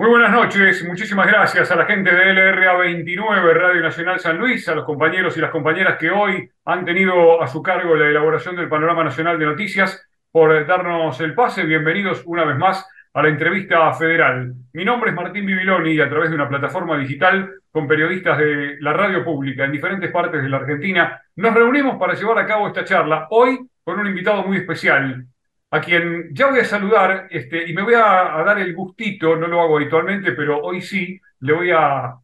Muy 0.00 0.10
buenas 0.10 0.30
noches, 0.30 0.84
muchísimas 0.84 1.26
gracias 1.26 1.72
a 1.72 1.74
la 1.74 1.84
gente 1.84 2.14
de 2.14 2.32
LRA 2.32 2.76
29, 2.76 3.52
Radio 3.52 3.82
Nacional 3.82 4.20
San 4.20 4.38
Luis, 4.38 4.68
a 4.68 4.74
los 4.76 4.84
compañeros 4.84 5.36
y 5.36 5.40
las 5.40 5.50
compañeras 5.50 5.98
que 5.98 6.08
hoy 6.08 6.48
han 6.66 6.84
tenido 6.84 7.42
a 7.42 7.48
su 7.48 7.60
cargo 7.64 7.96
la 7.96 8.06
elaboración 8.06 8.54
del 8.54 8.68
Panorama 8.68 9.02
Nacional 9.02 9.40
de 9.40 9.46
Noticias 9.46 10.08
por 10.30 10.64
darnos 10.68 11.20
el 11.20 11.34
pase. 11.34 11.64
Bienvenidos 11.64 12.22
una 12.26 12.44
vez 12.44 12.56
más 12.56 12.88
a 13.12 13.22
la 13.22 13.28
entrevista 13.28 13.92
federal. 13.92 14.54
Mi 14.72 14.84
nombre 14.84 15.10
es 15.10 15.16
Martín 15.16 15.44
Bibiloni 15.44 15.94
y 15.94 16.00
a 16.00 16.08
través 16.08 16.28
de 16.28 16.36
una 16.36 16.48
plataforma 16.48 16.96
digital 16.96 17.54
con 17.72 17.88
periodistas 17.88 18.38
de 18.38 18.76
la 18.78 18.92
radio 18.92 19.24
pública 19.24 19.64
en 19.64 19.72
diferentes 19.72 20.12
partes 20.12 20.40
de 20.40 20.48
la 20.48 20.58
Argentina, 20.58 21.20
nos 21.34 21.52
reunimos 21.52 21.98
para 21.98 22.14
llevar 22.14 22.38
a 22.38 22.46
cabo 22.46 22.68
esta 22.68 22.84
charla, 22.84 23.26
hoy 23.30 23.68
con 23.82 23.98
un 23.98 24.06
invitado 24.06 24.44
muy 24.44 24.58
especial, 24.58 25.26
a 25.70 25.80
quien 25.80 26.28
ya 26.32 26.50
voy 26.50 26.60
a 26.60 26.64
saludar 26.64 27.28
este, 27.30 27.68
y 27.68 27.74
me 27.74 27.82
voy 27.82 27.94
a, 27.94 28.42
dar 28.44 28.58
el 28.58 28.74
gustito, 28.74 29.36
no 29.36 29.46
lo 29.46 29.60
hago 29.60 29.76
habitualmente, 29.76 30.32
pero 30.32 30.60
hoy 30.62 30.80
sí, 30.80 31.20
le 31.40 31.52
voy 31.52 31.70
a, 31.70 32.14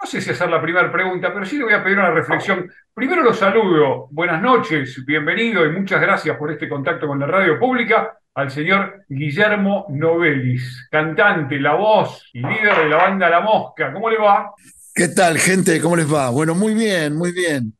no 0.00 0.06
sé 0.06 0.20
si 0.20 0.30
hacer 0.30 0.50
la 0.50 0.62
primera 0.62 0.90
pregunta, 0.90 1.32
pero 1.32 1.44
sí 1.44 1.58
le 1.58 1.64
voy 1.64 1.74
a 1.74 1.84
pedir 1.84 1.98
una 1.98 2.10
reflexión. 2.10 2.70
Primero 2.94 3.22
lo 3.22 3.34
saludo, 3.34 4.08
buenas 4.10 4.40
noches, 4.40 5.04
bienvenido 5.04 5.66
y 5.66 5.72
muchas 5.72 6.00
gracias 6.00 6.36
por 6.36 6.50
este 6.50 6.68
contacto 6.68 7.06
con 7.06 7.18
la 7.18 7.26
radio 7.26 7.58
pública 7.58 8.18
al 8.34 8.50
señor 8.50 9.04
Guillermo 9.08 9.86
Novelis, 9.90 10.88
cantante, 10.90 11.60
la 11.60 11.74
voz 11.74 12.30
y 12.32 12.40
líder 12.40 12.78
de 12.78 12.88
la 12.88 12.96
banda 12.96 13.30
La 13.30 13.40
Mosca. 13.40 13.92
¿Cómo 13.92 14.10
le 14.10 14.18
va? 14.18 14.52
¿Qué 14.92 15.08
tal, 15.08 15.38
gente? 15.38 15.80
¿Cómo 15.80 15.96
les 15.96 16.12
va? 16.12 16.30
Bueno, 16.30 16.54
muy 16.54 16.74
bien, 16.74 17.14
muy 17.14 17.32
bien. 17.32 17.76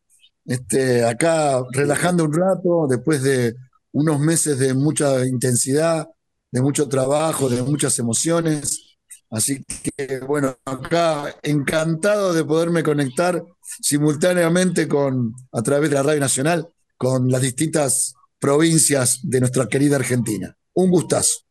Este, 0.46 1.04
acá 1.04 1.60
relajando 1.72 2.24
un 2.24 2.34
rato 2.34 2.86
después 2.88 3.22
de 3.22 3.54
unos 3.94 4.18
meses 4.20 4.58
de 4.58 4.74
mucha 4.74 5.24
intensidad, 5.24 6.08
de 6.50 6.60
mucho 6.60 6.88
trabajo, 6.88 7.48
de 7.48 7.62
muchas 7.62 7.98
emociones. 7.98 8.96
Así 9.30 9.64
que, 9.64 10.20
bueno, 10.20 10.56
acá 10.64 11.34
encantado 11.42 12.34
de 12.34 12.44
poderme 12.44 12.82
conectar 12.82 13.42
simultáneamente 13.62 14.88
con, 14.88 15.34
a 15.52 15.62
través 15.62 15.90
de 15.90 15.96
la 15.96 16.02
Radio 16.02 16.20
Nacional 16.20 16.68
con 16.96 17.30
las 17.30 17.40
distintas 17.40 18.14
provincias 18.38 19.20
de 19.22 19.40
nuestra 19.40 19.66
querida 19.68 19.96
Argentina. 19.96 20.54
Un 20.74 20.90
gustazo. 20.90 21.44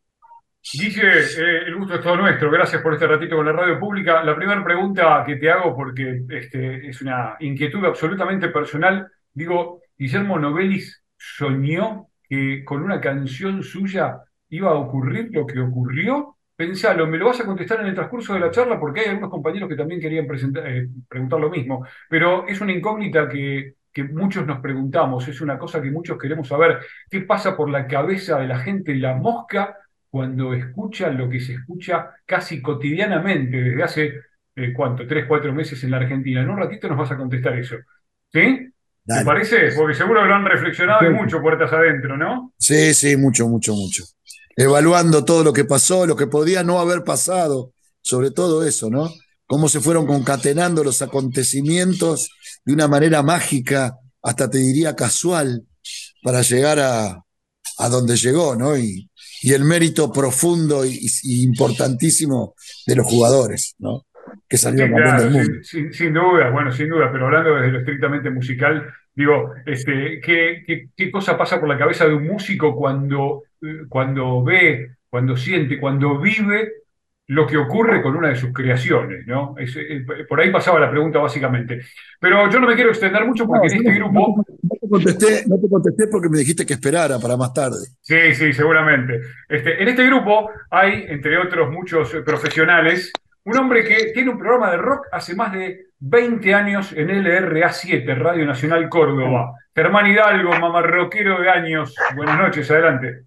Guille, 0.74 1.02
eh, 1.02 1.68
el 1.68 1.76
gusto 1.76 1.96
es 1.96 2.02
todo 2.02 2.18
nuestro. 2.18 2.52
Gracias 2.52 2.82
por 2.82 2.94
este 2.94 3.08
ratito 3.08 3.38
con 3.38 3.46
la 3.46 3.54
radio 3.54 3.80
pública. 3.80 4.24
La 4.24 4.36
primera 4.36 4.64
pregunta 4.64 5.24
que 5.26 5.38
te 5.38 5.50
hago, 5.50 5.76
porque 5.76 6.24
este, 6.30 6.90
es 6.90 7.02
una 7.02 7.36
inquietud 7.40 7.84
absolutamente 7.86 8.50
personal, 8.50 9.08
digo, 9.34 9.82
Guillermo 9.98 10.40
Novelis 10.40 11.04
soñó 11.18 12.10
que 12.34 12.64
con 12.66 12.84
una 12.84 13.00
canción 13.00 13.62
suya 13.64 14.22
iba 14.50 14.72
a 14.72 14.76
ocurrir 14.76 15.30
lo 15.32 15.46
que 15.46 15.60
ocurrió? 15.60 16.38
Pensalo, 16.56 17.08
me 17.08 17.18
lo 17.18 17.28
vas 17.28 17.40
a 17.42 17.46
contestar 17.46 17.82
en 17.82 17.88
el 17.88 17.96
transcurso 17.96 18.34
de 18.34 18.40
la 18.40 18.52
charla 18.52 18.80
porque 18.80 19.02
hay 19.02 19.08
algunos 19.10 19.30
compañeros 19.30 19.70
que 19.70 19.76
también 19.76 20.00
querían 20.02 20.28
eh, 20.66 20.88
preguntar 21.08 21.40
lo 21.40 21.50
mismo, 21.50 21.86
pero 22.10 22.48
es 22.48 22.62
una 22.62 22.72
incógnita 22.74 23.28
que, 23.30 23.76
que 23.92 24.04
muchos 24.04 24.46
nos 24.48 24.60
preguntamos, 24.60 25.28
es 25.28 25.42
una 25.42 25.58
cosa 25.58 25.82
que 25.82 25.92
muchos 25.92 26.18
queremos 26.18 26.48
saber. 26.48 26.80
¿Qué 27.10 27.22
pasa 27.22 27.56
por 27.56 27.70
la 27.70 27.88
cabeza 27.88 28.40
de 28.40 28.48
la 28.48 28.60
gente 28.60 28.96
la 28.96 29.16
mosca 29.16 29.78
cuando 30.10 30.54
escucha 30.54 31.10
lo 31.10 31.30
que 31.30 31.40
se 31.40 31.54
escucha 31.54 32.12
casi 32.26 32.62
cotidianamente 32.62 33.58
desde 33.62 33.84
hace, 33.84 34.14
eh, 34.56 34.74
¿cuánto? 34.74 35.08
Tres, 35.08 35.26
cuatro 35.28 35.54
meses 35.54 35.84
en 35.84 35.92
la 35.92 35.98
Argentina. 35.98 36.42
En 36.42 36.50
un 36.50 36.58
ratito 36.58 36.88
nos 36.88 36.98
vas 36.98 37.12
a 37.12 37.18
contestar 37.18 37.58
eso. 37.58 37.78
¿Sí? 38.32 38.73
¿Te 39.06 39.26
parece? 39.26 39.72
Porque 39.76 39.96
seguro 39.96 40.26
lo 40.26 40.34
han 40.34 40.46
reflexionado 40.46 41.06
y 41.06 41.14
mucho 41.14 41.42
puertas 41.42 41.72
adentro, 41.74 42.18
¿no? 42.18 42.54
Sí, 42.58 42.94
sí, 42.94 43.18
mucho, 43.18 43.48
mucho, 43.48 43.74
mucho. 43.74 44.04
Evaluando 44.56 45.26
todo 45.26 45.44
lo 45.44 45.52
que 45.52 45.66
pasó, 45.66 46.06
lo 46.06 46.16
que 46.16 46.28
podía 46.28 46.64
no 46.64 46.80
haber 46.80 47.04
pasado, 47.04 47.74
sobre 48.02 48.32
todo 48.32 48.66
eso, 48.66 48.90
¿no? 48.90 49.10
Cómo 49.46 49.68
se 49.68 49.82
fueron 49.82 50.08
concatenando 50.08 50.84
los 50.84 51.02
acontecimientos 51.02 52.30
de 52.64 52.74
una 52.74 52.88
manera 52.88 53.24
mágica, 53.24 53.98
hasta 54.22 54.50
te 54.50 54.60
diría 54.60 54.96
casual, 54.96 55.64
para 56.22 56.42
llegar 56.42 56.80
a, 56.80 57.24
a 57.80 57.90
donde 57.90 58.16
llegó, 58.16 58.56
¿no? 58.56 58.78
Y, 58.78 59.10
y 59.44 59.52
el 59.52 59.66
mérito 59.66 60.12
profundo 60.12 60.86
y, 60.86 61.10
importantísimo 61.44 62.56
de 62.88 62.96
los 62.96 63.06
jugadores, 63.06 63.76
¿no? 63.78 64.06
que 64.48 64.58
salió 64.58 64.84
del 64.84 64.92
mundo. 65.32 65.54
Sin, 65.64 66.14
duda, 66.14 66.50
bueno, 66.50 66.72
sin 66.72 66.90
duda, 66.90 67.12
pero 67.12 67.26
hablando 67.26 67.56
desde 67.56 67.72
lo 67.72 67.80
estrictamente 67.80 68.30
musical, 68.30 68.90
digo, 69.16 69.54
este, 69.66 70.20
¿qué, 70.22 70.90
qué, 70.96 71.12
cosa 71.12 71.38
pasa 71.38 71.60
por 71.60 71.70
la 71.70 71.78
cabeza 71.78 72.06
de 72.08 72.14
un 72.14 72.28
músico 72.28 72.76
cuando, 72.76 73.44
eh, 73.62 73.84
cuando 73.88 74.44
ve, 74.44 74.96
cuando 75.10 75.38
siente, 75.38 75.80
cuando 75.80 76.20
vive 76.20 76.72
lo 77.28 77.48
que 77.48 77.58
ocurre 77.58 78.02
con 78.02 78.16
una 78.16 78.30
de 78.30 78.36
sus 78.36 78.52
creaciones, 78.52 79.26
¿no? 79.26 79.56
Eh, 79.58 80.06
por 80.28 80.42
ahí 80.42 80.52
pasaba 80.52 80.80
la 80.80 80.92
pregunta 80.92 81.20
básicamente. 81.20 81.82
Pero 82.20 82.50
yo 82.50 82.60
no 82.60 82.68
me 82.68 82.76
quiero 82.76 82.90
extender 82.90 83.26
mucho 83.26 83.46
porque 83.48 83.68
en 83.68 83.78
este 83.78 83.94
grupo... 83.94 84.44
No 84.62 84.76
te, 84.80 84.90
contesté, 84.90 85.44
no 85.48 85.58
te 85.60 85.70
contesté 85.70 86.08
porque 86.08 86.30
me 86.30 86.40
dijiste 86.40 86.66
que 86.66 86.74
esperara 86.74 87.20
para 87.20 87.38
más 87.38 87.54
tarde. 87.54 87.88
Sí, 88.02 88.36
sí, 88.36 88.52
seguramente. 88.52 89.22
Este, 89.48 89.82
en 89.82 89.88
este 89.88 90.06
grupo 90.06 90.50
hay, 90.70 91.06
entre 91.08 91.38
otros 91.38 91.72
muchos 91.72 92.14
profesionales, 92.26 93.12
un 93.46 93.58
hombre 93.58 93.84
que 93.84 94.12
tiene 94.14 94.30
un 94.30 94.38
programa 94.38 94.72
de 94.72 94.78
rock 94.78 95.08
hace 95.12 95.36
más 95.36 95.54
de 95.54 95.88
20 96.06 96.54
años 96.54 96.92
en 96.92 97.08
LRA7, 97.08 98.18
Radio 98.18 98.46
Nacional 98.46 98.90
Córdoba. 98.90 99.54
Germán 99.74 100.06
Hidalgo, 100.06 100.50
mamarroquero 100.50 101.40
de 101.40 101.50
años. 101.50 101.96
Buenas 102.14 102.38
noches, 102.38 102.70
adelante. 102.70 103.22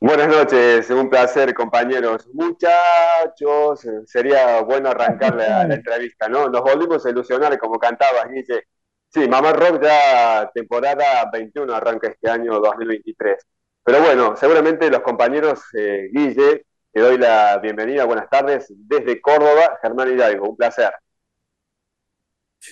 Buenas 0.00 0.28
noches, 0.28 0.88
un 0.90 1.10
placer, 1.10 1.52
compañeros. 1.52 2.28
Muchachos, 2.32 3.88
sería 4.04 4.60
bueno 4.60 4.90
arrancar 4.90 5.34
la, 5.34 5.62
entrevista, 5.74 6.28
¿no? 6.28 6.48
Nos 6.48 6.62
volvimos 6.62 7.04
a 7.04 7.10
ilusionar, 7.10 7.58
como 7.58 7.76
cantabas, 7.76 8.30
dice. 8.30 8.68
Sí, 9.08 9.28
Mamá 9.28 9.52
Rock 9.52 9.82
ya 9.82 10.48
temporada 10.54 11.28
21 11.32 11.74
arranca 11.74 12.06
este 12.06 12.30
año 12.30 12.60
2023. 12.60 13.44
Pero 13.82 14.00
bueno, 14.00 14.36
seguramente 14.36 14.88
los 14.90 15.00
compañeros, 15.00 15.60
eh, 15.76 16.08
Guille, 16.12 16.66
te 16.92 17.00
doy 17.00 17.18
la 17.18 17.58
bienvenida, 17.58 18.04
buenas 18.04 18.30
tardes, 18.30 18.72
desde 18.76 19.20
Córdoba, 19.20 19.76
Germán 19.82 20.12
Hidalgo, 20.12 20.50
un 20.50 20.56
placer. 20.56 20.92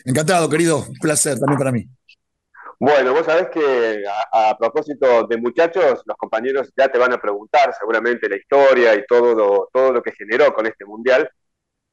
Encantado, 0.04 0.48
querido, 0.48 0.78
un 0.78 0.98
placer 1.00 1.38
también 1.38 1.58
para 1.58 1.72
mí. 1.72 1.88
Bueno, 2.78 3.12
vos 3.12 3.24
sabés 3.24 3.48
que 3.50 4.02
a, 4.32 4.56
propósito 4.58 5.26
de 5.26 5.36
muchachos, 5.36 6.02
los 6.04 6.16
compañeros 6.16 6.72
ya 6.76 6.88
te 6.88 6.98
van 6.98 7.12
a 7.12 7.20
preguntar 7.20 7.74
seguramente 7.78 8.28
la 8.28 8.36
historia 8.36 8.94
y 8.94 9.06
todo 9.06 9.34
lo, 9.34 9.70
todo 9.72 9.92
lo 9.92 10.02
que 10.02 10.12
generó 10.12 10.52
con 10.52 10.66
este 10.66 10.84
mundial. 10.84 11.30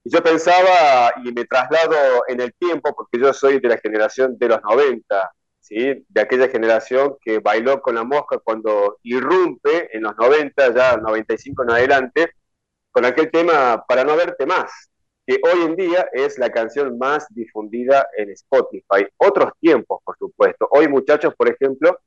Y 0.03 0.11
yo 0.11 0.23
pensaba, 0.23 1.13
y 1.23 1.31
me 1.31 1.45
traslado 1.45 2.23
en 2.27 2.41
el 2.41 2.53
tiempo, 2.53 2.93
porque 2.95 3.19
yo 3.19 3.31
soy 3.33 3.59
de 3.59 3.69
la 3.69 3.77
generación 3.77 4.37
de 4.37 4.47
los 4.47 4.61
90, 4.63 5.31
de 5.69 6.21
aquella 6.21 6.49
generación 6.49 7.15
que 7.21 7.39
bailó 7.39 7.81
con 7.81 7.95
la 7.95 8.03
mosca 8.03 8.39
cuando 8.39 8.97
irrumpe 9.03 9.95
en 9.95 10.03
los 10.03 10.15
90, 10.17 10.73
ya 10.73 10.97
95 10.97 11.63
en 11.63 11.71
adelante, 11.71 12.31
con 12.91 13.05
aquel 13.05 13.31
tema 13.31 13.85
Para 13.87 14.03
no 14.03 14.17
verte 14.17 14.45
más, 14.45 14.90
que 15.31 15.39
hoy 15.43 15.61
en 15.63 15.75
día 15.77 16.09
es 16.11 16.37
la 16.37 16.49
canción 16.49 16.97
más 16.97 17.25
difundida 17.29 18.09
en 18.17 18.31
Spotify. 18.31 19.07
Otros 19.15 19.53
tiempos, 19.61 20.01
por 20.03 20.17
supuesto. 20.17 20.67
Hoy, 20.71 20.89
muchachos, 20.89 21.33
por 21.35 21.49
ejemplo, 21.49 21.99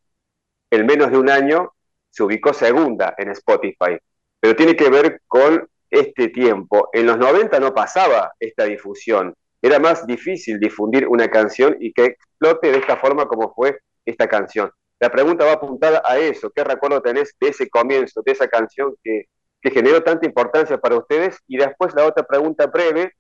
en 0.71 0.85
menos 0.85 1.11
de 1.11 1.17
un 1.17 1.31
año 1.31 1.73
se 2.11 2.23
ubicó 2.23 2.53
segunda 2.53 3.15
en 3.17 3.31
Spotify, 3.31 3.99
pero 4.39 4.55
tiene 4.55 4.77
que 4.77 4.91
ver 4.91 5.23
con 5.27 5.67
este 5.89 6.29
tiempo. 6.29 6.91
En 6.93 7.07
los 7.07 7.17
90 7.17 7.59
no 7.61 7.73
pasaba 7.73 8.35
esta 8.39 8.65
difusión 8.65 9.35
era 9.63 9.79
más 9.79 10.07
difícil 10.07 10.61
difundir 10.61 11.09
una 11.09 11.31
canción 11.31 11.75
y 11.81 11.91
que 11.95 12.05
explote 12.05 12.71
de 12.71 12.77
esta 12.77 12.99
forma 12.99 13.25
como 13.27 13.55
fue 13.55 13.79
esta 14.05 14.29
canción. 14.29 14.71
La 15.01 15.11
pregunta 15.11 15.47
va 15.47 15.53
apuntada 15.53 16.03
a 16.05 16.19
eso. 16.19 16.51
¿Qué 16.55 16.63
recuerdo 16.63 17.01
tenés 17.01 17.35
de 17.41 17.49
ese 17.49 17.71
comienzo, 17.71 18.21
de 18.27 18.33
esa 18.33 18.47
canción 18.47 18.95
que, 19.03 19.25
generó 19.71 20.03
tanta 20.03 20.27
importancia 20.27 20.79
para 20.79 20.97
ustedes? 20.97 21.37
Y 21.47 21.57
después 21.57 21.95
la 21.95 22.07
otra 22.07 22.25
pregunta 22.25 22.67
breve, 22.67 23.13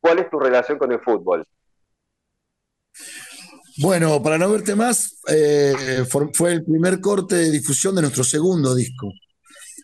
¿cuál 0.00 0.18
es 0.18 0.30
tu 0.30 0.38
relación 0.38 0.78
con 0.78 0.92
el 0.92 1.00
fútbol? 1.00 1.46
Bueno, 3.78 4.22
para 4.22 4.36
no 4.38 4.50
verte 4.50 4.74
más, 4.74 5.18
eh, 5.28 6.04
fue 6.08 6.52
el 6.52 6.64
primer 6.64 7.00
corte 7.00 7.36
de 7.36 7.50
difusión 7.50 7.94
de 7.94 8.02
nuestro 8.02 8.24
segundo 8.24 8.74
disco. 8.74 9.10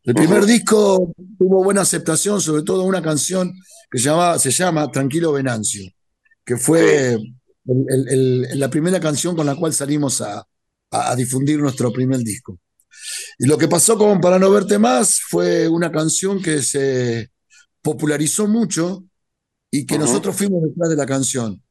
El 0.05 0.14
primer 0.14 0.44
disco 0.44 1.12
tuvo 1.38 1.64
buena 1.64 1.82
aceptación, 1.82 2.40
sobre 2.40 2.62
todo 2.62 2.84
una 2.84 3.02
canción 3.02 3.52
que 3.90 3.99
se 3.99 4.05
llama, 4.05 4.38
se 4.38 4.50
llama 4.50 4.90
Tranquilo 4.90 5.32
Venancio 5.32 5.90
que 6.49 6.56
fue 6.56 7.19
la 7.66 8.70
primera 8.70 8.99
canción 8.99 9.37
con 9.37 9.44
la 9.44 9.55
cual 9.55 9.75
salimos 9.75 10.22
a, 10.22 10.46
difundir 11.14 11.58
nuestro 11.58 11.93
primer 11.93 12.20
disco. 12.20 12.58
Y 13.38 13.46
lo 13.46 13.58
que 13.58 13.69
pasó 13.69 13.96
con 13.96 14.20
Para 14.20 14.38
no 14.38 14.50
verte 14.50 14.78
más 14.78 15.20
fue 15.20 15.69
una 15.69 15.90
canción 15.90 16.43
que 16.43 16.62
se 16.62 17.31
popularizó 17.82 18.46
mucho 18.46 19.05
y 19.70 19.87
que 19.87 19.99
nosotros 19.99 20.37
fuimos 20.37 20.62
detrás 20.62 20.90
de 20.90 20.96
la 20.96 21.06
canción. 21.06 21.62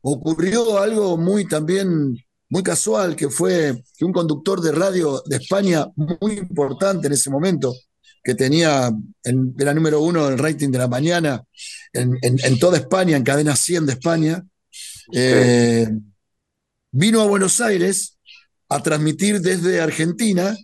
Ocurrió 0.00 0.78
algo 0.78 1.16
muy 1.16 1.46
también, 1.46 2.16
muy 2.48 2.62
casual, 2.62 3.14
que 3.14 3.28
fue 3.28 3.82
que 3.96 4.04
un 4.04 4.12
conductor 4.12 4.60
de 4.60 4.72
radio 4.72 5.22
de 5.26 5.36
España 5.36 5.86
muy 5.96 6.38
importante 6.38 7.06
en 7.06 7.12
ese 7.12 7.30
momento, 7.30 7.74
que 8.24 8.34
tenía, 8.34 8.90
era 9.58 9.74
número 9.74 10.00
uno 10.00 10.26
en 10.26 10.32
el 10.34 10.38
rating 10.38 10.70
de 10.70 10.78
la 10.78 10.88
mañana 10.88 11.44
en, 11.92 12.58
toda 12.58 12.78
España, 12.78 13.16
en 13.16 13.24
cadena 13.24 13.56
100 13.56 13.86
de 13.86 13.92
España. 13.92 14.44
Eh, 15.12 15.88
vino 16.90 17.20
a 17.20 17.26
Buenos 17.26 17.60
Aires 17.60 18.18
a 18.68 18.82
transmitir 18.82 19.40
desde 19.40 19.80
Argentina, 19.80 20.56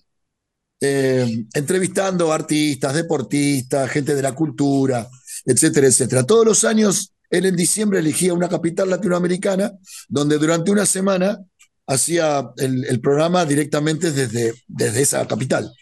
eh, 0.80 1.44
entrevistando 1.54 2.32
artistas, 2.32 2.94
deportistas, 2.94 3.90
gente 3.90 4.14
de 4.14 4.22
la 4.22 4.32
cultura, 4.32 5.08
etcétera, 5.44 5.86
etcétera. 5.86 6.24
Todos 6.24 6.46
los 6.46 6.64
años, 6.64 7.12
él 7.30 7.46
en 7.46 7.56
diciembre 7.56 7.98
elegía 7.98 8.34
una 8.34 8.48
capital 8.48 8.88
latinoamericana 8.88 9.72
donde 10.08 10.38
durante 10.38 10.70
una 10.70 10.86
semana 10.86 11.38
hacía 11.86 12.50
el, 12.58 13.00
programa 13.00 13.44
directamente 13.44 14.12
desde, 14.12 14.54
desde 14.66 15.02
esa 15.02 15.26
capital. 15.26 15.72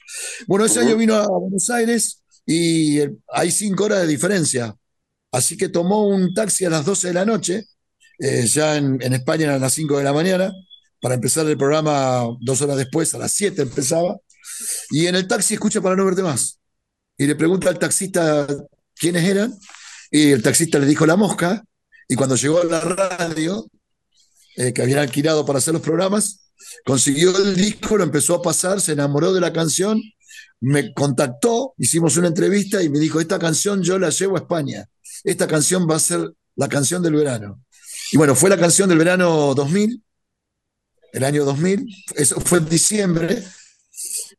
Bueno, 0.46 0.64
ese 0.64 0.81
año 0.81 0.96
vino 0.96 1.14
a 1.14 1.26
Buenos 1.26 1.69
Aires 1.69 2.22
y 2.46 3.00
hay 3.28 3.50
cinco 3.50 3.84
horas 3.84 4.02
de 4.02 4.06
diferencia. 4.06 4.75
Así 5.32 5.56
que 5.56 5.69
tomó 5.69 6.06
un 6.06 6.32
taxi 6.32 6.64
a 6.64 6.70
las 6.70 6.84
12 6.84 7.08
de 7.08 7.14
la 7.14 7.25
noche, 7.25 7.64
eh, 8.19 8.46
ya 8.46 8.76
en, 8.76 9.02
en, 9.02 9.12
España 9.12 9.44
eran 9.46 9.60
las 9.60 9.75
5 9.75 9.98
de 9.98 10.04
la 10.04 10.12
mañana, 10.12 10.52
para 11.00 11.16
empezar 11.16 11.46
el 11.46 11.58
programa 11.58 12.25
dos 12.40 12.62
horas 12.62 12.76
después, 12.76 13.12
a 13.14 13.19
las 13.19 13.32
7 13.32 13.62
empezaba, 13.62 14.16
y 14.90 15.06
en 15.06 15.14
el 15.14 15.26
taxi 15.26 15.54
escucha 15.54 15.81
para 15.81 15.96
no 15.96 16.04
verte 16.04 16.22
más. 16.22 16.58
Y 17.19 17.26
le 17.26 17.34
pregunta 17.34 17.69
al 17.69 17.78
taxista 17.78 18.46
quiénes 18.94 19.25
eran, 19.25 19.56
y 20.10 20.31
el 20.32 20.43
taxista 20.43 20.78
le 20.78 20.87
dijo 20.87 21.06
la 21.06 21.16
mosca, 21.16 21.64
y 22.08 22.14
cuando 22.14 22.37
llegó 22.37 22.60
a 22.60 22.64
la 22.64 22.81
radio, 22.81 23.66
eh, 24.56 24.72
que 24.72 24.82
habían 24.82 25.00
alquilado 25.00 25.44
para 25.44 25.58
hacer 25.58 25.75
los 25.75 25.82
programas, 25.82 26.50
consiguió 26.84 27.37
el 27.37 27.56
disco, 27.56 27.96
lo 27.96 28.04
empezó 28.04 28.37
a 28.37 28.43
pasar, 28.43 28.81
se 28.81 28.93
enamoró 28.93 29.32
de 29.32 29.40
la 29.40 29.52
canción, 29.52 30.00
me 30.60 30.93
contactó, 30.94 31.75
hicimos 31.78 32.16
una 32.16 32.28
entrevista 32.28 32.82
y 32.82 32.88
me 32.88 32.98
dijo, 32.98 33.20
esta 33.20 33.38
canción 33.38 33.82
yo 33.82 33.98
la 33.98 34.10
llevo 34.10 34.37
a 34.37 34.40
España, 34.40 34.88
esta 35.25 35.46
canción 35.46 35.87
va 35.88 35.96
a 35.96 36.00
ser 36.00 36.32
la 36.54 36.69
canción 36.69 37.02
del 37.02 37.14
verano. 37.14 37.62
Y 38.12 38.16
bueno, 38.16 38.34
fue 38.34 38.50
la 38.50 38.58
canción 38.58 38.88
del 38.88 38.98
verano 38.98 39.54
2000, 39.54 40.02
el 41.12 41.25
año 41.25 41.44
2000, 41.44 41.87
eso 42.14 42.40
fue 42.40 42.58
en 42.58 42.69
diciembre, 42.69 43.44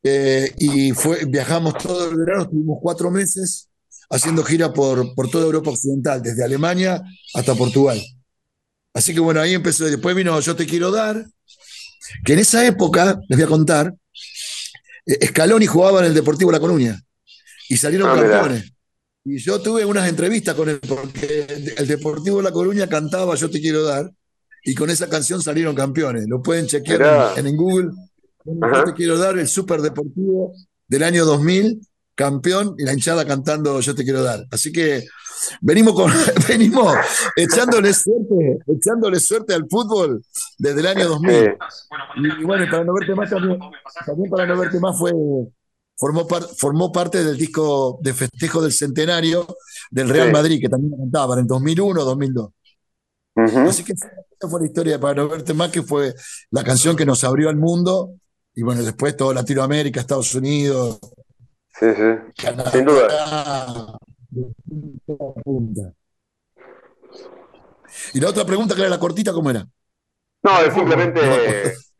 eh, 0.03 0.53
y 0.57 0.91
fue, 0.91 1.25
viajamos 1.25 1.77
todo 1.77 2.09
el 2.09 2.17
verano, 2.17 2.43
estuvimos 2.43 2.77
cuatro 2.81 3.11
meses 3.11 3.69
haciendo 4.09 4.43
gira 4.43 4.71
por, 4.73 5.13
por 5.15 5.29
toda 5.29 5.45
Europa 5.45 5.71
Occidental, 5.71 6.21
desde 6.21 6.43
Alemania 6.43 7.01
hasta 7.33 7.55
Portugal. 7.55 8.01
Así 8.93 9.13
que 9.13 9.19
bueno, 9.19 9.41
ahí 9.41 9.53
empezó. 9.53 9.85
Después 9.85 10.15
vino 10.15 10.39
Yo 10.39 10.55
Te 10.55 10.65
Quiero 10.65 10.91
Dar, 10.91 11.25
que 12.25 12.33
en 12.33 12.39
esa 12.39 12.65
época, 12.65 13.19
les 13.27 13.37
voy 13.37 13.45
a 13.45 13.49
contar, 13.49 13.93
eh, 15.05 15.27
Scaloni 15.27 15.65
jugaba 15.65 15.99
en 15.99 16.05
el 16.05 16.13
Deportivo 16.13 16.51
La 16.51 16.59
Coruña 16.59 16.99
y 17.69 17.77
salieron 17.77 18.09
ah, 18.09 18.15
campeones. 18.15 18.71
Y 19.25 19.39
yo 19.39 19.61
tuve 19.61 19.85
unas 19.85 20.07
entrevistas 20.07 20.55
con 20.55 20.69
él, 20.69 20.79
porque 20.87 21.75
el 21.77 21.87
Deportivo 21.87 22.41
La 22.41 22.51
Coruña 22.51 22.87
cantaba 22.87 23.35
Yo 23.35 23.49
Te 23.49 23.59
Quiero 23.59 23.83
Dar, 23.83 24.09
y 24.63 24.75
con 24.75 24.89
esa 24.89 25.07
canción 25.09 25.41
salieron 25.41 25.75
campeones. 25.75 26.25
Lo 26.27 26.41
pueden 26.41 26.67
chequear 26.67 27.37
en, 27.37 27.55
Google. 27.55 27.91
Yo 28.47 28.83
Te 28.83 28.93
Quiero 28.93 29.17
Dar, 29.17 29.37
el 29.37 29.47
Super 29.47 29.81
Deportivo 29.81 30.53
del 30.87 31.03
año 31.03 31.25
2000, 31.25 31.81
campeón, 32.15 32.75
y 32.77 32.83
la 32.83 32.93
hinchada 32.93 33.25
cantando 33.25 33.79
Yo 33.79 33.95
Te 33.95 34.03
Quiero 34.03 34.23
Dar. 34.23 34.45
Así 34.51 34.71
que 34.71 35.05
Venimos, 35.61 35.93
con, 35.93 36.11
venimos 36.47 36.93
echándole 37.35 37.93
suerte, 37.93 38.59
echándole 38.67 39.19
suerte 39.19 39.53
al 39.53 39.67
fútbol 39.69 40.21
desde 40.57 40.79
el 40.79 40.87
año 40.87 41.07
2000. 41.07 41.57
Y, 42.15 42.43
bueno, 42.43 42.65
para 42.69 42.83
no 42.83 42.93
verte 42.93 43.15
más 43.15 43.29
también, 43.29 43.59
para 44.29 44.45
no 44.45 44.57
verte 44.57 44.79
más 44.79 44.97
fue 44.97 45.11
formó, 45.95 46.27
formó 46.57 46.91
parte 46.91 47.23
del 47.23 47.37
disco 47.37 47.99
de 48.01 48.13
festejo 48.13 48.61
del 48.61 48.71
centenario 48.71 49.47
del 49.89 50.09
Real 50.09 50.31
Madrid, 50.31 50.59
que 50.61 50.69
también 50.69 50.97
cantaba 50.97 51.39
en 51.39 51.47
2001 51.47 52.03
2002. 52.03 52.49
Así 53.35 53.83
que 53.83 53.93
esa 53.93 54.49
fue 54.49 54.61
la 54.61 54.65
historia 54.65 54.93
de 54.93 54.99
Para 54.99 55.21
no 55.21 55.29
verte 55.29 55.53
más, 55.53 55.71
que 55.71 55.83
fue 55.83 56.13
la 56.51 56.63
canción 56.63 56.95
que 56.95 57.05
nos 57.05 57.23
abrió 57.23 57.49
al 57.49 57.55
mundo. 57.55 58.13
Y 58.57 58.63
bueno, 58.63 58.81
después 58.81 59.15
todo 59.15 59.35
Latinoamérica, 59.35 59.99
Estados 59.99 60.33
Unidos. 60.33 60.99
Sí, 61.79 61.85
sí. 61.95 62.51
Sin 62.71 62.85
duda. 62.85 63.99
Y 68.15 68.19
la 68.19 68.29
otra 68.29 68.45
pregunta, 68.45 68.73
que 68.73 68.81
era 68.81 68.89
la 68.89 68.97
cortita, 68.97 69.31
¿cómo 69.31 69.51
era? 69.51 69.63
No, 70.41 70.59
es 70.61 70.73
simplemente 70.73 71.19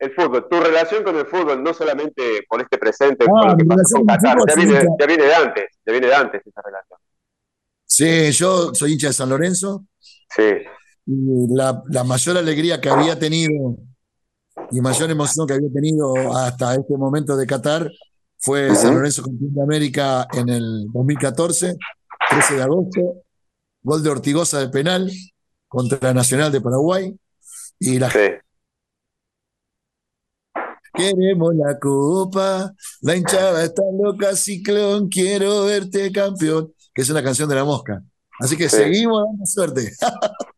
el 0.00 0.10
fútbol. 0.16 0.48
Tu 0.50 0.60
relación 0.60 1.04
con 1.04 1.16
el 1.16 1.26
fútbol, 1.26 1.62
no 1.62 1.72
solamente 1.72 2.44
con 2.48 2.60
este 2.60 2.76
presente, 2.76 3.24
con 3.24 3.38
ah, 3.38 3.52
lo 3.52 3.56
que 3.56 3.64
pasó 3.64 3.98
con 3.98 4.06
Qatar, 4.06 4.38
ya, 4.48 5.06
viene, 5.06 5.26
de 5.26 5.34
antes, 5.36 5.64
ya 5.86 5.92
viene 5.92 6.08
de 6.08 6.14
antes 6.16 6.44
esa 6.44 6.60
relación. 6.60 6.98
Sí, 7.84 8.32
yo 8.32 8.74
soy 8.74 8.94
hincha 8.94 9.06
de 9.06 9.12
San 9.12 9.28
Lorenzo. 9.28 9.84
Sí. 10.28 10.42
Y 11.06 11.54
la, 11.54 11.84
la 11.88 12.02
mayor 12.02 12.36
alegría 12.36 12.80
que 12.80 12.88
había 12.88 13.16
tenido 13.16 13.76
y 14.70 14.80
mayor 14.80 15.10
emoción 15.10 15.46
que 15.46 15.54
había 15.54 15.70
tenido 15.72 16.14
hasta 16.36 16.74
este 16.74 16.96
momento 16.96 17.36
de 17.36 17.46
Qatar 17.46 17.90
fue 18.38 18.74
San 18.74 18.94
Lorenzo 18.94 19.22
campeón 19.22 19.54
de 19.54 19.62
América 19.62 20.26
en 20.32 20.48
el 20.48 20.86
2014 20.92 21.76
13 22.30 22.54
de 22.56 22.62
agosto, 22.62 23.00
gol 23.82 24.02
de 24.02 24.10
Ortigosa 24.10 24.60
de 24.60 24.68
penal 24.68 25.10
contra 25.66 25.98
la 26.00 26.14
Nacional 26.14 26.52
de 26.52 26.60
Paraguay. 26.60 27.18
Y 27.78 27.98
la 27.98 28.10
Queremos 30.94 31.54
la 31.54 31.78
copa, 31.78 32.74
la 33.02 33.16
hinchada 33.16 33.62
está 33.64 33.82
loca, 34.02 34.34
ciclón, 34.34 35.08
quiero 35.08 35.64
verte 35.64 36.10
campeón, 36.10 36.74
que 36.92 37.02
es 37.02 37.10
una 37.10 37.22
canción 37.22 37.48
de 37.48 37.54
la 37.54 37.64
mosca. 37.64 38.02
Así 38.40 38.56
que 38.56 38.68
seguimos 38.68 39.24
dando 39.24 39.46
suerte. 39.46 39.92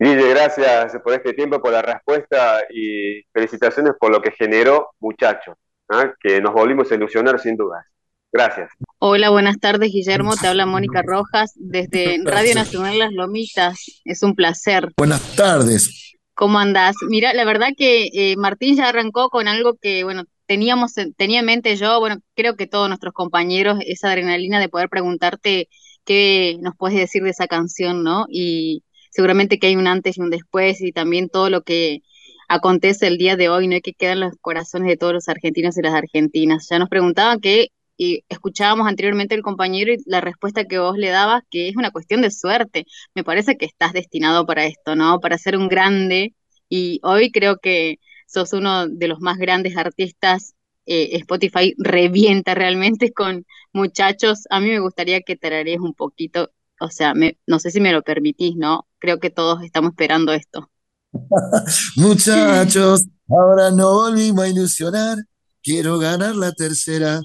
Guille, 0.00 0.28
gracias 0.28 0.96
por 1.02 1.12
este 1.12 1.32
tiempo, 1.32 1.60
por 1.60 1.72
la 1.72 1.82
respuesta 1.82 2.60
y 2.70 3.22
felicitaciones 3.32 3.94
por 3.98 4.12
lo 4.12 4.22
que 4.22 4.30
generó, 4.30 4.90
muchachos, 5.00 5.56
¿ah? 5.88 6.12
que 6.20 6.40
nos 6.40 6.54
volvimos 6.54 6.90
a 6.92 6.94
ilusionar 6.94 7.40
sin 7.40 7.56
dudas. 7.56 7.84
Gracias. 8.30 8.70
Hola, 8.98 9.30
buenas 9.30 9.58
tardes, 9.58 9.90
Guillermo. 9.90 10.36
Te 10.36 10.46
habla 10.46 10.66
Mónica 10.66 11.02
Rojas 11.02 11.52
desde 11.56 12.18
Radio 12.24 12.54
Nacional 12.54 12.98
Las 12.98 13.12
Lomitas. 13.12 14.02
Es 14.04 14.22
un 14.22 14.36
placer. 14.36 14.92
Buenas 14.96 15.34
tardes. 15.34 16.14
¿Cómo 16.34 16.60
andás? 16.60 16.94
Mira, 17.08 17.32
la 17.32 17.44
verdad 17.44 17.70
que 17.76 18.10
eh, 18.12 18.36
Martín 18.36 18.76
ya 18.76 18.88
arrancó 18.88 19.30
con 19.30 19.48
algo 19.48 19.76
que, 19.80 20.04
bueno, 20.04 20.24
teníamos, 20.46 20.94
tenía 21.16 21.40
en 21.40 21.46
mente 21.46 21.74
yo, 21.74 21.98
bueno, 21.98 22.18
creo 22.36 22.54
que 22.54 22.68
todos 22.68 22.88
nuestros 22.88 23.14
compañeros, 23.14 23.78
esa 23.84 24.10
adrenalina 24.10 24.60
de 24.60 24.68
poder 24.68 24.88
preguntarte 24.88 25.68
qué 26.04 26.56
nos 26.60 26.76
puedes 26.76 26.96
decir 26.98 27.24
de 27.24 27.30
esa 27.30 27.48
canción, 27.48 28.04
¿no? 28.04 28.26
Y 28.28 28.84
seguramente 29.10 29.58
que 29.58 29.68
hay 29.68 29.76
un 29.76 29.86
antes 29.86 30.18
y 30.18 30.20
un 30.20 30.30
después 30.30 30.80
y 30.80 30.92
también 30.92 31.28
todo 31.28 31.50
lo 31.50 31.62
que 31.62 32.02
acontece 32.48 33.06
el 33.06 33.18
día 33.18 33.36
de 33.36 33.48
hoy, 33.48 33.68
¿no? 33.68 33.76
Y 33.76 33.82
que 33.82 33.92
quedan 33.94 34.20
los 34.20 34.32
corazones 34.40 34.88
de 34.88 34.96
todos 34.96 35.12
los 35.12 35.28
argentinos 35.28 35.76
y 35.78 35.82
las 35.82 35.94
argentinas. 35.94 36.68
Ya 36.70 36.78
nos 36.78 36.88
preguntaban 36.88 37.40
que 37.40 37.68
y 37.98 38.24
escuchábamos 38.28 38.86
anteriormente 38.86 39.34
el 39.34 39.42
compañero 39.42 39.92
y 39.92 39.98
la 40.06 40.20
respuesta 40.20 40.64
que 40.64 40.78
vos 40.78 40.96
le 40.96 41.08
dabas, 41.10 41.42
que 41.50 41.68
es 41.68 41.76
una 41.76 41.90
cuestión 41.90 42.22
de 42.22 42.30
suerte. 42.30 42.86
Me 43.14 43.24
parece 43.24 43.56
que 43.58 43.66
estás 43.66 43.92
destinado 43.92 44.46
para 44.46 44.64
esto, 44.66 44.94
¿no? 44.96 45.20
Para 45.20 45.36
ser 45.36 45.56
un 45.56 45.68
grande 45.68 46.34
y 46.68 47.00
hoy 47.02 47.30
creo 47.32 47.58
que 47.58 47.98
sos 48.26 48.52
uno 48.52 48.86
de 48.86 49.08
los 49.08 49.20
más 49.20 49.38
grandes 49.38 49.76
artistas. 49.76 50.54
Eh, 50.86 51.16
Spotify 51.16 51.74
revienta 51.78 52.54
realmente 52.54 53.12
con 53.12 53.44
muchachos. 53.72 54.44
A 54.50 54.60
mí 54.60 54.68
me 54.68 54.80
gustaría 54.80 55.20
que 55.22 55.36
tararees 55.36 55.80
un 55.80 55.94
poquito, 55.94 56.50
o 56.80 56.90
sea, 56.90 57.14
no 57.46 57.58
sé 57.58 57.70
si 57.70 57.80
me 57.80 57.92
lo 57.92 58.02
permitís, 58.02 58.56
¿no? 58.56 58.86
Creo 58.98 59.18
que 59.18 59.30
todos 59.30 59.62
estamos 59.62 59.90
esperando 59.90 60.32
esto. 60.32 60.70
muchachos, 61.96 63.04
ahora 63.28 63.70
no 63.70 63.94
volvimos 63.94 64.44
a 64.44 64.48
ilusionar. 64.48 65.18
Quiero 65.62 65.98
ganar 65.98 66.36
la 66.36 66.52
tercera 66.52 67.20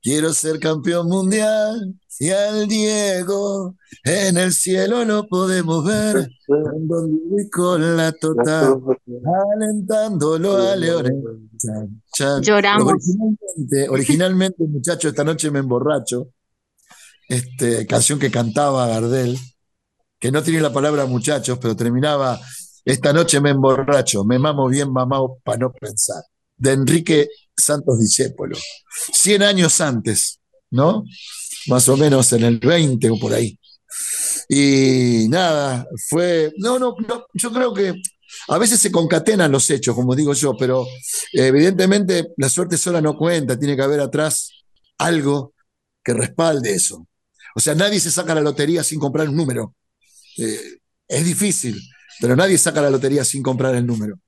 Quiero 0.00 0.32
ser 0.32 0.60
campeón 0.60 1.08
mundial 1.08 1.94
y 2.20 2.30
al 2.30 2.68
Diego 2.68 3.74
en 4.04 4.36
el 4.36 4.52
cielo 4.52 5.04
lo 5.04 5.26
podemos 5.26 5.84
ver 5.84 6.28
con 7.52 7.96
la 7.96 8.12
total 8.12 8.80
alentándolo 9.54 10.56
a 10.56 10.76
Leones. 10.76 11.12
Lloramos. 12.42 12.92
Originalmente, 12.92 13.88
originalmente, 13.90 14.64
muchacho, 14.66 15.08
esta 15.08 15.24
noche 15.24 15.50
me 15.50 15.58
emborracho. 15.58 16.28
Este, 17.28 17.86
canción 17.86 18.18
que 18.18 18.30
cantaba 18.30 18.86
Gardel, 18.86 19.38
que 20.18 20.32
no 20.32 20.42
tiene 20.42 20.60
la 20.60 20.72
palabra 20.72 21.06
muchachos, 21.06 21.58
pero 21.60 21.76
terminaba 21.76 22.40
esta 22.84 23.12
noche 23.12 23.40
me 23.40 23.50
emborracho, 23.50 24.24
me 24.24 24.38
mamo 24.38 24.66
bien 24.68 24.90
mamado 24.90 25.38
para 25.44 25.58
no 25.58 25.72
pensar 25.72 26.22
de 26.56 26.72
Enrique 26.72 27.28
Santos 27.56 27.98
Discépolo. 27.98 28.56
100 29.12 29.42
años 29.42 29.80
antes, 29.80 30.40
¿no? 30.70 31.04
Más 31.68 31.88
o 31.88 31.96
menos 31.96 32.32
en 32.32 32.44
el 32.44 32.58
20 32.58 33.10
o 33.10 33.18
por 33.18 33.32
ahí. 33.32 33.58
Y 34.48 35.26
nada, 35.28 35.86
fue. 36.08 36.52
No, 36.56 36.78
no, 36.78 36.94
no, 37.06 37.26
yo 37.34 37.52
creo 37.52 37.74
que 37.74 37.94
a 38.48 38.58
veces 38.58 38.80
se 38.80 38.90
concatenan 38.90 39.52
los 39.52 39.68
hechos, 39.70 39.94
como 39.94 40.14
digo 40.14 40.32
yo, 40.32 40.56
pero 40.56 40.86
evidentemente 41.32 42.28
la 42.36 42.48
suerte 42.48 42.78
sola 42.78 43.00
no 43.00 43.16
cuenta, 43.16 43.58
tiene 43.58 43.76
que 43.76 43.82
haber 43.82 44.00
atrás 44.00 44.50
algo 44.98 45.52
que 46.02 46.14
respalde 46.14 46.72
eso. 46.72 47.06
O 47.54 47.60
sea, 47.60 47.74
nadie 47.74 48.00
se 48.00 48.10
saca 48.10 48.34
la 48.34 48.40
lotería 48.40 48.82
sin 48.84 48.98
comprar 48.98 49.28
un 49.28 49.36
número. 49.36 49.74
Eh, 50.38 50.78
es 51.08 51.24
difícil, 51.24 51.80
pero 52.20 52.36
nadie 52.36 52.58
saca 52.58 52.82
la 52.82 52.90
lotería 52.90 53.24
sin 53.24 53.42
comprar 53.42 53.74
el 53.74 53.86
número. 53.86 54.18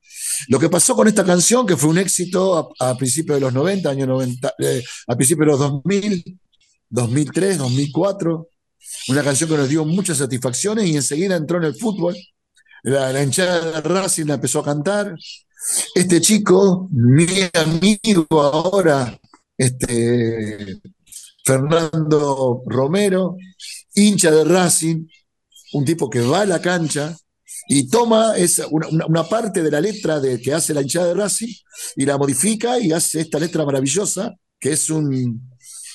Lo 0.47 0.59
que 0.59 0.69
pasó 0.69 0.95
con 0.95 1.07
esta 1.07 1.23
canción, 1.23 1.65
que 1.65 1.77
fue 1.77 1.89
un 1.89 1.97
éxito 1.97 2.73
a, 2.79 2.97
principios 2.97 3.37
de 3.37 3.41
los 3.41 3.53
90, 3.53 3.89
años 3.89 4.07
90, 4.07 4.53
eh, 4.59 4.83
a 5.07 5.15
principios 5.15 5.45
de 5.45 5.51
los 5.51 5.59
2000, 5.59 6.39
2003, 6.89 7.57
2004, 7.57 8.47
una 9.09 9.23
canción 9.23 9.49
que 9.49 9.57
nos 9.57 9.69
dio 9.69 9.85
muchas 9.85 10.17
satisfacciones 10.17 10.87
y 10.87 10.95
enseguida 10.95 11.35
entró 11.35 11.57
en 11.57 11.65
el 11.65 11.75
fútbol. 11.75 12.15
La, 12.83 13.13
la 13.13 13.23
hinchada 13.23 13.81
de 13.81 13.81
Racing 13.81 14.25
la 14.25 14.35
empezó 14.35 14.59
a 14.59 14.65
cantar. 14.65 15.15
Este 15.93 16.19
chico, 16.21 16.89
mi 16.91 17.27
amigo 17.53 18.25
ahora, 18.31 19.19
este, 19.57 20.81
Fernando 21.43 22.61
Romero, 22.65 23.35
hincha 23.93 24.31
de 24.31 24.43
Racing, 24.43 25.07
un 25.73 25.85
tipo 25.85 26.09
que 26.09 26.21
va 26.21 26.41
a 26.41 26.45
la 26.45 26.61
cancha 26.61 27.15
y 27.67 27.87
toma 27.87 28.35
esa, 28.37 28.65
una, 28.69 29.23
parte 29.29 29.63
de 29.63 29.71
la 29.71 29.81
letra 29.81 30.19
de, 30.19 30.41
que 30.41 30.53
hace 30.53 30.73
la 30.73 30.81
hinchada 30.81 31.07
de 31.07 31.13
Racing 31.13 31.53
y 31.95 32.05
la 32.05 32.17
modifica 32.17 32.79
y 32.79 32.91
hace 32.91 33.21
esta 33.21 33.39
letra 33.39 33.65
maravillosa, 33.65 34.33
que 34.59 34.71
es 34.73 34.89
un, 34.89 35.49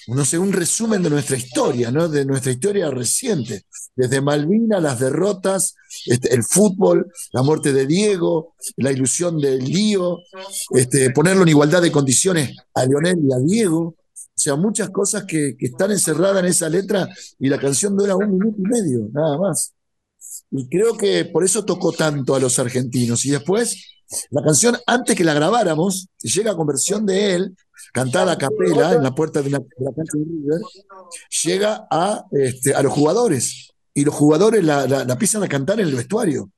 no 0.08 0.24
sé, 0.24 0.38
un 0.38 0.52
resumen 0.52 1.02
de 1.02 1.10
nuestra 1.10 1.36
historia, 1.36 1.90
¿no? 1.90 2.08
de 2.08 2.24
nuestra 2.24 2.52
historia 2.52 2.90
reciente, 2.90 3.64
desde 3.94 4.20
Malvinas, 4.20 4.82
las 4.82 5.00
derrotas, 5.00 5.74
este, 6.06 6.32
el 6.34 6.44
fútbol, 6.44 7.10
la 7.32 7.42
muerte 7.42 7.72
de 7.72 7.86
Diego, 7.86 8.54
la 8.76 8.92
ilusión 8.92 9.40
del 9.40 9.64
lío, 9.64 10.18
este, 10.70 11.10
ponerlo 11.10 11.42
en 11.42 11.48
igualdad 11.48 11.82
de 11.82 11.92
condiciones 11.92 12.56
a 12.74 12.84
Lionel 12.84 13.18
y 13.22 13.32
a 13.32 13.38
Diego, 13.38 13.96
o 14.36 14.38
sea, 14.38 14.54
muchas 14.54 14.90
cosas 14.90 15.24
que, 15.24 15.56
están 15.58 15.90
encerradas 15.92 16.40
en 16.40 16.50
esa 16.50 16.68
letra 16.68 17.08
y 17.38 17.48
la 17.48 17.58
canción 17.58 17.96
dura 17.96 18.14
un 18.16 18.36
minuto 18.36 18.58
y 18.58 18.68
medio, 18.68 19.08
nada 19.10 19.38
más. 19.38 19.72
Y 20.50 20.68
creo 20.68 20.94
que 20.94 21.24
por 21.24 21.42
eso 21.42 21.64
tocó 21.64 21.92
tanto 21.92 22.34
a 22.34 22.40
los 22.40 22.58
argentinos. 22.58 23.24
Y 23.24 23.30
después, 23.30 24.02
la 24.28 24.42
canción, 24.42 24.76
antes 24.86 25.16
que 25.16 25.24
la 25.24 25.32
grabáramos, 25.32 26.08
llega 26.20 26.54
con 26.54 26.66
versión 26.66 27.06
de 27.06 27.34
él, 27.34 27.56
cantada 27.94 28.32
a 28.32 28.38
capela 28.38 28.92
en 28.92 29.02
la 29.02 29.14
puerta 29.14 29.40
de, 29.40 29.48
la 29.48 29.58
cancha 29.58 30.18
de 30.18 30.24
River, 30.24 30.60
llega 31.42 31.86
a, 31.90 32.26
este, 32.30 32.74
a 32.74 32.82
los 32.82 32.92
jugadores. 32.92 33.72
Y 33.94 34.04
los 34.04 34.14
jugadores 34.14 34.62
la, 34.62 34.86
la, 34.86 35.04
la 35.04 35.14
a 35.14 35.48
cantar 35.48 35.80
en 35.80 35.88
el 35.88 35.94
vestuario. 35.94 36.50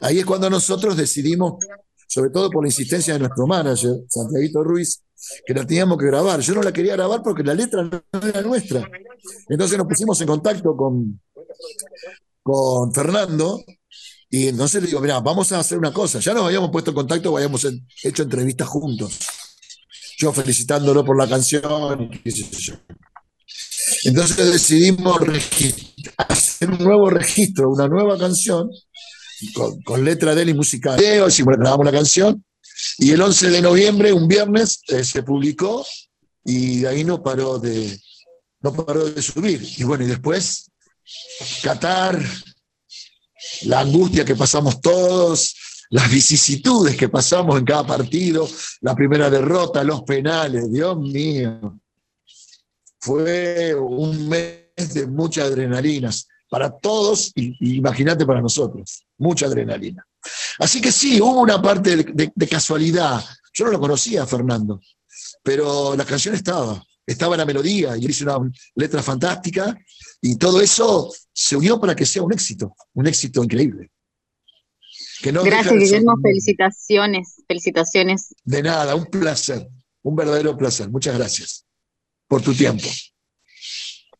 Ahí 0.00 0.18
es 0.18 0.24
cuando 0.24 0.48
nosotros 0.48 0.96
decidimos, 0.96 1.56
sobre 2.08 2.30
todo 2.30 2.50
por 2.50 2.64
la 2.64 2.68
insistencia 2.68 3.12
de 3.12 3.20
nuestro 3.20 3.46
manager, 3.46 3.92
Santiago 4.08 4.64
Ruiz, 4.64 5.02
que 5.46 5.52
la 5.52 5.66
teníamos 5.66 5.98
que 5.98 6.06
grabar. 6.06 6.40
Yo 6.40 6.54
no 6.54 6.62
la 6.62 6.72
quería 6.72 6.94
grabar 6.96 7.22
porque 7.22 7.42
la 7.42 7.54
letra 7.54 7.82
no 7.82 8.02
era 8.26 8.40
nuestra. 8.42 8.88
Entonces 9.48 9.76
nos 9.76 9.86
pusimos 9.86 10.18
en 10.20 10.26
contacto 10.26 10.74
con, 10.74 11.20
con 12.42 12.92
Fernando 12.94 13.62
y 14.30 14.48
entonces 14.48 14.82
le 14.82 14.88
digo, 14.88 15.00
mira, 15.00 15.20
vamos 15.20 15.52
a 15.52 15.58
hacer 15.58 15.76
una 15.78 15.92
cosa. 15.92 16.18
Ya 16.20 16.32
nos 16.32 16.44
habíamos 16.44 16.70
puesto 16.70 16.90
en 16.92 16.96
contacto, 16.96 17.36
habíamos 17.36 17.66
hecho 18.02 18.22
entrevistas 18.22 18.68
juntos. 18.68 19.18
Yo 20.18 20.32
felicitándolo 20.32 21.04
por 21.04 21.16
la 21.16 21.28
canción, 21.28 22.10
Entonces 24.04 24.52
decidimos 24.52 25.20
hacer 26.16 26.70
un 26.70 26.78
nuevo 26.78 27.10
registro, 27.10 27.70
una 27.70 27.86
nueva 27.86 28.18
canción, 28.18 28.70
con, 29.84 30.04
letra 30.04 30.34
de 30.34 30.42
él 30.42 30.48
y 30.50 30.54
música 30.54 30.96
de 30.96 31.16
y 31.16 31.42
grabamos 31.42 31.86
la 31.86 31.92
canción, 31.92 32.44
y 32.98 33.10
el 33.10 33.20
11 33.20 33.50
de 33.50 33.62
noviembre, 33.62 34.12
un 34.12 34.28
viernes, 34.28 34.82
eh, 34.88 35.04
se 35.04 35.22
publicó 35.22 35.84
y 36.44 36.84
ahí 36.84 37.04
no 37.04 37.22
paró 37.22 37.58
de, 37.58 38.00
no 38.60 38.72
paró 38.72 39.04
de 39.04 39.20
subir. 39.22 39.62
Y 39.76 39.84
bueno, 39.84 40.04
y 40.04 40.08
después, 40.08 40.70
Qatar, 41.62 42.20
la 43.62 43.80
angustia 43.80 44.24
que 44.24 44.36
pasamos 44.36 44.80
todos, 44.80 45.54
las 45.90 46.10
vicisitudes 46.10 46.96
que 46.96 47.08
pasamos 47.08 47.58
en 47.58 47.64
cada 47.64 47.86
partido, 47.86 48.48
la 48.80 48.94
primera 48.94 49.30
derrota, 49.30 49.82
los 49.84 50.02
penales, 50.02 50.70
Dios 50.70 50.98
mío. 50.98 51.78
Fue 53.00 53.74
un 53.74 54.28
mes 54.28 54.94
de 54.94 55.06
mucha 55.06 55.44
adrenalina 55.44 56.10
para 56.48 56.70
todos 56.70 57.32
y 57.34 57.76
imagínate 57.76 58.24
para 58.24 58.40
nosotros, 58.40 59.04
mucha 59.18 59.46
adrenalina. 59.46 60.04
Así 60.58 60.80
que 60.80 60.92
sí, 60.92 61.20
hubo 61.20 61.40
una 61.40 61.60
parte 61.60 61.96
de, 61.96 62.48
casualidad. 62.48 63.22
Yo 63.52 63.66
no 63.66 63.72
lo 63.72 63.80
conocía, 63.80 64.26
Fernando, 64.26 64.80
pero 65.42 65.96
la 65.96 66.04
canción 66.04 66.34
estaba, 66.34 66.82
estaba 67.06 67.34
en 67.34 67.38
la 67.38 67.46
melodía 67.46 67.96
y 67.96 68.04
él 68.04 68.10
hizo 68.10 68.24
una 68.24 68.50
letra 68.74 69.02
fantástica 69.02 69.76
y 70.20 70.36
todo 70.36 70.60
eso 70.60 71.12
se 71.32 71.56
unió 71.56 71.80
para 71.80 71.94
que 71.94 72.06
sea 72.06 72.22
un 72.22 72.32
éxito, 72.32 72.74
un 72.94 73.06
éxito 73.06 73.42
increíble. 73.42 73.90
Gracias, 75.22 75.74
Guillermo, 75.74 76.14
felicitaciones, 76.22 77.42
felicitaciones. 77.46 78.34
De 78.44 78.62
nada, 78.62 78.94
un 78.94 79.06
placer, 79.06 79.68
un 80.02 80.14
verdadero 80.14 80.56
placer. 80.56 80.88
Muchas 80.90 81.16
gracias 81.16 81.64
por 82.28 82.40
tu 82.40 82.54
tiempo. 82.54 82.86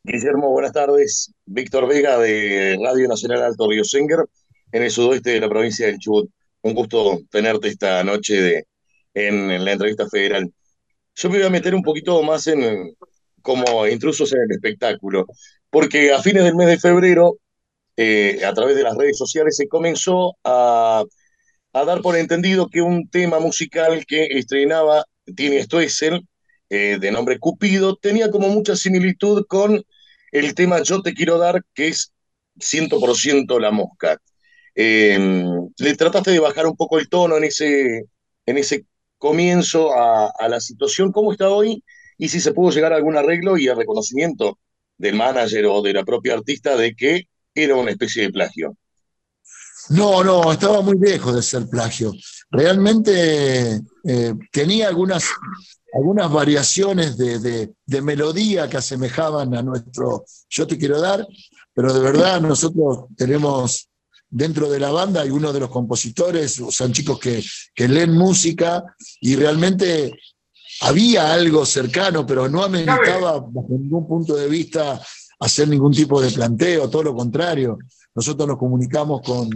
Guillermo, 0.04 0.50
buenas 0.50 0.72
tardes. 0.72 1.32
Víctor 1.44 1.88
Vega 1.88 2.18
de 2.18 2.78
Radio 2.82 3.08
Nacional 3.08 3.42
Alto 3.42 3.68
Río 3.68 3.84
Singer 3.84 4.24
en 4.72 4.82
el 4.82 4.90
sudoeste 4.90 5.30
de 5.30 5.40
la 5.40 5.48
provincia 5.48 5.86
del 5.86 5.98
Chubut. 5.98 6.30
Un 6.62 6.74
gusto 6.74 7.20
tenerte 7.30 7.68
esta 7.68 8.02
noche 8.04 8.64
en, 9.14 9.64
la 9.64 9.72
entrevista 9.72 10.08
federal. 10.08 10.50
Yo 11.14 11.30
me 11.30 11.38
voy 11.38 11.46
a 11.46 11.50
meter 11.50 11.74
un 11.74 11.82
poquito 11.82 12.22
más 12.22 12.46
en 12.46 12.94
como 13.42 13.86
intrusos 13.86 14.32
en 14.32 14.42
el 14.42 14.52
espectáculo, 14.52 15.26
porque 15.70 16.12
a 16.12 16.22
fines 16.22 16.44
del 16.44 16.54
mes 16.54 16.68
de 16.68 16.78
febrero, 16.78 17.38
eh, 17.96 18.44
a 18.44 18.52
través 18.52 18.76
de 18.76 18.82
las 18.82 18.96
redes 18.96 19.16
sociales, 19.16 19.56
se 19.56 19.68
comenzó 19.68 20.36
a, 20.44 21.04
a, 21.72 21.84
dar 21.84 22.02
por 22.02 22.16
entendido 22.16 22.68
que 22.68 22.82
un 22.82 23.08
tema 23.08 23.40
musical 23.40 24.04
que 24.06 24.26
estrenaba 24.26 25.04
Tini 25.36 25.62
Stoessel, 25.62 26.26
eh, 26.70 26.98
de 27.00 27.10
nombre 27.10 27.38
Cupido, 27.38 27.96
tenía 27.96 28.30
como 28.30 28.48
mucha 28.48 28.76
similitud 28.76 29.46
con 29.46 29.82
el 30.32 30.54
tema 30.54 30.82
Yo 30.82 31.02
te 31.02 31.14
quiero 31.14 31.38
dar, 31.38 31.62
que 31.74 31.88
es 31.88 32.12
100% 32.58 33.58
la 33.58 33.70
mosca. 33.70 34.20
Em, 34.74 35.68
le 35.76 35.94
trataste 35.96 36.30
de 36.30 36.40
bajar 36.40 36.66
un 36.66 36.76
poco 36.76 36.98
el 36.98 37.08
tono 37.08 37.36
en 37.36 37.44
ese, 37.44 38.04
en 38.46 38.58
ese 38.58 38.84
comienzo 39.16 39.92
a, 39.94 40.48
la 40.48 40.60
situación. 40.60 41.12
¿Cómo 41.12 41.32
está 41.32 41.48
hoy? 41.48 41.82
Y 42.16 42.28
si 42.28 42.40
se 42.40 42.52
pudo 42.52 42.70
llegar 42.70 42.92
a 42.92 42.96
algún 42.96 43.16
arreglo 43.16 43.58
y 43.58 43.68
a 43.68 43.74
reconocimiento 43.74 44.58
del 44.96 45.14
manager 45.14 45.66
o 45.66 45.82
de 45.82 45.92
la 45.92 46.04
propia 46.04 46.34
artista 46.34 46.76
de 46.76 46.94
que 46.94 47.28
era 47.54 47.76
una 47.76 47.90
especie 47.90 48.22
de 48.22 48.30
plagio. 48.30 48.76
No, 49.90 50.22
no, 50.22 50.52
estaba 50.52 50.80
muy 50.80 50.98
lejos 50.98 51.34
de 51.34 51.42
ser 51.42 51.68
plagio. 51.68 52.12
Realmente 52.50 53.80
eh, 54.04 54.34
tenía 54.50 54.88
algunas, 54.88 55.24
algunas 55.92 56.32
variaciones 56.32 57.16
de, 57.16 57.72
de, 57.84 58.02
melodía 58.02 58.68
que 58.68 58.78
asemejaban 58.78 59.54
a 59.54 59.62
nuestro 59.62 60.24
Yo 60.48 60.66
te 60.66 60.78
quiero 60.78 61.00
dar, 61.00 61.26
pero 61.74 61.92
de 61.92 62.00
verdad 62.00 62.40
nosotros 62.40 63.06
tenemos 63.16 63.88
dentro 64.30 64.70
de 64.70 64.80
la 64.80 64.90
banda 64.90 65.22
hay 65.22 65.30
uno 65.30 65.52
de 65.52 65.60
los 65.60 65.70
compositores, 65.70 66.60
son 66.70 66.92
chicos 66.92 67.18
que, 67.18 67.42
que 67.74 67.88
leen 67.88 68.12
música 68.12 68.84
y 69.20 69.36
realmente 69.36 70.12
había 70.82 71.32
algo 71.32 71.66
cercano, 71.66 72.26
pero 72.26 72.48
no 72.48 72.62
ameritaba 72.62 73.40
bajo 73.40 73.68
ningún 73.70 74.06
punto 74.06 74.36
de 74.36 74.48
vista 74.48 75.00
hacer 75.40 75.68
ningún 75.68 75.92
tipo 75.92 76.20
de 76.20 76.30
planteo, 76.30 76.90
todo 76.90 77.04
lo 77.04 77.14
contrario. 77.14 77.78
Nosotros 78.14 78.48
nos 78.48 78.58
comunicamos 78.58 79.22
con, 79.22 79.48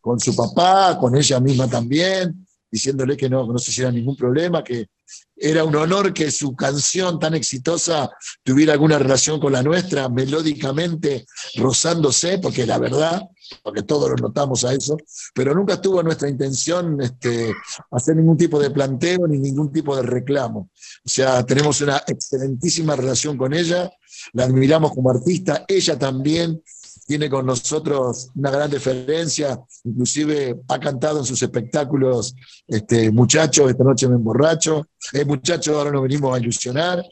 con 0.00 0.18
su 0.18 0.34
papá, 0.34 0.98
con 0.98 1.16
ella 1.16 1.40
misma 1.40 1.68
también, 1.68 2.46
diciéndole 2.70 3.16
que 3.16 3.28
no, 3.28 3.46
no 3.46 3.58
se 3.58 3.70
hiciera 3.70 3.90
ningún 3.90 4.16
problema, 4.16 4.62
que 4.62 4.88
era 5.36 5.64
un 5.64 5.74
honor 5.76 6.12
que 6.12 6.30
su 6.30 6.54
canción 6.54 7.18
tan 7.18 7.34
exitosa 7.34 8.10
tuviera 8.42 8.72
alguna 8.72 8.98
relación 8.98 9.40
con 9.40 9.52
la 9.52 9.62
nuestra, 9.62 10.08
melódicamente 10.08 11.26
rozándose, 11.56 12.38
porque 12.38 12.66
la 12.66 12.78
verdad, 12.78 13.22
porque 13.62 13.82
todos 13.82 14.10
lo 14.10 14.16
notamos 14.16 14.64
a 14.64 14.74
eso, 14.74 14.96
pero 15.34 15.54
nunca 15.54 15.74
estuvo 15.74 16.02
nuestra 16.02 16.28
intención 16.28 17.00
este, 17.00 17.54
hacer 17.92 18.16
ningún 18.16 18.36
tipo 18.36 18.58
de 18.58 18.70
planteo 18.70 19.26
ni 19.28 19.38
ningún 19.38 19.72
tipo 19.72 19.96
de 19.96 20.02
reclamo. 20.02 20.70
O 21.04 21.08
sea, 21.08 21.44
tenemos 21.46 21.80
una 21.80 22.02
excelentísima 22.06 22.96
relación 22.96 23.38
con 23.38 23.54
ella, 23.54 23.90
la 24.32 24.44
admiramos 24.44 24.92
como 24.92 25.10
artista, 25.10 25.64
ella 25.68 25.98
también 25.98 26.60
tiene 27.08 27.30
con 27.30 27.46
nosotros 27.46 28.28
una 28.34 28.50
gran 28.50 28.70
deferencia, 28.70 29.58
inclusive 29.82 30.60
ha 30.68 30.78
cantado 30.78 31.20
en 31.20 31.24
sus 31.24 31.40
espectáculos, 31.40 32.34
este, 32.66 33.10
muchachos, 33.10 33.70
esta 33.70 33.82
noche 33.82 34.06
me 34.08 34.16
emborracho, 34.16 34.86
eh, 35.14 35.24
muchachos, 35.24 35.74
ahora 35.74 35.90
nos 35.90 36.02
venimos 36.02 36.36
a 36.36 36.38
ilusionar, 36.38 37.02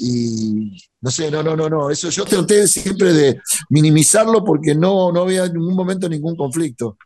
y 0.00 0.76
no 1.00 1.10
sé, 1.12 1.30
no, 1.30 1.44
no, 1.44 1.54
no, 1.54 1.70
no, 1.70 1.90
eso 1.90 2.10
yo 2.10 2.24
traté 2.24 2.66
siempre 2.66 3.12
de 3.12 3.40
minimizarlo 3.70 4.44
porque 4.44 4.74
no, 4.74 5.12
no 5.12 5.20
había 5.20 5.44
en 5.44 5.52
ningún 5.52 5.76
momento 5.76 6.08
ningún 6.08 6.34
conflicto, 6.34 6.98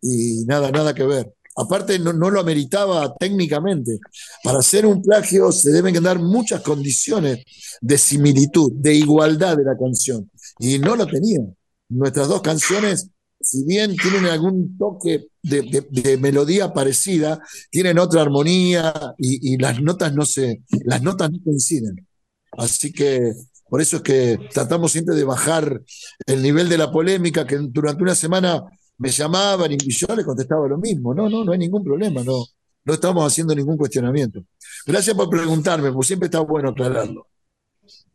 y 0.00 0.44
nada, 0.46 0.70
nada 0.70 0.94
que 0.94 1.04
ver, 1.04 1.34
aparte 1.56 1.98
no, 1.98 2.12
lo 2.12 2.38
ameritaba 2.38 3.12
técnicamente. 3.16 3.98
Para 4.44 4.60
hacer 4.60 4.86
un 4.86 5.02
plagio 5.02 5.50
se 5.50 5.72
deben 5.72 6.00
dar 6.00 6.20
muchas 6.20 6.60
condiciones 6.60 7.44
de 7.80 7.98
similitud, 7.98 8.70
de 8.72 8.94
igualdad 8.94 9.56
de 9.56 9.64
la 9.64 9.76
canción. 9.76 10.30
Y 10.60 10.78
no 10.78 10.94
lo 10.94 11.04
tenían. 11.04 11.56
Nuestras 11.88 12.28
dos 12.28 12.42
canciones, 12.42 13.10
si 13.40 13.64
bien 13.64 13.96
tienen 13.96 14.26
algún 14.26 14.76
toque 14.76 15.28
de, 15.42 16.18
melodía 16.18 16.72
parecida, 16.72 17.40
tienen 17.70 17.98
otra 17.98 18.22
armonía 18.22 18.92
y, 19.16 19.56
las 19.58 19.80
notas 19.80 20.14
no 20.14 20.26
se, 20.26 20.62
las 20.84 21.02
notas 21.02 21.30
no 21.30 21.38
coinciden. 21.42 22.06
Así 22.52 22.92
que 22.92 23.32
por 23.68 23.80
eso 23.80 23.96
es 23.96 24.02
que 24.02 24.38
tratamos 24.52 24.92
siempre 24.92 25.14
de 25.14 25.24
bajar 25.24 25.82
el 26.26 26.42
nivel 26.42 26.68
de 26.68 26.78
la 26.78 26.90
polémica, 26.90 27.46
que 27.46 27.56
durante 27.58 28.02
una 28.02 28.14
semana 28.14 28.62
me 28.98 29.10
llamaban 29.10 29.72
y 29.72 29.78
yo 29.78 30.06
les 30.14 30.24
contestaba 30.24 30.66
lo 30.68 30.78
mismo. 30.78 31.14
No, 31.14 31.28
no, 31.28 31.44
no 31.44 31.52
hay 31.52 31.58
ningún 31.58 31.84
problema, 31.84 32.22
no, 32.22 32.44
no 32.84 32.94
estamos 32.94 33.24
haciendo 33.24 33.54
ningún 33.54 33.76
cuestionamiento. 33.76 34.42
Gracias 34.86 35.14
por 35.14 35.30
preguntarme, 35.30 35.92
porque 35.92 36.06
siempre 36.06 36.26
está 36.26 36.40
bueno 36.40 36.70
aclararlo. 36.70 37.26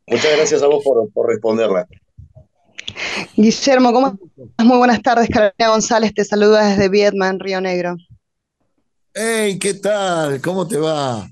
Muchas 0.05 0.35
gracias 0.35 0.61
a 0.61 0.67
vos 0.67 0.83
por 0.83 1.27
responderla. 1.27 1.87
Guillermo, 3.35 3.93
¿cómo 3.93 4.07
estás? 4.07 4.65
Muy 4.65 4.77
buenas 4.77 5.01
tardes. 5.01 5.29
Carolina 5.29 5.69
González 5.69 6.13
te 6.13 6.23
saluda 6.23 6.69
desde 6.69 6.89
Vietnam, 6.89 7.39
Río 7.39 7.61
Negro. 7.61 7.95
Hey, 9.13 9.59
¿qué 9.59 9.75
tal? 9.75 10.41
¿Cómo 10.41 10.67
te 10.67 10.77
va? 10.77 11.27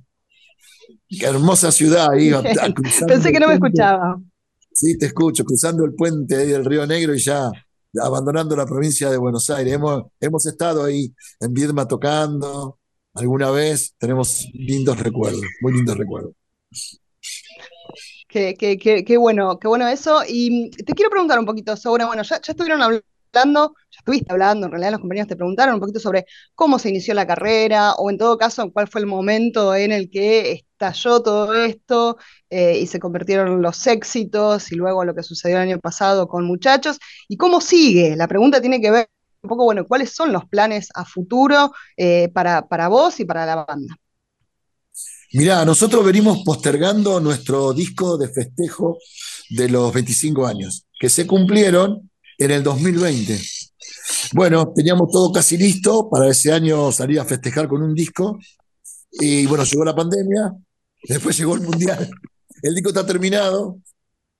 Qué 1.07 1.25
hermosa 1.25 1.71
ciudad 1.71 2.09
ahí. 2.11 2.31
Pensé 3.07 3.31
que 3.31 3.39
no 3.39 3.47
me 3.47 3.55
escuchaba. 3.55 4.19
Sí, 4.73 4.97
te 4.97 5.07
escucho, 5.07 5.43
cruzando 5.43 5.83
el 5.83 5.93
puente 5.93 6.37
del 6.37 6.63
Río 6.63 6.85
Negro 6.87 7.13
y 7.13 7.19
ya 7.19 7.51
abandonando 8.01 8.55
la 8.55 8.65
provincia 8.65 9.09
de 9.09 9.17
Buenos 9.17 9.49
Aires. 9.49 9.73
Hemos, 9.73 10.03
hemos 10.19 10.45
estado 10.45 10.83
ahí 10.83 11.13
en 11.39 11.53
Viedma 11.53 11.87
tocando 11.87 12.79
alguna 13.13 13.51
vez, 13.51 13.93
tenemos 13.97 14.47
lindos 14.53 14.99
recuerdos, 14.99 15.43
muy 15.61 15.73
lindos 15.73 15.97
recuerdos. 15.97 16.33
Qué, 18.31 18.55
qué, 18.57 18.77
qué, 18.77 19.03
qué, 19.03 19.17
bueno, 19.17 19.59
qué 19.59 19.67
bueno 19.67 19.87
eso. 19.87 20.21
Y 20.27 20.71
te 20.71 20.93
quiero 20.93 21.09
preguntar 21.09 21.37
un 21.39 21.45
poquito 21.45 21.75
sobre, 21.75 22.05
bueno, 22.05 22.23
ya, 22.23 22.37
estuvieron 22.37 22.81
hablando, 22.81 23.75
ya 23.91 23.97
estuviste 23.99 24.31
hablando, 24.31 24.67
en 24.67 24.71
realidad 24.71 24.91
los 24.91 25.01
compañeros 25.01 25.27
te 25.27 25.35
preguntaron 25.35 25.73
un 25.75 25.81
poquito 25.81 25.99
sobre 25.99 26.25
cómo 26.55 26.79
se 26.79 26.89
inició 26.89 27.13
la 27.13 27.27
carrera, 27.27 27.93
o 27.95 28.09
en 28.09 28.17
todo 28.17 28.37
caso, 28.37 28.71
cuál 28.71 28.87
fue 28.87 29.01
el 29.01 29.07
momento 29.07 29.75
en 29.75 29.91
el 29.91 30.09
que 30.09 30.51
estalló 30.53 31.21
todo 31.21 31.53
esto 31.55 32.17
eh, 32.49 32.79
y 32.79 32.87
se 32.87 32.99
convirtieron 33.01 33.61
los 33.61 33.85
éxitos 33.87 34.71
y 34.71 34.75
luego 34.75 35.03
lo 35.03 35.13
que 35.13 35.23
sucedió 35.23 35.57
el 35.57 35.63
año 35.63 35.79
pasado 35.79 36.27
con 36.29 36.45
muchachos. 36.45 36.99
¿Y 37.27 37.35
cómo 37.37 37.59
sigue? 37.59 38.15
La 38.15 38.27
pregunta 38.29 38.61
tiene 38.61 38.79
que 38.79 38.91
ver 38.91 39.09
un 39.41 39.49
poco, 39.49 39.65
bueno, 39.65 39.85
¿cuáles 39.87 40.13
son 40.15 40.31
los 40.31 40.45
planes 40.45 40.87
a 40.95 41.03
futuro 41.03 41.71
eh, 41.97 42.29
para, 42.33 42.67
para 42.67 42.87
vos 42.87 43.19
y 43.19 43.25
para 43.25 43.45
la 43.45 43.65
banda? 43.65 43.95
Mirá, 45.33 45.63
nosotros 45.65 46.05
venimos 46.05 46.43
postergando 46.43 47.19
nuestro 47.19 47.73
disco 47.73 48.17
de 48.17 48.29
festejo 48.29 48.97
de 49.49 49.69
los 49.69 49.93
25 49.93 50.45
años, 50.45 50.85
que 50.99 51.09
se 51.09 51.25
cumplieron 51.25 52.09
en 52.37 52.51
el 52.51 52.63
2020. 52.63 53.39
Bueno, 54.33 54.71
teníamos 54.75 55.09
todo 55.11 55.31
casi 55.31 55.57
listo 55.57 56.09
para 56.09 56.29
ese 56.29 56.51
año 56.51 56.91
salir 56.91 57.19
a 57.19 57.25
festejar 57.25 57.67
con 57.67 57.81
un 57.81 57.93
disco. 57.93 58.39
Y 59.11 59.45
bueno, 59.45 59.63
llegó 59.63 59.83
la 59.83 59.95
pandemia, 59.95 60.53
Después 61.03 61.37
llegó 61.37 61.55
el 61.55 61.61
Mundial. 61.61 62.09
El 62.61 62.75
disco 62.75 62.89
está 62.89 63.05
terminado 63.05 63.79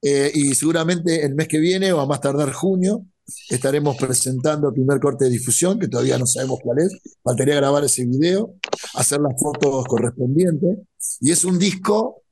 eh, 0.01 0.31
y 0.33 0.53
seguramente 0.55 1.25
el 1.25 1.35
mes 1.35 1.47
que 1.47 1.59
viene 1.59 1.91
o 1.91 1.99
a 1.99 2.05
más 2.05 2.21
tardar 2.21 2.51
junio 2.53 3.05
estaremos 3.49 3.97
presentando 3.97 4.69
el 4.69 4.73
primer 4.73 4.99
corte 4.99 5.25
de 5.25 5.31
difusión, 5.31 5.79
que 5.79 5.87
todavía 5.87 6.17
no 6.17 6.25
sabemos 6.25 6.59
cuál 6.63 6.79
es. 6.79 6.97
Faltaría 7.23 7.55
grabar 7.55 7.83
ese 7.83 8.05
video, 8.05 8.55
hacer 8.95 9.19
las 9.21 9.33
fotos 9.41 9.85
correspondientes. 9.85 10.77
Y 11.19 11.31
es 11.31 11.43
un 11.45 11.57
disco, 11.59 12.23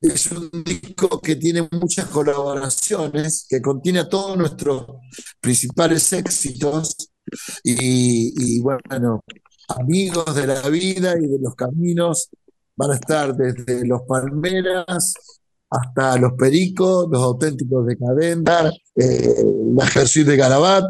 es 0.00 0.30
un 0.30 0.50
disco 0.64 1.20
que 1.20 1.36
tiene 1.36 1.68
muchas 1.72 2.06
colaboraciones, 2.06 3.46
que 3.48 3.60
contiene 3.60 4.04
todos 4.06 4.36
nuestros 4.36 4.86
principales 5.40 6.12
éxitos. 6.12 6.96
Y, 7.62 8.32
y 8.36 8.60
bueno, 8.60 9.22
amigos 9.68 10.34
de 10.34 10.46
la 10.46 10.68
vida 10.68 11.14
y 11.20 11.26
de 11.26 11.38
los 11.40 11.54
caminos 11.54 12.30
van 12.74 12.92
a 12.92 12.94
estar 12.94 13.36
desde 13.36 13.86
los 13.86 14.02
Palmeras 14.08 15.14
hasta 15.70 16.16
los 16.18 16.32
Pericos, 16.32 17.08
los 17.10 17.22
auténticos 17.22 17.86
de 17.86 17.96
Cadena, 17.96 18.72
eh, 18.96 19.44
la 19.74 19.84
Ejército 19.84 20.30
de 20.30 20.36
Garabat, 20.36 20.84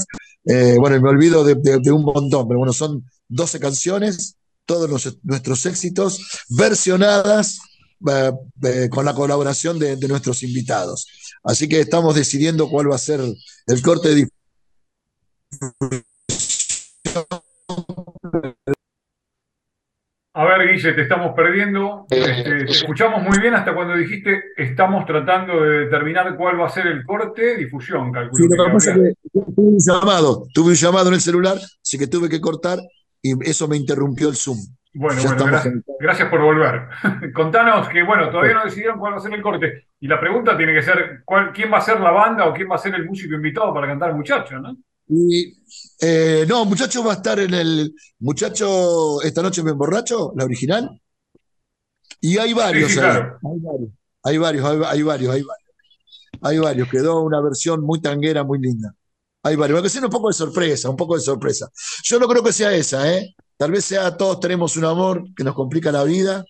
eh, 0.45 0.77
bueno, 0.79 1.01
me 1.01 1.09
olvido 1.09 1.45
de, 1.45 1.93
un 1.93 2.05
montón, 2.05 2.49
pero 2.49 2.59
bueno, 2.59 2.73
son 2.73 3.05
12 3.29 3.61
canciones, 3.61 4.37
todos 4.65 5.19
nuestros 5.23 5.67
éxitos, 5.67 6.47
versionadas 6.49 7.59
eh, 8.07 8.89
con 8.91 9.05
la 9.05 9.15
colaboración 9.15 9.79
de, 9.79 9.97
de, 9.97 10.09
nuestros 10.09 10.43
invitados. 10.43 11.07
Así 11.43 11.69
que 11.69 11.81
estamos 11.81 12.15
decidiendo 12.15 12.71
cuál 12.71 12.91
va 12.91 12.95
a 12.95 12.99
ser 12.99 13.21
el 13.21 13.83
corte 13.83 14.15
de 14.15 14.29
a 20.39 20.45
ver, 20.45 20.69
Guille, 20.69 20.93
te 20.93 21.03
estamos 21.03 21.35
perdiendo. 21.35 22.07
Este, 22.09 22.65
te 22.65 22.71
escuchamos 22.71 23.25
muy 23.25 23.41
bien 23.41 23.55
hasta 23.55 23.75
cuando 23.75 23.97
dijiste 23.97 24.53
estamos 24.57 25.05
tratando 25.05 25.61
de 25.61 25.81
determinar 25.81 26.37
cuál 26.37 26.61
va 26.61 26.67
a 26.67 26.71
ser 26.71 26.87
el 26.87 27.05
corte, 27.05 27.57
difusión, 27.57 28.13
calculo. 28.13 28.45
Sí, 28.79 28.93
que 28.93 29.41
tuve 29.41 29.53
un 29.57 29.79
llamado, 29.81 30.45
tuve 30.55 30.69
un 30.69 30.75
llamado 30.77 31.09
en 31.09 31.15
el 31.15 31.21
celular, 31.21 31.57
así 31.57 31.99
que 31.99 32.07
tuve 32.07 32.29
que 32.29 32.41
cortar 32.41 32.79
y 33.21 33.51
eso 33.51 33.67
me 33.67 33.77
interrumpió 33.77 34.29
el 34.29 34.37
Zoom. 34.37 34.59
Bueno, 34.95 35.21
bueno, 35.23 35.83
gracias, 35.99 36.29
por 36.29 36.41
volver. 36.41 36.89
Contanos 37.35 37.89
que, 37.89 38.05
bueno, 38.05 38.31
todavía 38.31 38.55
no 38.55 38.65
decidieron 38.65 39.01
cuál 39.01 39.15
va 39.15 39.17
a 39.17 39.21
ser 39.21 39.35
el 39.35 39.43
corte. 39.43 39.89
Y 39.99 40.07
la 40.07 40.21
pregunta 40.21 40.57
tiene 40.57 40.73
que 40.73 40.83
ser, 40.83 41.25
¿quién 41.53 41.73
va 41.73 41.79
a 41.79 41.83
ser 41.83 42.01
la 42.01 42.13
banda 42.13 42.47
o 42.47 42.55
quién 42.55 42.71
va 42.71 42.77
a 42.77 42.79
ser 42.79 42.95
el 42.95 43.05
músico 43.05 43.35
invitado 43.35 43.75
para 43.75 43.89
cantar 43.89 44.15
muchacho, 44.15 44.59
no? 44.61 44.77
Y 45.09 45.55
eh, 46.01 46.45
no, 46.49 46.65
muchacho 46.65 47.03
va 47.03 47.13
a 47.13 47.17
estar 47.17 47.39
en 47.41 47.55
el. 47.55 47.95
Muchacho, 48.21 49.23
esta 49.23 49.43
noche 49.43 49.63
me 49.63 49.71
emborracho, 49.71 50.33
la 50.37 50.45
original. 50.45 51.01
Y 52.21 52.37
hay 52.39 52.53
varios, 52.53 52.97
hay 52.97 52.99
varios, 52.99 53.91
hay 54.23 54.39
varios, 54.39 54.65
hay 54.65 55.03
varios, 55.03 55.33
hay 55.33 55.43
varios. 55.43 55.47
Hay 56.41 56.59
varios, 56.59 56.89
quedó 56.89 57.23
una 57.23 57.41
versión 57.41 57.83
muy 57.83 58.01
tanguera, 58.01 58.45
muy 58.45 58.59
linda. 58.61 58.95
Hay 59.43 59.57
varios, 59.57 59.83
que 59.83 59.89
ser 59.89 60.05
un 60.05 60.11
poco 60.11 60.29
de 60.29 60.35
sorpresa, 60.35 60.91
un 60.91 60.97
poco 60.97 61.17
de 61.17 61.21
sorpresa. 61.21 61.69
Yo 62.05 62.19
no 62.19 62.29
creo 62.29 62.43
que 62.43 62.53
sea 62.53 62.73
esa, 62.75 63.13
¿eh? 63.13 63.35
Tal 63.57 63.71
vez 63.73 63.85
sea 63.85 64.17
todos 64.17 64.41
tenemos 64.41 64.77
un 64.77 64.85
amor 64.85 65.25
que 65.37 65.45
nos 65.45 65.55
complica 65.55 65.91
la 65.91 66.05
vida. 66.05 66.45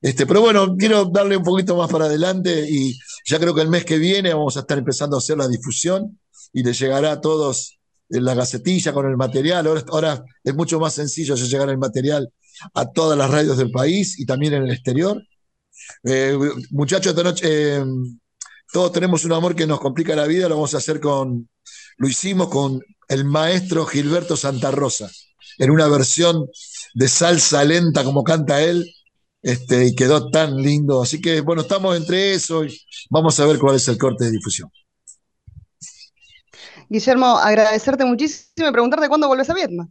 Este, 0.00 0.26
pero 0.26 0.40
bueno, 0.40 0.76
quiero 0.76 1.04
darle 1.06 1.36
un 1.36 1.44
poquito 1.44 1.76
más 1.76 1.90
para 1.90 2.06
adelante 2.06 2.66
y 2.68 2.98
ya 3.26 3.38
creo 3.38 3.54
que 3.54 3.62
el 3.62 3.68
mes 3.68 3.84
que 3.84 3.98
viene 3.98 4.34
vamos 4.34 4.56
a 4.56 4.60
estar 4.60 4.78
empezando 4.78 5.16
a 5.16 5.18
hacer 5.18 5.38
la 5.38 5.48
difusión 5.48 6.18
y 6.52 6.62
le 6.62 6.72
llegará 6.72 7.12
a 7.12 7.20
todos 7.20 7.79
la 8.10 8.34
gacetilla 8.34 8.92
con 8.92 9.06
el 9.06 9.16
material. 9.16 9.66
Ahora, 9.88 10.22
es 10.42 10.54
mucho 10.54 10.80
más 10.80 10.94
sencillo 10.94 11.34
llegar 11.36 11.68
el 11.70 11.78
material 11.78 12.30
a 12.74 12.90
todas 12.90 13.16
las 13.16 13.30
radios 13.30 13.56
del 13.56 13.70
país 13.70 14.18
y 14.18 14.26
también 14.26 14.54
en 14.54 14.64
el 14.64 14.72
exterior. 14.72 15.22
Eh, 16.04 16.36
muchachos, 16.70 17.10
esta 17.10 17.22
noche 17.22 17.46
eh, 17.48 17.84
todos 18.72 18.92
tenemos 18.92 19.24
un 19.24 19.32
amor 19.32 19.54
que 19.54 19.66
nos 19.66 19.80
complica 19.80 20.14
la 20.14 20.26
vida, 20.26 20.48
lo 20.48 20.56
vamos 20.56 20.74
a 20.74 20.78
hacer 20.78 21.00
con, 21.00 21.48
lo 21.96 22.08
hicimos 22.08 22.48
con 22.48 22.80
el 23.08 23.24
maestro 23.24 23.86
Gilberto 23.86 24.36
Santa 24.36 24.70
Rosa, 24.70 25.10
en 25.58 25.70
una 25.70 25.88
versión 25.88 26.46
de 26.94 27.08
salsa 27.08 27.64
lenta 27.64 28.04
como 28.04 28.22
canta 28.22 28.62
él, 28.62 28.86
este, 29.42 29.86
y 29.86 29.94
quedó 29.94 30.30
tan 30.30 30.56
lindo. 30.56 31.02
Así 31.02 31.20
que 31.20 31.40
bueno, 31.40 31.62
estamos 31.62 31.96
entre 31.96 32.34
eso 32.34 32.64
y 32.64 32.78
vamos 33.08 33.38
a 33.40 33.46
ver 33.46 33.58
cuál 33.58 33.76
es 33.76 33.88
el 33.88 33.98
corte 33.98 34.24
de 34.24 34.32
difusión. 34.32 34.70
Guillermo, 36.90 37.38
agradecerte 37.38 38.04
muchísimo 38.04 38.68
y 38.68 38.72
preguntarte 38.72 39.08
cuándo 39.08 39.28
vuelves 39.28 39.48
a 39.48 39.54
Vietnam. 39.54 39.88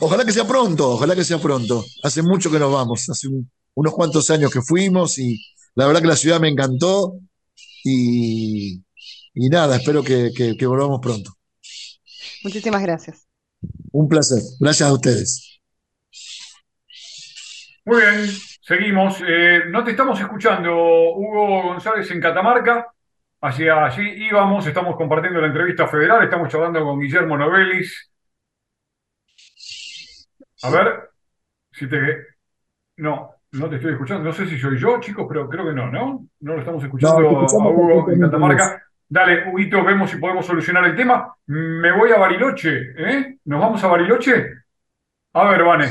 Ojalá 0.00 0.24
que 0.24 0.30
sea 0.30 0.46
pronto, 0.46 0.90
ojalá 0.92 1.16
que 1.16 1.24
sea 1.24 1.38
pronto. 1.38 1.84
Hace 2.04 2.22
mucho 2.22 2.48
que 2.48 2.60
nos 2.60 2.72
vamos, 2.72 3.08
hace 3.10 3.26
unos 3.74 3.92
cuantos 3.92 4.30
años 4.30 4.52
que 4.52 4.62
fuimos 4.62 5.18
y 5.18 5.36
la 5.74 5.88
verdad 5.88 6.00
que 6.00 6.06
la 6.06 6.16
ciudad 6.16 6.38
me 6.38 6.48
encantó 6.48 7.18
y, 7.82 8.80
nada, 9.34 9.76
espero 9.76 10.04
que, 10.04 10.56
volvamos 10.64 11.00
pronto. 11.00 11.32
Muchísimas 12.44 12.80
gracias. 12.80 13.26
Un 13.90 14.08
placer, 14.08 14.40
gracias 14.60 14.88
a 14.88 14.92
ustedes. 14.92 15.60
Muy 17.84 18.00
bien, 18.00 18.30
seguimos. 18.62 19.16
Eh, 19.26 19.62
no 19.70 19.82
te 19.82 19.90
estamos 19.90 20.20
escuchando, 20.20 20.70
Hugo 20.70 21.64
González 21.64 22.08
en 22.12 22.20
Catamarca. 22.20 22.94
Hacia 23.40 23.84
allí 23.84 24.26
íbamos, 24.26 24.66
estamos 24.66 24.96
compartiendo 24.96 25.40
la 25.40 25.46
entrevista 25.46 25.86
federal, 25.86 26.24
estamos 26.24 26.48
charlando 26.48 26.84
con 26.84 26.98
Guillermo 26.98 27.38
Novelis. 27.38 28.10
A 30.62 30.70
ver, 30.70 31.10
si 31.70 31.88
te... 31.88 31.98
No, 32.96 33.30
no 33.52 33.70
te 33.70 33.76
estoy 33.76 33.92
escuchando. 33.92 34.24
No 34.24 34.32
sé 34.32 34.46
si 34.46 34.58
soy 34.58 34.76
yo, 34.76 34.98
chicos, 35.00 35.26
pero 35.28 35.48
creo 35.48 35.66
que 35.66 35.72
no, 35.72 35.88
¿no? 35.90 36.26
No 36.40 36.54
lo 36.54 36.58
estamos 36.58 36.82
escuchando 36.82 37.28
a 37.28 37.68
Hugo 37.68 38.10
en 38.10 38.20
Catamarca. 38.20 38.82
Dale, 39.08 39.48
Huguito, 39.50 39.84
vemos 39.84 40.10
si 40.10 40.18
podemos 40.18 40.44
solucionar 40.44 40.84
el 40.84 40.96
tema. 40.96 41.32
Me 41.46 41.92
voy 41.96 42.10
a 42.10 42.18
Bariloche, 42.18 42.92
¿eh? 42.96 43.38
¿Nos 43.44 43.60
vamos 43.60 43.82
a 43.84 43.86
Bariloche? 43.86 44.46
A 45.32 45.50
ver, 45.50 45.62
Vane. 45.62 45.86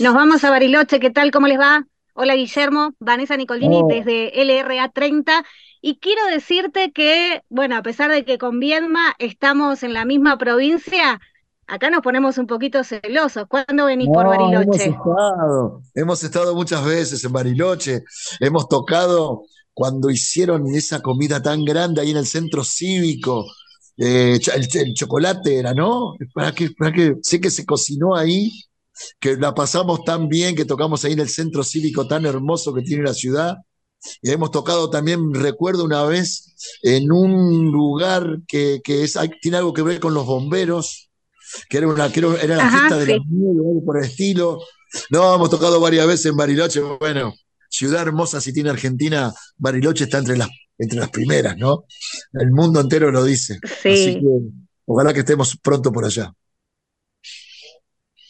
Nos 0.00 0.14
vamos 0.14 0.42
a 0.42 0.50
Bariloche, 0.50 0.98
¿qué 0.98 1.10
tal? 1.10 1.30
¿Cómo 1.30 1.46
les 1.46 1.58
va? 1.58 1.84
Hola 2.14 2.34
Guillermo, 2.34 2.94
Vanessa 2.98 3.36
Nicolini 3.36 3.80
Oh. 3.84 3.88
desde 3.88 4.38
LRA 4.42 4.90
30 4.90 5.44
y 5.82 5.98
quiero 5.98 6.24
decirte 6.28 6.92
que, 6.92 7.42
bueno, 7.50 7.76
a 7.76 7.82
pesar 7.82 8.10
de 8.10 8.24
que 8.24 8.38
con 8.38 8.60
Viedma 8.60 9.14
estamos 9.18 9.82
en 9.82 9.94
la 9.94 10.06
misma 10.06 10.38
provincia, 10.38 11.20
acá 11.66 11.90
nos 11.90 12.02
ponemos 12.02 12.38
un 12.38 12.46
poquito 12.46 12.84
celosos. 12.84 13.46
¿Cuándo 13.48 13.86
venís 13.86 14.10
por 14.10 14.26
No, 14.26 14.32
hemos 14.32 14.78
Bariloche? 14.78 14.84
estado, 14.86 15.82
hemos 15.94 16.22
estado 16.24 16.54
muchas 16.54 16.84
veces 16.84 17.24
en 17.24 17.32
Bariloche, 17.32 18.04
hemos 18.40 18.68
tocado 18.68 19.42
cuando 19.74 20.10
hicieron 20.10 20.66
esa 20.74 21.00
comida 21.02 21.42
tan 21.42 21.64
grande 21.64 22.00
ahí 22.00 22.10
en 22.12 22.18
el 22.18 22.26
centro 22.26 22.64
cívico, 22.64 23.46
eh, 23.96 24.38
el, 24.54 24.68
el 24.80 24.94
chocolate 24.94 25.56
era, 25.58 25.74
¿no? 25.74 26.14
Para 26.34 26.52
que, 26.52 26.70
para 26.70 26.92
que, 26.92 27.16
sé 27.22 27.40
que 27.40 27.50
se 27.50 27.66
cocinó 27.66 28.14
ahí, 28.16 28.52
que 29.20 29.36
la 29.36 29.54
pasamos 29.54 30.04
tan 30.04 30.28
bien, 30.28 30.54
que 30.54 30.64
tocamos 30.64 31.04
ahí 31.04 31.12
en 31.14 31.20
el 31.20 31.28
centro 31.28 31.64
cívico 31.64 32.06
tan 32.06 32.26
hermoso 32.26 32.74
que 32.74 32.82
tiene 32.82 33.04
la 33.04 33.14
ciudad. 33.14 33.56
Y 34.20 34.30
hemos 34.30 34.50
tocado 34.50 34.90
también, 34.90 35.32
recuerdo 35.34 35.84
una 35.84 36.04
vez, 36.04 36.54
en 36.82 37.10
un 37.12 37.70
lugar 37.70 38.38
que, 38.48 38.80
que 38.82 39.04
es, 39.04 39.18
tiene 39.40 39.58
algo 39.58 39.72
que 39.72 39.82
ver 39.82 40.00
con 40.00 40.14
los 40.14 40.26
bomberos, 40.26 41.10
que 41.68 41.78
era, 41.78 41.88
una, 41.88 42.10
que 42.10 42.20
era, 42.20 42.56
la 42.56 42.66
Ajá, 42.66 42.78
fiesta 42.78 42.96
de 42.98 43.06
sí. 43.06 43.12
o 43.12 43.68
algo 43.68 43.84
por 43.84 43.98
el 43.98 44.04
estilo. 44.04 44.60
No, 45.10 45.34
hemos 45.34 45.50
tocado 45.50 45.80
varias 45.80 46.06
veces 46.06 46.26
en 46.26 46.36
Bariloche. 46.36 46.80
Bueno, 46.80 47.34
ciudad 47.68 48.02
hermosa 48.02 48.40
si 48.40 48.52
tiene 48.52 48.70
Argentina, 48.70 49.32
Bariloche 49.56 50.04
está 50.04 50.18
entre 50.18 50.36
las, 50.36 50.48
entre 50.78 50.98
las 50.98 51.10
primeras, 51.10 51.56
¿no? 51.56 51.84
El 52.32 52.50
mundo 52.50 52.80
entero 52.80 53.10
lo 53.10 53.24
dice. 53.24 53.58
Así 53.62 54.14
Sí. 54.14 54.14
que 54.20 54.26
ojalá 54.86 55.12
que 55.14 55.20
estemos 55.20 55.56
pronto 55.62 55.92
por 55.92 56.04
allá. 56.04 56.32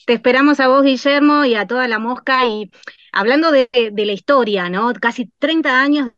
Te 0.07 0.15
esperamos 0.15 0.59
a 0.61 0.69
vos, 0.69 0.83
Guillermo, 0.83 1.45
y 1.45 1.55
a 1.55 1.67
toda 1.67 1.87
la 1.89 1.99
mosca. 1.99 2.47
Y 2.47 2.71
hablando 3.13 3.51
de, 3.53 3.69
de 3.93 4.07
la 4.07 4.13
historia, 4.13 4.69
¿no? 4.69 4.93
Casi 4.95 5.31
30 5.39 5.81
años 5.81 6.11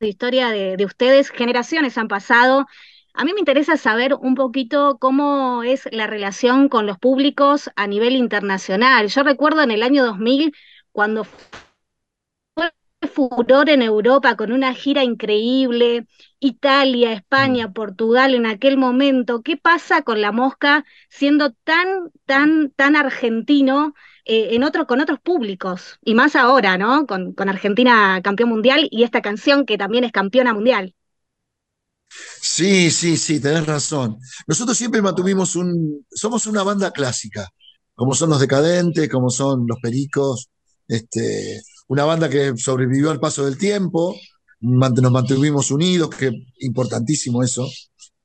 de 0.00 0.08
historia 0.08 0.50
de, 0.50 0.76
de 0.76 0.84
ustedes, 0.84 1.30
generaciones 1.30 1.98
han 1.98 2.08
pasado. 2.08 2.66
A 3.14 3.24
mí 3.24 3.32
me 3.32 3.40
interesa 3.40 3.76
saber 3.76 4.14
un 4.14 4.34
poquito 4.34 4.98
cómo 5.00 5.62
es 5.62 5.88
la 5.90 6.06
relación 6.06 6.68
con 6.68 6.86
los 6.86 6.98
públicos 6.98 7.70
a 7.76 7.86
nivel 7.86 8.14
internacional. 8.16 9.08
Yo 9.08 9.22
recuerdo 9.22 9.62
en 9.62 9.70
el 9.70 9.82
año 9.82 10.04
2000, 10.04 10.54
cuando 10.92 11.24
fue 12.54 12.70
furor 13.14 13.68
en 13.70 13.82
Europa 13.82 14.36
con 14.36 14.52
una 14.52 14.74
gira 14.74 15.02
increíble, 15.04 16.06
Italia, 16.40 17.12
España, 17.12 17.72
Portugal 17.72 18.34
en 18.34 18.46
aquel 18.46 18.76
momento. 18.76 19.42
¿Qué 19.42 19.56
pasa 19.56 20.02
con 20.02 20.20
la 20.20 20.32
mosca 20.32 20.84
siendo 21.08 21.52
tan, 21.52 22.10
tan, 22.24 22.70
tan 22.72 22.96
argentino 22.96 23.94
eh, 24.26 24.48
en 24.54 24.64
otro, 24.64 24.86
con 24.86 25.00
otros 25.00 25.20
públicos? 25.20 25.98
Y 26.04 26.14
más 26.14 26.36
ahora, 26.36 26.78
¿no? 26.78 27.06
Con, 27.06 27.32
con 27.32 27.48
Argentina 27.48 28.20
campeón 28.22 28.50
mundial 28.50 28.88
y 28.90 29.04
esta 29.04 29.22
canción 29.22 29.66
que 29.66 29.78
también 29.78 30.04
es 30.04 30.12
campeona 30.12 30.52
mundial. 30.54 30.94
Sí, 32.40 32.90
sí, 32.90 33.16
sí, 33.16 33.40
tenés 33.40 33.66
razón. 33.66 34.18
Nosotros 34.46 34.76
siempre 34.76 35.02
mantuvimos 35.02 35.56
un, 35.56 36.06
somos 36.10 36.46
una 36.46 36.62
banda 36.62 36.90
clásica, 36.92 37.48
como 37.94 38.14
son 38.14 38.30
los 38.30 38.40
Decadentes, 38.40 39.08
como 39.08 39.30
son 39.30 39.66
los 39.66 39.78
Pericos, 39.80 40.48
este, 40.88 41.62
una 41.88 42.04
banda 42.04 42.28
que 42.28 42.56
sobrevivió 42.56 43.10
al 43.10 43.20
paso 43.20 43.44
del 43.44 43.58
tiempo, 43.58 44.16
nos 44.60 45.12
mantuvimos 45.12 45.70
unidos, 45.70 46.10
que 46.10 46.30
importantísimo 46.60 47.42
eso. 47.42 47.68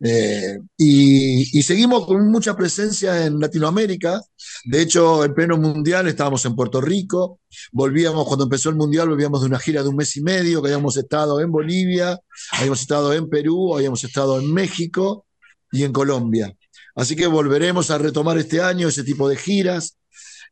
Eh, 0.03 0.57
y, 0.77 1.61
seguimos 1.61 2.07
con 2.07 2.31
mucha 2.31 2.55
presencia 2.55 3.25
en 3.25 3.39
Latinoamérica. 3.39 4.21
De 4.65 4.81
hecho, 4.81 5.23
en 5.23 5.33
pleno 5.33 5.57
mundial 5.57 6.07
estábamos 6.07 6.43
en 6.45 6.55
Puerto 6.55 6.81
Rico, 6.81 7.39
volvíamos, 7.71 8.25
cuando 8.27 8.45
empezó 8.45 8.69
el 8.69 8.75
mundial, 8.75 9.09
volvíamos 9.09 9.41
de 9.41 9.47
una 9.47 9.59
gira 9.59 9.83
de 9.83 9.89
un 9.89 9.95
mes 9.95 10.15
y 10.17 10.21
medio, 10.21 10.61
que 10.61 10.69
habíamos 10.69 10.97
estado 10.97 11.39
en 11.39 11.51
Bolivia, 11.51 12.19
habíamos 12.53 12.81
estado 12.81 13.13
en 13.13 13.29
Perú, 13.29 13.75
habíamos 13.75 14.03
estado 14.03 14.39
en 14.39 14.51
México 14.51 15.25
y 15.71 15.83
en 15.83 15.93
Colombia. 15.93 16.55
Así 16.95 17.15
que 17.15 17.27
volveremos 17.27 17.91
a 17.91 17.97
retomar 17.97 18.37
este 18.37 18.61
año 18.61 18.87
ese 18.87 19.03
tipo 19.03 19.29
de 19.29 19.37
giras. 19.37 19.97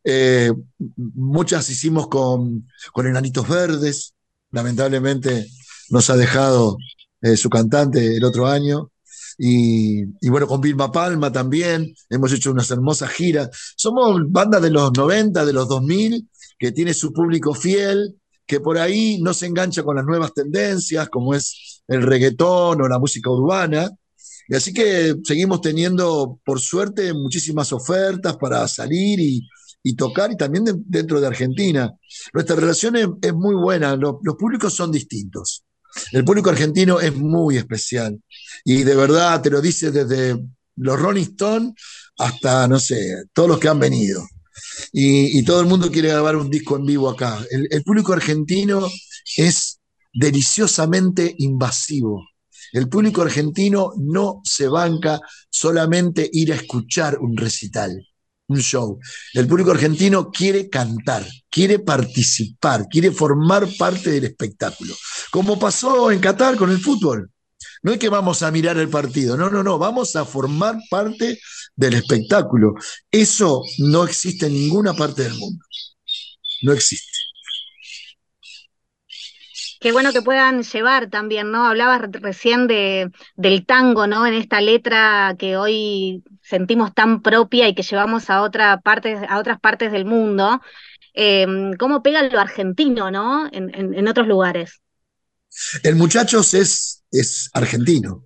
Eh, 0.04 0.52
muchas 0.96 1.70
hicimos 1.70 2.08
con, 2.08 2.68
con 2.94 3.08
Enanitos 3.08 3.48
Verdes, 3.48 4.14
lamentablemente 4.52 5.48
nos 5.90 6.10
ha 6.10 6.16
dejado 6.16 6.78
eh, 7.22 7.36
su 7.36 7.50
cantante 7.50 8.16
el 8.16 8.24
otro 8.24 8.48
año. 8.48 8.92
Y, 9.42 10.04
y 10.20 10.30
bueno, 10.30 10.48
con 10.48 10.60
Vilma 10.62 10.92
Palma 10.92 11.32
también 11.32 11.94
hemos 12.10 12.34
hecho 12.34 12.52
unas 12.52 12.70
hermosas 12.72 13.10
giras. 13.12 13.50
Somos 13.78 14.22
banda 14.30 14.60
de 14.60 14.70
los 14.70 14.92
90, 14.96 15.46
de 15.46 15.54
los 15.54 15.68
2000, 15.70 16.28
que 16.58 16.72
tiene 16.74 16.94
su 16.94 17.14
público 17.14 17.54
fiel, 17.54 18.16
que 18.46 18.60
por 18.60 18.78
ahí 18.78 19.22
no 19.22 19.34
se 19.34 19.46
engancha 19.48 19.84
con 19.84 19.96
las 19.96 20.06
nuevas 20.06 20.34
tendencias, 20.34 21.08
como 21.10 21.34
es 21.36 21.84
el 21.88 22.02
reggaetón 22.04 22.82
o 22.82 22.88
la 22.90 23.00
música 23.00 23.30
urbana. 23.32 23.90
Y 24.48 24.56
así 24.56 24.74
que 24.74 25.16
seguimos 25.24 25.62
teniendo, 25.62 26.40
por 26.44 26.60
suerte, 26.60 27.14
muchísimas 27.14 27.72
ofertas 27.72 28.36
para 28.38 28.68
salir 28.68 29.20
y, 29.20 29.48
y 29.84 29.96
tocar, 29.96 30.32
y 30.32 30.38
también 30.38 30.66
de- 30.66 30.74
dentro 30.86 31.22
de 31.22 31.28
Argentina. 31.28 31.94
Nuestra 32.34 32.56
relación 32.56 32.96
es, 32.96 33.08
es 33.22 33.34
muy 33.34 33.56
buena, 33.56 33.96
los, 33.96 34.16
los 34.24 34.36
públicos 34.36 34.74
son 34.74 34.92
distintos. 34.92 35.64
El 36.12 36.24
público 36.24 36.50
argentino 36.50 37.00
es 37.00 37.16
muy 37.16 37.58
especial. 37.58 38.20
Y 38.64 38.84
de 38.84 38.96
verdad 38.96 39.42
te 39.42 39.50
lo 39.50 39.62
dice 39.62 39.92
desde 39.92 40.38
los 40.76 41.00
Rolling 41.00 41.24
Stones 41.24 41.74
hasta, 42.18 42.68
no 42.68 42.80
sé, 42.80 43.24
todos 43.34 43.50
los 43.50 43.60
que 43.60 43.70
han 43.70 43.80
venido. 43.80 44.28
Y, 44.92 45.40
y 45.40 45.44
todo 45.44 45.62
el 45.62 45.68
mundo 45.68 45.92
quiere 45.92 46.10
grabar 46.10 46.36
un 46.36 46.50
disco 46.50 46.76
en 46.76 46.86
vivo 46.86 47.10
acá. 47.10 47.40
El, 47.50 47.68
el 47.70 47.84
público 47.84 48.14
argentino 48.14 48.88
es 49.38 49.80
deliciosamente 50.14 51.34
invasivo. 51.38 52.26
El 52.72 52.88
público 52.88 53.22
argentino 53.22 53.94
no 53.98 54.42
se 54.44 54.68
banca 54.68 55.20
solamente 55.50 56.30
ir 56.32 56.52
a 56.54 56.56
escuchar 56.56 57.18
un 57.20 57.36
recital, 57.36 58.06
un 58.50 58.60
show. 58.60 59.00
El 59.34 59.48
público 59.48 59.72
argentino 59.72 60.30
quiere 60.30 60.70
cantar, 60.70 61.26
quiere 61.50 61.80
participar, 61.80 62.88
quiere 62.90 63.12
formar 63.12 63.68
parte 63.78 64.12
del 64.12 64.26
espectáculo. 64.26 64.94
Como 65.32 65.58
pasó 65.58 66.12
en 66.12 66.20
Qatar 66.20 66.58
con 66.58 66.70
el 66.70 66.80
fútbol. 66.80 67.32
No 67.82 67.94
es 67.94 68.00
que 68.00 68.10
vamos 68.10 68.44
a 68.44 68.52
mirar 68.52 68.78
el 68.78 68.90
partido, 68.90 69.38
no, 69.38 69.50
no, 69.50 69.64
no, 69.64 69.78
vamos 69.78 70.16
a 70.18 70.26
formar 70.26 70.76
parte 70.90 71.40
del 71.76 71.94
espectáculo. 71.94 72.74
Eso 73.10 73.64
no 73.78 74.04
existe 74.04 74.48
en 74.48 74.54
ninguna 74.54 74.94
parte 74.94 75.24
del 75.24 75.36
mundo. 75.36 75.64
No 76.62 76.74
existe. 76.74 77.09
Qué 79.80 79.92
bueno 79.92 80.12
que 80.12 80.22
puedan 80.22 80.64
llevar 80.64 81.10
también, 81.10 81.52
¿no? 81.52 81.66
Hablabas 81.66 82.02
re- 82.02 82.20
recién 82.20 82.68
de, 82.68 83.12
del 83.36 83.66
tango, 83.66 84.08
¿no? 84.08 84.28
En 84.28 84.34
esta 84.34 84.60
letra 84.62 85.36
que 85.40 85.56
hoy 85.56 86.24
sentimos 86.42 86.94
tan 86.94 87.22
propia 87.22 87.68
y 87.68 87.76
que 87.76 87.84
llevamos 87.84 88.30
a 88.30 88.42
otras 88.42 88.82
partes 88.82 89.92
del 89.92 90.06
mundo. 90.06 90.62
Eh, 91.14 91.46
¿cómo 91.78 92.04
pega 92.04 92.24
lo 92.24 92.40
argentino, 92.40 93.12
¿no? 93.12 93.50
En, 93.52 94.08
otros 94.08 94.28
lugares. 94.28 94.82
El 95.84 95.96
Muchachos 95.96 96.54
es, 96.54 97.04
argentino. 97.54 98.26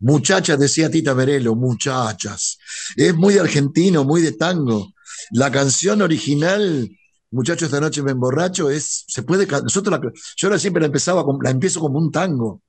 Muchachas, 0.00 0.58
decía 0.58 0.90
Tita 0.90 1.14
Merelo, 1.14 1.54
muchachas. 1.54 2.58
Es 2.96 3.14
muy 3.14 3.38
argentino, 3.38 4.04
muy 4.04 4.22
de 4.22 4.32
tango. 4.32 4.92
La 5.32 5.50
canción 5.50 6.02
original, 6.02 6.88
Muchachos, 7.34 7.66
esta 7.66 7.80
noche 7.80 8.02
me 8.02 8.12
emborracho, 8.12 8.70
es, 8.70 9.04
se 9.08 9.22
puede, 9.22 9.46
nosotros 9.46 9.98
la- 10.00 10.12
yo 10.36 10.48
la 10.50 10.58
siempre 10.58 10.80
la 10.80 10.86
empezaba, 10.86 11.24
con- 11.24 11.38
la 11.42 11.50
empiezo 11.50 11.80
como 11.80 11.98
un 11.98 12.10
tango. 12.12 12.62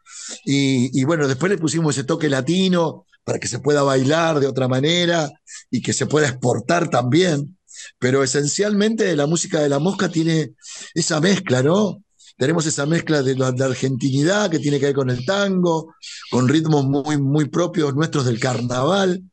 Y, 0.45 0.99
y 0.99 1.03
bueno, 1.05 1.27
después 1.27 1.51
le 1.51 1.57
pusimos 1.57 1.95
ese 1.95 2.03
toque 2.05 2.29
latino 2.29 3.05
para 3.23 3.39
que 3.39 3.47
se 3.47 3.59
pueda 3.59 3.83
bailar 3.83 4.39
de 4.39 4.47
otra 4.47 4.67
manera 4.67 5.29
y 5.71 5.81
que 5.81 5.93
se 5.93 6.05
pueda 6.07 6.27
exportar 6.27 6.89
también. 6.89 7.57
Pero 7.99 8.23
esencialmente 8.23 9.15
la 9.15 9.27
música 9.27 9.59
de 9.59 9.69
la 9.69 9.79
mosca 9.79 10.09
tiene 10.09 10.53
esa 10.93 11.19
mezcla, 11.21 11.61
¿no? 11.63 12.03
Tenemos 12.37 12.65
esa 12.65 12.85
mezcla 12.85 13.21
de 13.23 13.35
la, 13.35 13.51
de 13.51 13.63
argentinidad 13.63 14.49
que 14.49 14.59
tiene 14.59 14.79
que 14.79 14.87
ver 14.87 14.95
con 14.95 15.09
el 15.09 15.25
tango, 15.25 15.93
con 16.31 16.47
ritmos 16.47 16.85
muy, 16.85 17.17
muy 17.17 17.45
propios 17.49 17.95
nuestros 17.95 18.25
del 18.25 18.39
carnaval, 18.39 19.23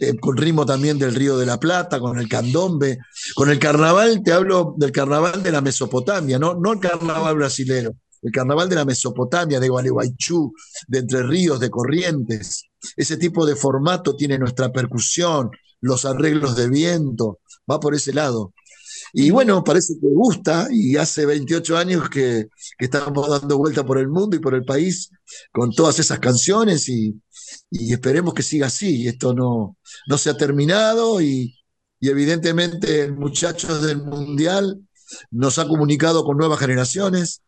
eh, 0.00 0.16
con 0.18 0.36
ritmo 0.36 0.66
también 0.66 0.98
del 0.98 1.14
Río 1.14 1.36
de 1.38 1.46
la 1.46 1.58
Plata, 1.58 2.00
con 2.00 2.18
el 2.18 2.28
candombe. 2.28 2.98
Con 3.34 3.50
el 3.50 3.58
carnaval, 3.58 4.22
te 4.24 4.32
hablo 4.32 4.74
del 4.76 4.92
carnaval 4.92 5.42
de 5.42 5.52
la 5.52 5.60
Mesopotamia, 5.60 6.38
no, 6.38 6.54
no 6.54 6.72
el 6.72 6.80
carnaval 6.80 7.36
brasilero, 7.36 7.94
el 8.22 8.32
carnaval 8.32 8.68
de 8.68 8.76
la 8.76 8.84
Mesopotamia, 8.84 9.60
de 9.60 9.68
Gualeguaychú, 9.68 10.52
de 10.88 10.98
Entre 10.98 11.22
Ríos, 11.22 11.60
de 11.60 11.70
Corrientes. 11.70 12.64
Ese 12.96 13.16
tipo 13.16 13.46
de 13.46 13.56
formato 13.56 14.16
tiene 14.16 14.38
nuestra 14.38 14.70
percusión, 14.72 15.50
los 15.80 16.04
arreglos 16.04 16.56
de 16.56 16.68
viento, 16.68 17.40
va 17.70 17.80
por 17.80 17.94
ese 17.94 18.12
lado. 18.12 18.52
Y 19.12 19.30
bueno, 19.30 19.62
parece 19.64 19.94
que 20.00 20.08
gusta 20.08 20.68
y 20.70 20.96
hace 20.96 21.26
28 21.26 21.76
años 21.76 22.08
que, 22.08 22.48
que 22.78 22.84
estamos 22.84 23.28
dando 23.28 23.58
vuelta 23.58 23.84
por 23.84 23.98
el 23.98 24.08
mundo 24.08 24.36
y 24.36 24.40
por 24.40 24.54
el 24.54 24.64
país 24.64 25.10
con 25.52 25.70
todas 25.70 25.98
esas 25.98 26.18
canciones 26.18 26.88
y, 26.88 27.14
y 27.70 27.92
esperemos 27.92 28.34
que 28.34 28.42
siga 28.42 28.66
así. 28.66 29.08
Esto 29.08 29.34
no, 29.34 29.76
no 30.08 30.18
se 30.18 30.30
ha 30.30 30.36
terminado 30.36 31.20
y, 31.20 31.56
y 32.00 32.08
evidentemente 32.08 33.02
el 33.02 33.14
Muchachos 33.14 33.82
del 33.82 34.02
Mundial 34.02 34.80
nos 35.30 35.58
ha 35.58 35.66
comunicado 35.66 36.24
con 36.24 36.36
nuevas 36.36 36.58
generaciones, 36.58 37.42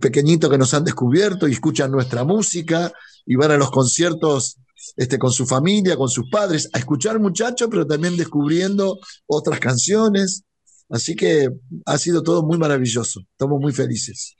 pequeñitos 0.00 0.50
que 0.50 0.58
nos 0.58 0.74
han 0.74 0.84
descubierto 0.84 1.46
y 1.46 1.52
escuchan 1.52 1.90
nuestra 1.90 2.24
música 2.24 2.92
y 3.26 3.36
van 3.36 3.52
a 3.52 3.56
los 3.56 3.70
conciertos 3.70 4.58
este, 4.96 5.18
con 5.18 5.30
su 5.30 5.46
familia, 5.46 5.96
con 5.96 6.08
sus 6.08 6.28
padres, 6.30 6.68
a 6.72 6.78
escuchar 6.78 7.20
muchachos, 7.20 7.68
pero 7.70 7.86
también 7.86 8.16
descubriendo 8.16 8.98
otras 9.26 9.60
canciones. 9.60 10.42
Así 10.88 11.14
que 11.14 11.48
ha 11.86 11.98
sido 11.98 12.22
todo 12.22 12.42
muy 12.42 12.58
maravilloso. 12.58 13.20
Estamos 13.32 13.60
muy 13.60 13.72
felices. 13.72 14.36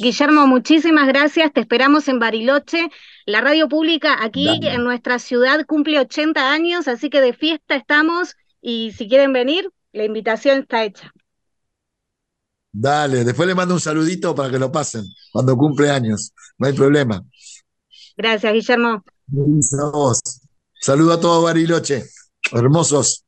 Guillermo, 0.00 0.46
muchísimas 0.46 1.08
gracias. 1.08 1.52
Te 1.52 1.60
esperamos 1.60 2.06
en 2.06 2.20
Bariloche. 2.20 2.88
La 3.26 3.40
radio 3.40 3.68
pública 3.68 4.22
aquí 4.22 4.48
en 4.62 4.84
nuestra 4.84 5.18
ciudad 5.18 5.66
cumple 5.66 5.98
80 5.98 6.52
años, 6.52 6.86
así 6.86 7.10
que 7.10 7.20
de 7.20 7.32
fiesta 7.32 7.74
estamos 7.74 8.36
y 8.62 8.92
si 8.92 9.08
quieren 9.08 9.32
venir, 9.32 9.72
la 9.92 10.04
invitación 10.04 10.60
está 10.60 10.84
hecha. 10.84 11.12
Dale, 12.70 13.24
después 13.24 13.48
le 13.48 13.56
mando 13.56 13.74
un 13.74 13.80
saludito 13.80 14.36
para 14.36 14.50
que 14.50 14.58
lo 14.60 14.70
pasen 14.70 15.02
cuando 15.32 15.56
cumple 15.56 15.90
años. 15.90 16.32
No 16.58 16.68
hay 16.68 16.74
problema. 16.74 17.20
Gracias, 18.16 18.52
Guillermo. 18.52 19.02
Saludo 20.80 21.12
a 21.14 21.20
todos 21.20 21.42
Bariloche. 21.42 22.04
Hermosos. 22.52 23.24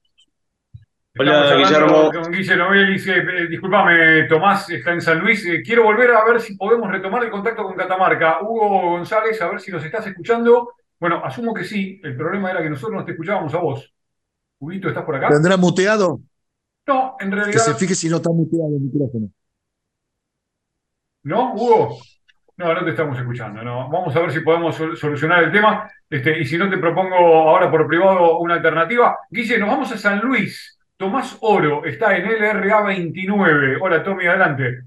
Hola, 1.21 1.55
Guillermo. 1.55 2.11
Con 2.11 2.35
eh, 2.35 3.47
disculpame, 3.51 4.25
Tomás 4.25 4.71
está 4.71 4.95
en 4.95 5.03
San 5.03 5.19
Luis. 5.19 5.45
Eh, 5.45 5.61
quiero 5.63 5.83
volver 5.83 6.13
a 6.13 6.25
ver 6.25 6.41
si 6.41 6.57
podemos 6.57 6.91
retomar 6.91 7.23
el 7.23 7.31
contacto 7.31 7.63
con 7.63 7.77
Catamarca. 7.77 8.39
Hugo 8.41 8.93
González, 8.93 9.39
a 9.43 9.51
ver 9.51 9.61
si 9.61 9.71
nos 9.71 9.85
estás 9.85 10.07
escuchando. 10.07 10.73
Bueno, 10.99 11.23
asumo 11.23 11.53
que 11.53 11.65
sí. 11.65 12.01
El 12.03 12.17
problema 12.17 12.51
era 12.51 12.63
que 12.63 12.71
nosotros 12.71 12.99
no 12.99 13.05
te 13.05 13.13
escuchábamos 13.13 13.53
a 13.53 13.59
vos. 13.59 13.93
Huguito, 14.61 14.89
¿estás 14.89 15.05
por 15.05 15.15
acá? 15.15 15.29
¿Tendrá 15.29 15.59
muteado? 15.59 16.21
No, 16.87 17.17
en 17.21 17.31
realidad. 17.31 17.53
Que 17.53 17.59
se 17.59 17.75
fije 17.75 17.95
si 17.95 18.09
no 18.09 18.17
está 18.17 18.31
muteado 18.31 18.75
el 18.75 18.81
micrófono. 18.81 19.29
¿No, 21.25 21.53
Hugo? 21.53 21.99
No, 22.57 22.73
no 22.73 22.83
te 22.83 22.91
estamos 22.93 23.19
escuchando. 23.19 23.63
No. 23.63 23.91
Vamos 23.91 24.17
a 24.17 24.21
ver 24.21 24.33
si 24.33 24.41
podemos 24.41 24.75
solucionar 24.75 25.45
el 25.45 25.53
tema. 25.53 25.87
Este, 26.09 26.41
y 26.41 26.47
si 26.47 26.57
no, 26.57 26.71
te 26.71 26.79
propongo 26.79 27.15
ahora 27.15 27.71
por 27.71 27.87
privado 27.87 28.39
una 28.39 28.55
alternativa. 28.55 29.19
Guille, 29.31 29.59
nos 29.59 29.69
vamos 29.69 29.93
a 29.93 29.99
San 29.99 30.21
Luis. 30.21 30.80
Tomás 31.01 31.35
Oro 31.41 31.83
está 31.87 32.15
en 32.15 32.27
LRA 32.27 32.83
29. 32.83 33.79
Hola 33.81 34.05
Tommy, 34.05 34.27
adelante. 34.27 34.83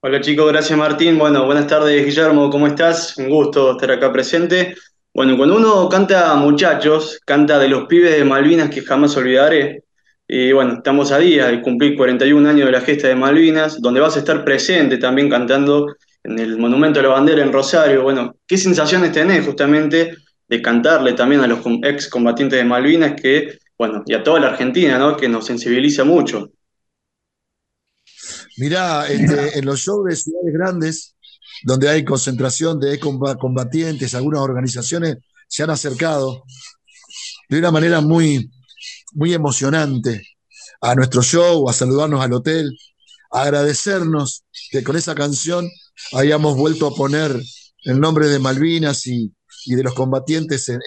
Hola 0.00 0.20
chicos, 0.20 0.50
gracias 0.50 0.76
Martín. 0.76 1.16
Bueno, 1.16 1.46
buenas 1.46 1.68
tardes 1.68 2.04
Guillermo, 2.04 2.50
¿cómo 2.50 2.66
estás? 2.66 3.16
Un 3.18 3.30
gusto 3.30 3.70
estar 3.70 3.88
acá 3.92 4.12
presente. 4.12 4.74
Bueno, 5.14 5.36
cuando 5.36 5.58
uno 5.58 5.88
canta 5.88 6.34
muchachos, 6.34 7.20
canta 7.24 7.60
de 7.60 7.68
los 7.68 7.86
pibes 7.86 8.16
de 8.16 8.24
Malvinas 8.24 8.68
que 8.68 8.82
jamás 8.82 9.16
olvidaré. 9.16 9.84
Y 10.26 10.50
bueno, 10.50 10.72
estamos 10.78 11.12
a 11.12 11.18
día 11.18 11.46
de 11.46 11.62
cumplir 11.62 11.96
41 11.96 12.48
años 12.48 12.66
de 12.66 12.72
la 12.72 12.80
gesta 12.80 13.06
de 13.06 13.14
Malvinas, 13.14 13.80
donde 13.80 14.00
vas 14.00 14.16
a 14.16 14.18
estar 14.18 14.44
presente 14.44 14.98
también 14.98 15.30
cantando 15.30 15.94
en 16.24 16.40
el 16.40 16.58
Monumento 16.58 16.98
a 16.98 17.04
la 17.04 17.10
Bandera 17.10 17.44
en 17.44 17.52
Rosario. 17.52 18.02
Bueno, 18.02 18.34
¿qué 18.44 18.58
sensaciones 18.58 19.12
tenés 19.12 19.46
justamente 19.46 20.16
de 20.48 20.60
cantarle 20.60 21.12
también 21.12 21.42
a 21.42 21.46
los 21.46 21.60
ex 21.84 22.08
combatientes 22.08 22.58
de 22.58 22.64
Malvinas 22.64 23.14
que 23.22 23.61
bueno, 23.82 24.04
y 24.06 24.14
a 24.14 24.22
toda 24.22 24.38
la 24.38 24.46
Argentina, 24.50 24.96
¿no? 24.96 25.16
Que 25.16 25.28
nos 25.28 25.44
sensibiliza 25.44 26.04
mucho. 26.04 26.52
Mirá, 28.56 29.08
este, 29.08 29.58
en 29.58 29.64
los 29.64 29.80
shows 29.80 30.04
de 30.08 30.14
ciudades 30.14 30.54
grandes, 30.54 31.16
donde 31.64 31.88
hay 31.88 32.04
concentración 32.04 32.78
de 32.78 33.00
combatientes, 33.00 34.14
algunas 34.14 34.40
organizaciones 34.40 35.16
se 35.48 35.64
han 35.64 35.70
acercado 35.70 36.44
de 37.48 37.58
una 37.58 37.72
manera 37.72 38.00
muy, 38.00 38.52
muy 39.14 39.34
emocionante 39.34 40.28
a 40.80 40.94
nuestro 40.94 41.20
show, 41.20 41.68
a 41.68 41.72
saludarnos 41.72 42.20
al 42.20 42.34
hotel, 42.34 42.78
a 43.32 43.42
agradecernos 43.42 44.44
que 44.70 44.84
con 44.84 44.94
esa 44.94 45.16
canción 45.16 45.68
hayamos 46.12 46.56
vuelto 46.56 46.86
a 46.86 46.94
poner 46.94 47.36
el 47.82 47.98
nombre 47.98 48.28
de 48.28 48.38
Malvinas 48.38 49.08
y, 49.08 49.32
de 49.66 49.82
los 49.82 49.94
combatientes 49.94 50.68
en, 50.68 50.80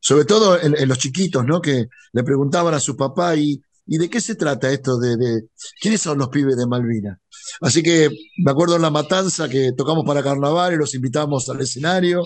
sobre 0.00 0.24
todo 0.24 0.60
en, 0.60 0.88
los 0.88 0.98
chiquitos, 0.98 1.44
¿no? 1.44 1.60
Que 1.60 1.86
le 2.12 2.24
preguntaban 2.24 2.74
a 2.74 2.80
su 2.80 2.96
papá 2.96 3.36
y, 3.36 3.62
¿y 3.86 3.98
de 3.98 4.08
qué 4.08 4.20
se 4.20 4.34
trata 4.34 4.70
esto 4.70 4.98
de, 4.98 5.44
quiénes 5.80 6.00
son 6.00 6.18
los 6.18 6.28
pibes 6.28 6.56
de 6.56 6.66
Malvina? 6.66 7.20
Así 7.60 7.82
que 7.82 8.10
me 8.38 8.50
acuerdo 8.50 8.76
en 8.76 8.82
la 8.82 8.90
matanza 8.90 9.48
que 9.48 9.72
tocamos 9.72 10.04
para 10.06 10.22
carnaval 10.22 10.74
y 10.74 10.76
los 10.78 10.94
invitamos 10.94 11.48
al 11.50 11.60
escenario 11.60 12.24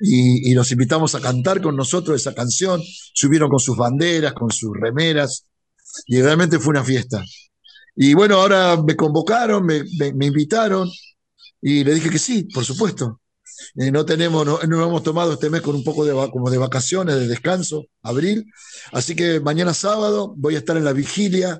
y, 0.00 0.50
y 0.50 0.54
los 0.54 0.70
invitamos 0.72 1.14
a 1.14 1.20
cantar 1.20 1.62
con 1.62 1.76
nosotros 1.76 2.20
esa 2.20 2.34
canción. 2.34 2.82
Subieron 3.14 3.48
con 3.48 3.60
sus 3.60 3.76
banderas, 3.76 4.32
con 4.32 4.50
sus 4.50 4.70
remeras 4.76 5.46
y 6.06 6.20
realmente 6.20 6.58
fue 6.58 6.72
una 6.72 6.84
fiesta. 6.84 7.22
Y 7.94 8.14
bueno, 8.14 8.36
ahora 8.36 8.76
me 8.82 8.96
convocaron, 8.96 9.64
me 9.64 10.26
invitaron 10.26 10.90
y 11.62 11.84
le 11.84 11.94
dije 11.94 12.10
que 12.10 12.18
sí, 12.18 12.44
por 12.44 12.64
supuesto. 12.64 13.20
No 13.74 14.04
tenemos, 14.04 14.46
no, 14.46 14.60
hemos 14.60 15.02
tomado 15.02 15.34
este 15.34 15.50
mes 15.50 15.62
con 15.62 15.74
un 15.74 15.84
poco 15.84 16.04
de, 16.04 16.12
como 16.30 16.50
de 16.50 16.58
vacaciones, 16.58 17.16
de 17.16 17.28
descanso, 17.28 17.86
abril. 18.02 18.44
Así 18.92 19.14
que 19.14 19.40
mañana 19.40 19.74
sábado 19.74 20.34
voy 20.36 20.54
a 20.54 20.58
estar 20.58 20.76
en 20.76 20.84
la 20.84 20.92
vigilia, 20.92 21.58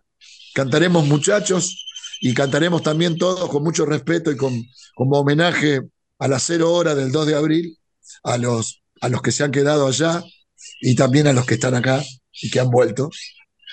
cantaremos 0.55 1.07
muchachos 1.07 1.87
y 2.21 2.35
cantaremos 2.35 2.83
también 2.83 3.19
todos 3.19 3.49
con 3.51 3.63
mucho 3.63 3.85
respeto 3.85 4.31
y 4.31 4.37
con, 4.37 4.65
como 4.95 5.21
homenaje 5.21 5.83
a 6.19 6.29
las 6.29 6.43
cero 6.43 6.73
horas 6.73 6.97
del 6.97 7.13
2 7.13 7.27
de 7.27 7.35
abril 7.35 7.79
a 8.23 8.39
los, 8.39 8.83
a 9.01 9.09
los 9.09 9.23
que 9.23 9.33
se 9.33 9.45
han 9.45 9.51
quedado 9.51 9.87
allá 9.87 10.23
y 10.81 10.95
también 10.95 11.27
a 11.27 11.33
los 11.33 11.47
que 11.47 11.55
están 11.55 11.75
acá 11.75 12.03
y 12.33 12.51
que 12.51 12.61
han 12.61 12.71
vuelto. 12.71 13.11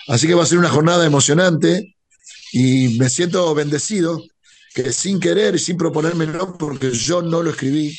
Así 0.08 0.28
que 0.28 0.34
va 0.34 0.44
a 0.44 0.48
ser 0.48 0.58
una 0.58 0.70
jornada 0.70 1.06
emocionante 1.06 1.96
y 2.52 2.98
me 3.00 3.10
siento 3.10 3.54
bendecido 3.56 4.22
que 4.74 4.92
sin 4.92 5.20
querer 5.20 5.56
y 5.56 5.60
sin 5.60 5.78
proponérmelo, 5.78 6.58
porque 6.58 6.92
yo 6.92 7.22
no 7.22 7.44
lo 7.44 7.52
escribí, 7.52 7.96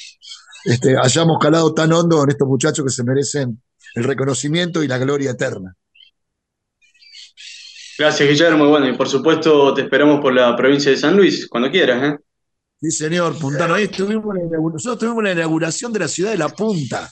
este, 0.64 0.96
hayamos 0.96 1.38
calado 1.40 1.72
tan 1.72 1.92
hondo 1.92 2.18
con 2.18 2.30
estos 2.30 2.48
muchachos 2.48 2.84
que 2.84 2.90
se 2.90 3.04
merecen 3.04 3.62
el 3.94 4.04
reconocimiento 4.04 4.82
y 4.82 4.88
la 4.88 4.98
gloria 4.98 5.32
eterna. 5.32 5.74
Gracias, 7.96 8.28
Guillermo. 8.28 8.68
Bueno, 8.68 8.88
y 8.88 8.96
por 8.96 9.08
supuesto 9.08 9.72
te 9.72 9.82
esperamos 9.82 10.20
por 10.20 10.34
la 10.34 10.56
provincia 10.56 10.90
de 10.90 10.96
San 10.96 11.16
Luis, 11.16 11.46
cuando 11.48 11.70
quieras. 11.70 12.02
¿eh? 12.02 12.18
Sí, 12.80 12.90
señor, 12.90 13.38
Puntano. 13.38 13.74
Ahí 13.74 13.84
estuvimos 13.84 14.34
nosotros 14.72 14.98
tuvimos 14.98 15.22
la 15.22 15.32
inauguración 15.32 15.92
de 15.92 16.00
la 16.00 16.08
ciudad 16.08 16.32
de 16.32 16.38
La 16.38 16.48
Punta. 16.48 17.08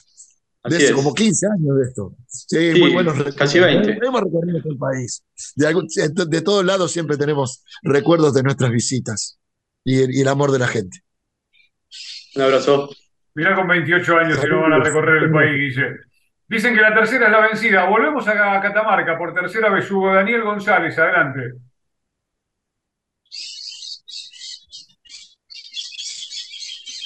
De 0.65 0.77
hace 0.77 0.93
como 0.93 1.13
15 1.13 1.45
años 1.45 1.77
de 1.77 1.83
esto. 1.87 2.15
Sí, 2.27 2.79
muy 2.79 2.93
buenos 2.93 3.17
recuerdos. 3.17 3.35
Casi 3.35 3.59
20. 3.59 3.99
Hemos 4.01 4.21
recorrido 4.21 4.61
el 4.63 4.77
país. 4.77 5.23
De, 5.55 6.25
de 6.27 6.41
todos 6.41 6.65
lados 6.65 6.91
siempre 6.91 7.17
tenemos 7.17 7.63
recuerdos 7.83 8.33
de 8.33 8.43
nuestras 8.43 8.71
visitas 8.71 9.39
y 9.83 10.21
el, 10.21 10.27
amor 10.27 10.51
de 10.51 10.59
la 10.59 10.67
gente. 10.67 10.99
Un 12.35 12.41
abrazo. 12.41 12.89
Mirá 13.35 13.55
con 13.55 13.67
28 13.67 14.17
años 14.17 14.39
si 14.39 14.47
no 14.47 14.61
van 14.61 14.73
a 14.73 14.79
recorrer 14.79 15.23
el 15.23 15.31
país, 15.31 15.75
Guille. 15.75 15.95
Dicen 16.47 16.75
que 16.75 16.81
la 16.81 16.93
tercera 16.93 17.25
es 17.25 17.31
la 17.31 17.47
vencida. 17.47 17.85
Volvemos 17.85 18.27
a 18.27 18.61
Catamarca 18.61 19.17
por 19.17 19.33
tercera 19.33 19.69
vez. 19.69 19.89
Hugo 19.89 20.13
Daniel 20.13 20.43
González, 20.43 20.97
adelante. 20.97 21.53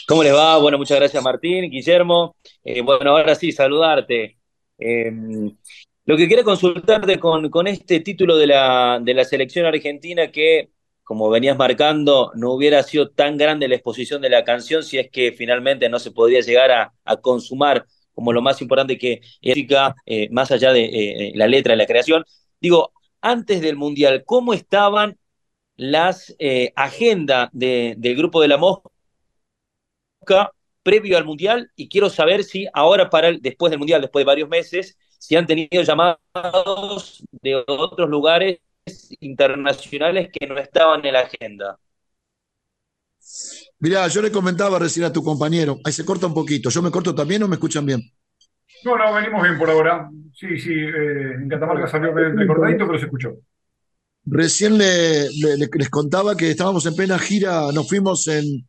¿Cómo 0.07 0.23
les 0.23 0.33
va? 0.33 0.57
Bueno, 0.57 0.77
muchas 0.77 0.97
gracias 0.99 1.23
Martín, 1.23 1.69
Guillermo. 1.69 2.35
Eh, 2.63 2.81
bueno, 2.81 3.11
ahora 3.11 3.35
sí, 3.35 3.51
saludarte. 3.51 4.37
Em, 4.77 5.55
lo 6.05 6.17
que 6.17 6.27
quería 6.27 6.43
consultarte 6.43 7.19
con, 7.19 7.49
con 7.49 7.67
este 7.67 7.99
título 7.99 8.37
de 8.37 8.47
la, 8.47 8.99
de 9.01 9.13
la 9.13 9.25
selección 9.25 9.65
argentina 9.65 10.31
que 10.31 10.69
como 11.07 11.29
venías 11.29 11.57
marcando, 11.57 12.33
no 12.35 12.51
hubiera 12.51 12.83
sido 12.83 13.09
tan 13.09 13.37
grande 13.37 13.69
la 13.69 13.75
exposición 13.75 14.21
de 14.21 14.29
la 14.29 14.43
canción 14.43 14.83
si 14.83 14.97
es 14.97 15.09
que 15.09 15.31
finalmente 15.31 15.87
no 15.87 15.99
se 15.99 16.11
podría 16.11 16.41
llegar 16.41 16.69
a, 16.69 17.15
consumar 17.21 17.85
como 18.13 18.33
lo 18.33 18.41
más 18.41 18.61
importante 18.61 18.97
que 18.97 19.21
es 19.41 19.55
eh, 20.05 20.27
más 20.31 20.51
allá 20.51 20.73
de 20.73 20.83
eh, 20.83 21.31
la 21.33 21.47
letra 21.47 21.71
de 21.71 21.77
la 21.77 21.85
creación. 21.85 22.25
Digo, 22.59 22.91
antes 23.21 23.61
del 23.61 23.77
Mundial, 23.77 24.23
¿cómo 24.25 24.53
estaban 24.53 25.17
las 25.77 26.35
eh, 26.39 26.73
agendas 26.75 27.49
del 27.53 28.17
grupo 28.17 28.41
de 28.41 28.49
la 28.49 28.57
Mosca 28.57 28.91
previo 30.83 31.17
al 31.17 31.23
Mundial? 31.23 31.71
Y 31.77 31.87
quiero 31.87 32.09
saber 32.09 32.43
si 32.43 32.67
ahora, 32.73 33.09
para 33.09 33.29
el, 33.29 33.41
después 33.41 33.69
del 33.69 33.79
Mundial, 33.79 34.01
después 34.01 34.23
de 34.23 34.27
varios 34.27 34.49
meses, 34.49 34.97
si 35.19 35.37
han 35.37 35.47
tenido 35.47 35.83
llamados 35.83 37.23
de 37.31 37.63
otros 37.65 38.09
lugares 38.09 38.59
internacionales 39.19 40.29
que 40.31 40.47
no 40.47 40.57
estaban 40.57 41.05
en 41.05 41.13
la 41.13 41.21
agenda. 41.21 41.77
Mirá, 43.79 44.07
yo 44.07 44.21
le 44.21 44.31
comentaba 44.31 44.79
recién 44.79 45.05
a 45.05 45.13
tu 45.13 45.23
compañero, 45.23 45.79
ahí 45.83 45.93
se 45.93 46.05
corta 46.05 46.27
un 46.27 46.33
poquito, 46.33 46.69
¿yo 46.69 46.81
me 46.81 46.91
corto 46.91 47.13
también 47.13 47.43
o 47.43 47.47
me 47.47 47.55
escuchan 47.55 47.85
bien? 47.85 48.01
No, 48.83 48.97
no, 48.97 49.13
venimos 49.13 49.43
bien 49.43 49.57
por 49.57 49.69
ahora. 49.69 50.09
Sí, 50.33 50.59
sí, 50.59 50.71
eh, 50.71 51.33
en 51.35 51.49
Catamarca 51.49 51.87
salió 51.87 52.13
de 52.13 52.47
cortadito, 52.47 52.85
pero 52.85 52.99
se 52.99 53.05
escuchó. 53.05 53.37
Recién 54.25 54.77
le, 54.77 55.29
les 55.29 55.89
contaba 55.89 56.35
que 56.35 56.51
estábamos 56.51 56.85
en 56.85 56.95
plena 56.95 57.17
gira, 57.17 57.71
nos 57.73 57.87
fuimos 57.87 58.27
en 58.27 58.67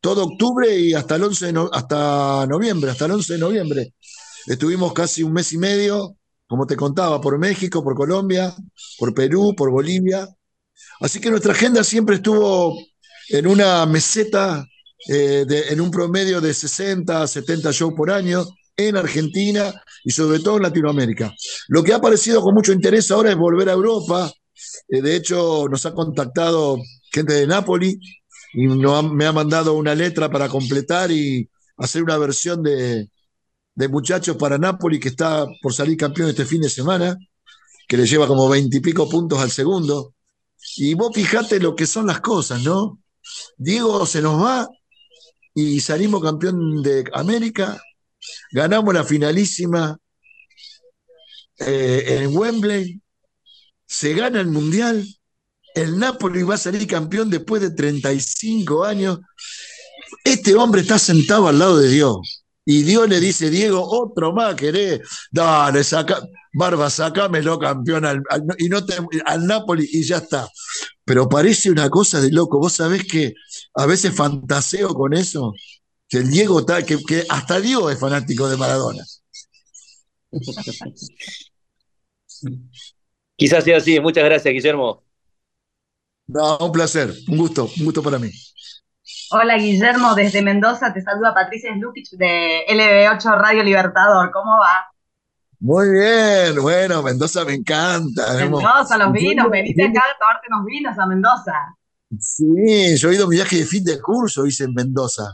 todo 0.00 0.24
octubre 0.24 0.78
y 0.78 0.94
hasta 0.94 1.16
el 1.16 1.24
11 1.24 1.52
hasta 1.72 2.46
noviembre, 2.46 2.90
hasta 2.92 3.06
el 3.06 3.12
11 3.12 3.32
de 3.34 3.38
noviembre. 3.38 3.94
Estuvimos 4.46 4.92
casi 4.92 5.22
un 5.22 5.32
mes 5.32 5.52
y 5.52 5.58
medio 5.58 6.16
como 6.50 6.66
te 6.66 6.74
contaba, 6.74 7.20
por 7.20 7.38
México, 7.38 7.84
por 7.84 7.94
Colombia, 7.94 8.52
por 8.98 9.14
Perú, 9.14 9.54
por 9.56 9.70
Bolivia. 9.70 10.28
Así 11.00 11.20
que 11.20 11.30
nuestra 11.30 11.52
agenda 11.52 11.84
siempre 11.84 12.16
estuvo 12.16 12.76
en 13.28 13.46
una 13.46 13.86
meseta, 13.86 14.66
eh, 15.08 15.46
en 15.70 15.80
un 15.80 15.92
promedio 15.92 16.40
de 16.40 16.52
60, 16.52 17.28
70 17.28 17.70
shows 17.70 17.94
por 17.94 18.10
año 18.10 18.44
en 18.76 18.96
Argentina 18.96 19.72
y 20.02 20.10
sobre 20.10 20.40
todo 20.40 20.56
en 20.56 20.64
Latinoamérica. 20.64 21.32
Lo 21.68 21.84
que 21.84 21.92
ha 21.92 22.00
parecido 22.00 22.42
con 22.42 22.52
mucho 22.52 22.72
interés 22.72 23.08
ahora 23.12 23.30
es 23.30 23.36
volver 23.36 23.68
a 23.68 23.74
Europa. 23.74 24.32
Eh, 24.88 25.00
de 25.02 25.14
hecho, 25.14 25.68
nos 25.70 25.86
ha 25.86 25.94
contactado 25.94 26.78
gente 27.12 27.32
de 27.32 27.46
Nápoli 27.46 27.96
y 28.54 28.66
me 28.66 29.24
ha 29.24 29.32
mandado 29.32 29.74
una 29.74 29.94
letra 29.94 30.28
para 30.28 30.48
completar 30.48 31.12
y 31.12 31.48
hacer 31.76 32.02
una 32.02 32.18
versión 32.18 32.60
de, 32.60 33.08
de 33.74 33.88
Muchachos 33.88 34.36
para 34.36 34.58
Nápoli 34.58 35.00
que 35.00 35.08
está 35.08 35.46
por 35.62 35.72
salir 35.74 35.96
campeón 35.96 36.30
este 36.30 36.44
fin 36.44 36.60
de 36.60 36.70
semana, 36.70 37.16
que 37.88 37.96
le 37.96 38.06
lleva 38.06 38.26
como 38.26 38.48
veintipico 38.48 39.08
puntos 39.08 39.38
al 39.40 39.50
segundo. 39.50 40.14
Y 40.76 40.94
vos 40.94 41.10
fijate 41.14 41.58
lo 41.60 41.74
que 41.74 41.86
son 41.86 42.06
las 42.06 42.20
cosas, 42.20 42.62
¿no? 42.62 43.00
Diego 43.56 44.04
se 44.06 44.22
nos 44.22 44.42
va 44.42 44.68
y 45.54 45.80
salimos 45.80 46.22
campeón 46.22 46.82
de 46.82 47.04
América, 47.12 47.80
ganamos 48.52 48.94
la 48.94 49.04
finalísima 49.04 49.98
eh, 51.58 52.20
en 52.22 52.36
Wembley, 52.36 53.00
se 53.86 54.14
gana 54.14 54.40
el 54.40 54.48
Mundial, 54.48 55.04
el 55.74 55.98
Napoli 55.98 56.42
va 56.42 56.54
a 56.54 56.58
salir 56.58 56.86
campeón 56.86 57.30
después 57.30 57.62
de 57.62 57.70
35 57.70 58.84
años. 58.84 59.18
Este 60.24 60.54
hombre 60.54 60.82
está 60.82 60.98
sentado 60.98 61.48
al 61.48 61.58
lado 61.58 61.78
de 61.78 61.88
Dios. 61.88 62.39
Y 62.64 62.82
Dios 62.82 63.08
le 63.08 63.20
dice, 63.20 63.50
Diego, 63.50 63.82
otro 63.82 64.32
más 64.32 64.54
querés. 64.54 65.00
Dale, 65.30 65.82
saca, 65.82 66.20
Barba, 66.52 66.90
sacámelo 66.90 67.58
campeón 67.58 68.04
al, 68.04 68.22
y 68.58 68.68
no 68.68 68.78
al 69.24 69.46
Napoli 69.46 69.88
y 69.90 70.02
ya 70.04 70.18
está. 70.18 70.48
Pero 71.04 71.28
parece 71.28 71.70
una 71.70 71.88
cosa 71.90 72.20
de 72.20 72.30
loco. 72.30 72.58
Vos 72.58 72.74
sabés 72.74 73.04
que 73.06 73.34
a 73.74 73.86
veces 73.86 74.14
fantaseo 74.14 74.94
con 74.94 75.14
eso. 75.14 75.54
Que 76.08 76.18
el 76.18 76.30
Diego 76.30 76.60
está, 76.60 76.84
que, 76.84 76.98
que 77.04 77.24
hasta 77.28 77.60
Dios 77.60 77.92
es 77.92 77.98
fanático 77.98 78.48
de 78.48 78.56
Maradona. 78.56 79.04
Quizás 83.36 83.64
sea 83.64 83.78
así. 83.78 83.98
Muchas 84.00 84.24
gracias, 84.24 84.52
Guillermo. 84.52 85.04
No, 86.26 86.58
un 86.58 86.72
placer, 86.72 87.12
un 87.28 87.36
gusto, 87.38 87.68
un 87.78 87.84
gusto 87.84 88.02
para 88.02 88.18
mí. 88.18 88.30
Hola 89.32 89.56
Guillermo, 89.58 90.16
desde 90.16 90.42
Mendoza 90.42 90.92
te 90.92 91.00
saluda 91.02 91.32
Patricia 91.32 91.72
Slupich 91.72 92.10
de 92.16 92.64
LB8 92.68 93.40
Radio 93.40 93.62
Libertador. 93.62 94.32
¿Cómo 94.32 94.58
va? 94.58 94.90
Muy 95.60 95.88
bien, 95.88 96.60
bueno, 96.60 97.00
Mendoza 97.00 97.44
me 97.44 97.54
encanta. 97.54 98.34
Mendoza, 98.34 98.98
los 98.98 99.12
vinos, 99.12 99.48
veniste 99.48 99.84
acá 99.84 100.00
a 100.00 100.18
tomarte 100.18 100.48
unos 100.50 100.66
vinos 100.66 100.98
a 100.98 101.06
Mendoza. 101.06 101.52
Sí, 102.18 102.96
yo 102.96 103.10
he 103.10 103.14
ido 103.14 103.26
a 103.26 103.28
mi 103.28 103.36
viaje 103.36 103.58
de 103.58 103.66
fin 103.66 103.84
de 103.84 104.00
curso, 104.00 104.46
hice 104.46 104.64
en 104.64 104.74
Mendoza. 104.74 105.32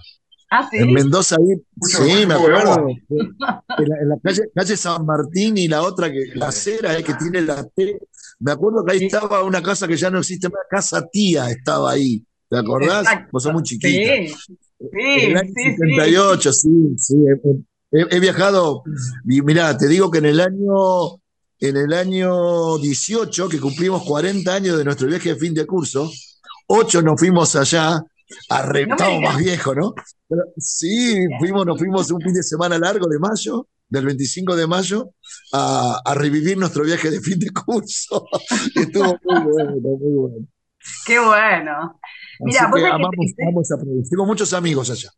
Ah, 0.51 0.69
sí. 0.71 0.77
En 0.77 0.93
Mendoza 0.93 1.37
ahí, 1.37 1.57
sí, 1.81 2.27
me 2.27 2.35
acuerdo. 2.35 2.89
En 3.09 4.09
la, 4.11 4.19
calle, 4.55 4.77
San 4.77 5.07
Martín 5.07 5.57
y 5.57 5.69
la 5.69 5.81
otra, 5.81 6.13
que 6.13 6.33
la 6.35 6.49
acera 6.49 6.99
eh, 6.99 7.03
que 7.03 7.15
tiene 7.15 7.41
la 7.41 7.65
T. 7.65 7.99
Me 8.41 8.53
acuerdo 8.53 8.85
que 8.85 8.93
ahí 8.93 9.05
estaba 9.07 9.43
una 9.43 9.63
casa 9.63 9.89
que 9.89 9.97
ya 9.97 10.11
no 10.11 10.19
existe 10.19 10.51
más, 10.51 10.61
Casa 10.69 11.07
Tía 11.11 11.49
estaba 11.49 11.93
ahí. 11.93 12.23
¿Te 12.49 12.59
acordás? 12.59 13.07
Vos 13.33 13.43
sos 13.43 13.53
muy 13.53 13.63
chiquita. 13.63 13.89
Sí, 13.89 14.29
sí, 14.79 15.25
el 15.27 15.37
año 15.37 15.53
78, 15.55 16.53
sí, 16.53 16.71
sí. 16.99 17.17
He, 17.93 18.21
viajado, 18.21 18.83
y 19.25 19.41
mirá, 19.43 19.77
te 19.77 19.89
digo 19.89 20.11
que 20.11 20.19
en 20.19 20.27
el 20.27 20.41
año, 20.41 21.17
en 21.61 21.77
el 21.77 21.93
año 21.93 22.79
18, 22.79 23.49
que 23.49 23.61
cumplimos 23.61 24.03
40 24.05 24.53
años 24.53 24.77
de 24.77 24.85
nuestro 24.85 25.09
viaje 25.09 25.31
de 25.31 25.37
fin 25.37 25.55
de 25.55 25.67
curso, 25.67 26.11
8 26.67 27.03
nos 27.03 27.19
fuimos 27.19 27.55
allá, 27.57 28.03
a 28.51 28.73
no 28.73 29.21
más 29.21 29.39
viejo, 29.39 29.75
¿no? 29.75 29.95
sí, 30.59 31.27
fuimos, 31.39 31.65
nos 31.65 31.79
fuimos 31.79 32.11
un 32.11 32.21
fin 32.21 32.35
de 32.35 32.43
semana 32.43 32.77
largo 32.77 33.07
de 33.07 33.19
mayo, 33.19 33.69
del 33.89 34.05
25 34.05 34.57
de 34.57 34.67
mayo, 34.67 35.11
a, 35.53 36.01
a 36.05 36.15
revivir 36.15 36.59
nuestro 36.59 36.85
viaje 36.85 37.11
de 37.11 37.21
fin 37.21 37.39
de 37.39 37.51
curso. 37.51 38.27
Estuvo 38.75 39.17
muy 39.23 39.41
bueno, 39.43 39.73
muy 39.81 40.13
bueno. 40.13 40.47
Qué 41.07 41.19
bueno. 41.19 42.01
Mira, 42.41 42.69
vos 42.69 42.81
vamos, 42.83 43.73
a 43.73 43.77
producir. 43.77 44.11
Tengo 44.11 44.27
muchos 44.27 44.53
amigos 44.53 44.91
allá. 44.91 45.11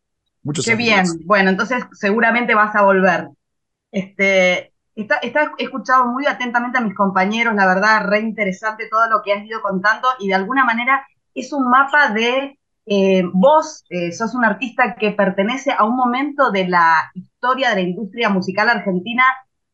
Muchos 0.43 0.65
Qué 0.65 0.75
bien. 0.75 1.05
Bueno, 1.25 1.49
entonces 1.49 1.83
seguramente 1.93 2.55
vas 2.55 2.75
a 2.75 2.83
volver. 2.83 3.29
Este, 3.91 4.73
está, 4.95 5.17
está, 5.17 5.51
he 5.57 5.63
escuchado 5.63 6.07
muy 6.07 6.25
atentamente 6.25 6.77
a 6.77 6.81
mis 6.81 6.95
compañeros, 6.95 7.55
la 7.55 7.67
verdad, 7.67 8.05
re 8.07 8.19
interesante 8.19 8.87
todo 8.89 9.09
lo 9.09 9.21
que 9.23 9.33
has 9.33 9.45
ido 9.45 9.61
contando 9.61 10.07
y 10.19 10.27
de 10.27 10.35
alguna 10.35 10.63
manera 10.63 11.05
es 11.33 11.51
un 11.51 11.69
mapa 11.69 12.11
de 12.13 12.57
eh, 12.91 13.23
vos, 13.33 13.83
eh, 13.89 14.11
sos 14.11 14.33
un 14.33 14.43
artista 14.43 14.95
que 14.95 15.11
pertenece 15.11 15.71
a 15.71 15.85
un 15.85 15.95
momento 15.95 16.51
de 16.51 16.67
la 16.67 17.11
historia 17.13 17.69
de 17.69 17.75
la 17.75 17.81
industria 17.81 18.29
musical 18.29 18.67
argentina 18.67 19.23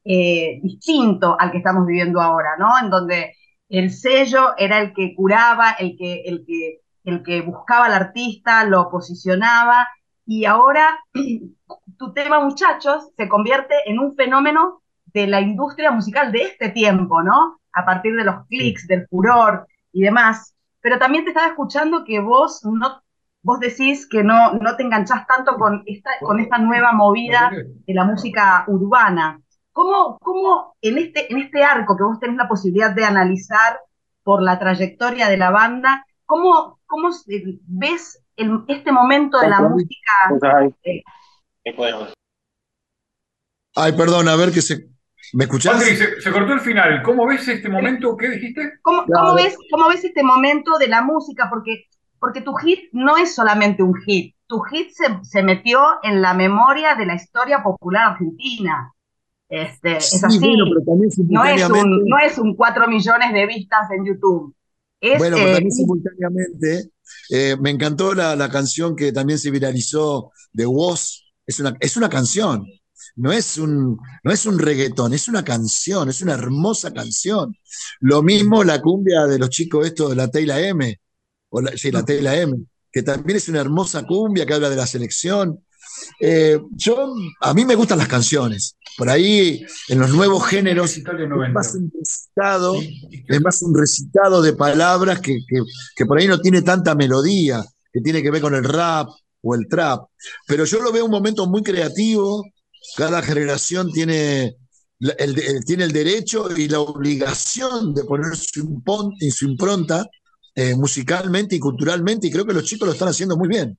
eh, 0.03 0.60
distinto 0.62 1.38
al 1.39 1.49
que 1.51 1.60
estamos 1.60 1.86
viviendo 1.86 2.21
ahora, 2.21 2.58
¿no? 2.60 2.77
En 2.77 2.89
donde 2.89 3.34
el 3.69 3.91
sello 3.91 4.58
era 4.58 4.79
el 4.79 4.93
que 4.93 5.15
curaba, 5.15 5.71
el 5.79 5.95
que, 5.97 6.23
el 6.25 6.43
que, 6.45 6.81
el 7.06 7.24
que 7.24 7.41
buscaba 7.41 7.86
al 7.86 7.94
artista, 7.94 8.63
lo 8.65 8.89
posicionaba, 8.89 9.88
y 10.26 10.46
ahora 10.46 11.00
tu 11.98 12.13
tema, 12.13 12.39
muchachos, 12.39 13.10
se 13.15 13.30
convierte 13.30 13.76
en 13.86 14.00
un 14.00 14.15
fenómeno 14.15 14.82
de 15.06 15.28
la 15.28 15.39
industria 15.39 15.91
musical 15.91 16.32
de 16.32 16.44
este 16.44 16.70
tiempo, 16.70 17.24
¿no? 17.24 17.60
A 17.72 17.86
partir 17.86 18.15
de 18.15 18.26
los 18.26 18.46
clics, 18.48 18.88
del 18.88 19.08
furor 19.08 19.68
y 19.91 20.02
demás. 20.02 20.54
Pero 20.82 21.00
también 21.00 21.24
te 21.24 21.30
estaba 21.30 21.48
escuchando 21.48 22.04
que 22.04 22.20
vos 22.20 22.62
no, 22.65 23.02
vos 23.41 23.60
decís 23.60 24.08
que 24.10 24.24
no, 24.24 24.54
no 24.54 24.76
te 24.76 24.84
enganchás 24.84 25.26
tanto 25.28 25.56
con 25.56 25.84
esta, 25.86 26.10
con 26.20 26.39
esta 26.39 26.58
nueva 26.58 26.91
movida 26.91 27.52
de 27.52 27.94
la 27.94 28.04
música 28.04 28.65
urbana. 28.68 29.39
¿Cómo, 29.72 30.18
cómo 30.20 30.76
en, 30.82 30.98
este, 30.98 31.32
en 31.32 31.39
este 31.39 31.63
arco 31.63 31.96
que 31.96 32.04
vos 32.04 32.20
tenés 32.20 32.38
la 32.38 32.48
posibilidad 32.48 32.94
de 32.94 33.06
analizar 33.06 33.80
por 34.24 34.41
la 34.41 34.58
trayectoria 34.58 35.30
de 35.30 35.38
la 35.38 35.52
banda, 35.52 36.06
cómo, 36.26 36.80
cómo 36.86 37.10
ves 37.67 38.24
este 38.67 38.91
momento 38.91 39.39
de 39.39 39.50
la 39.50 39.62
música? 39.62 40.12
Ay, 43.76 43.91
perdón, 43.93 44.28
a 44.30 44.36
ver 44.36 44.52
que 44.52 44.62
se. 44.62 44.88
¿Me 45.34 45.45
escuchás? 45.45 45.84
se, 45.84 46.32
cortó 46.32 46.54
el 46.54 46.62
final. 46.62 47.02
¿Cómo 47.04 47.26
ves 47.26 47.48
este 47.48 47.67
momento? 47.67 48.15
¿Qué 48.15 48.30
dijiste? 48.30 48.74
¿Cómo, 48.82 49.04
ves, 49.36 49.58
¿Cómo 49.71 49.89
ves 49.89 50.04
este 50.06 50.24
momento 50.24 50.78
de 50.78 50.88
la 50.88 51.02
música? 51.02 51.48
Porque, 51.50 51.86
porque 52.19 52.41
tu 52.41 52.54
hit 52.56 52.89
no 52.93 53.17
es 53.17 53.34
solamente 53.34 53.84
un 53.84 53.95
hit. 54.02 54.36
Tu 54.48 54.60
hit 54.62 54.91
se, 54.91 55.06
se 55.24 55.41
metió 55.41 55.82
en 56.04 56.21
la 56.21 56.34
memoria 56.34 56.95
de 56.95 57.06
la 57.08 57.15
historia 57.15 57.63
popular 57.63 58.12
argentina. 58.12 58.93
Este, 59.50 59.98
es 59.98 60.24
así. 60.24 60.56
no, 61.30 61.45
es 61.45 61.69
un, 61.69 62.04
no 62.06 62.19
es 62.19 62.38
un 62.38 62.56
4 62.56 62.88
millones 62.88 63.34
de 63.34 63.45
vistas 63.45 63.89
en 63.91 64.06
YouTube. 64.06 64.56
Bueno, 65.01 65.38
pero 65.38 65.53
también 65.53 65.71
simultáneamente 65.71 66.91
eh, 67.29 67.55
me 67.60 67.69
encantó 67.69 68.13
la, 68.13 68.36
la, 68.36 68.49
canción 68.49 68.95
que 68.95 69.12
también 69.12 69.39
se 69.39 69.51
viralizó 69.51 70.31
de 70.51 70.65
Woz. 70.65 71.23
Es 71.45 71.60
una, 71.60 71.75
es 71.79 71.95
una 71.95 72.10
canción, 72.10 72.65
no 73.15 73.31
es, 73.31 73.58
un, 73.58 73.97
no 74.23 74.31
es 74.31 74.45
un 74.45 74.60
reggaetón, 74.60 75.13
es 75.13 75.27
una 75.27 75.43
canción, 75.43 76.10
es 76.10 76.21
una 76.21 76.34
hermosa 76.34 76.93
canción. 76.93 77.55
Lo 78.01 78.21
mismo 78.21 78.63
la 78.63 78.81
cumbia 78.81 79.25
de 79.25 79.39
los 79.39 79.49
chicos 79.49 79.88
estos 79.88 80.10
de 80.10 80.15
la 80.15 80.29
Teila 80.29 80.60
M, 80.60 80.99
o 81.49 81.62
la, 81.62 81.71
sí, 81.77 81.91
la 81.91 82.03
Teila 82.03 82.36
M, 82.36 82.58
que 82.91 83.03
también 83.03 83.38
es 83.38 83.47
una 83.47 83.62
hermosa 83.62 84.05
cumbia 84.05 84.45
que 84.45 84.53
habla 84.53 84.69
de 84.69 84.75
la 84.75 84.88
selección. 84.88 85.64
Eh, 86.19 86.60
yo, 86.71 87.13
a 87.41 87.53
mí 87.53 87.65
me 87.65 87.75
gustan 87.75 87.97
las 87.97 88.08
canciones. 88.08 88.75
Por 88.97 89.10
ahí, 89.10 89.65
en 89.89 89.99
los 89.99 90.10
nuevos 90.12 90.45
géneros, 90.47 90.97
es 90.97 91.03
más 91.53 91.75
un 91.75 91.91
recitado, 91.93 92.75
es 93.27 93.41
más 93.41 93.62
un 93.62 93.77
recitado 93.77 94.41
de 94.41 94.53
palabras 94.53 95.19
que, 95.19 95.39
que, 95.96 96.06
por 96.06 96.17
ahí 96.17 96.27
no 96.27 96.39
tiene 96.39 96.62
tanta 96.62 96.96
melodía, 96.96 97.63
que 97.91 98.02
tiene 98.02 98.21
que 98.21 98.31
ver 98.31 98.41
con 98.41 98.56
el 98.56 98.63
rap 98.63 99.10
o 99.41 99.56
el 99.56 99.67
trap. 99.67 100.06
Pero 100.48 100.65
yo 100.65 100.81
lo 100.81 100.91
veo 100.91 101.06
un 101.06 101.12
momento 101.12 101.46
muy 101.48 101.62
creativo. 101.62 102.43
Cada 102.96 103.21
generación 103.21 103.91
tiene 103.91 104.56
el, 105.00 105.65
tiene 105.65 105.83
el 105.83 105.91
derecho 105.91 106.50
y 106.56 106.67
la 106.67 106.79
obligación 106.79 107.93
de 107.93 108.04
poner 108.06 108.35
su, 108.37 108.81
su 109.31 109.46
impronta 109.46 110.08
eh, 110.58 110.73
musicalmente 110.73 111.58
y 111.58 111.60
culturalmente, 111.60 112.27
y 112.27 112.31
creo 112.31 112.46
que 112.46 112.54
los 112.54 112.63
chicos 112.63 112.87
lo 112.87 112.93
están 112.93 113.10
haciendo 113.10 113.35
muy 113.35 113.50
bien. 113.50 113.77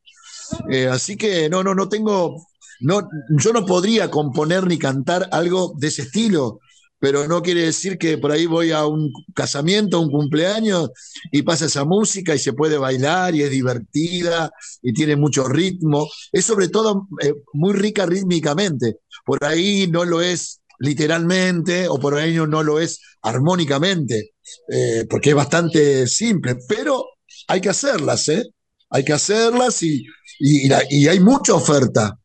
Eh, 0.71 0.87
así 0.89 1.17
que 1.17 1.49
no, 1.49 1.63
no, 1.63 1.75
no 1.75 1.89
tengo, 1.89 2.47
no, 2.81 3.09
yo 3.31 3.53
no 3.53 3.65
podría 3.67 4.11
componer 4.11 4.67
ni 4.67 4.79
cantar 4.79 5.29
algo 5.33 5.75
de 5.79 5.89
ese 5.89 6.03
estilo, 6.03 6.61
pero 6.99 7.29
no 7.29 7.43
quiere 7.43 7.63
decir 7.63 7.99
que 7.99 8.19
por 8.19 8.33
ahí 8.33 8.47
voy 8.47 8.73
a 8.73 8.87
un 8.87 9.13
casamiento, 9.35 10.01
un 10.01 10.11
cumpleaños 10.11 10.91
y 11.31 11.43
pasa 11.43 11.67
esa 11.67 11.85
música 11.85 12.35
y 12.35 12.39
se 12.39 12.53
puede 12.53 12.79
bailar 12.79 13.35
y 13.35 13.43
es 13.43 13.51
divertida 13.51 14.51
y 14.83 14.93
tiene 14.93 15.17
mucho 15.17 15.47
ritmo. 15.47 16.09
Es 16.33 16.47
sobre 16.47 16.69
todo 16.69 17.07
eh, 17.23 17.35
muy 17.53 17.75
rica 17.75 18.07
rítmicamente. 18.07 18.97
Por 19.25 19.45
ahí 19.45 19.89
no 19.89 20.05
lo 20.05 20.23
es 20.23 20.61
literalmente 20.79 21.89
o 21.89 21.99
por 21.99 22.15
ahí 22.15 22.35
no 22.35 22.63
lo 22.63 22.81
es 22.81 23.01
armónicamente, 23.23 24.35
eh, 24.71 25.07
porque 25.09 25.31
es 25.31 25.37
bastante 25.37 26.07
simple, 26.07 26.57
pero 26.69 27.05
hay 27.49 27.61
que 27.61 27.71
hacerlas, 27.71 28.29
¿eh? 28.29 28.45
Hay 28.91 29.05
que 29.05 29.13
hacerlas 29.13 29.83
y, 29.83 30.07
y, 30.39 31.09
hay 31.09 31.21
mucha 31.21 31.55
oferta, 31.55 32.19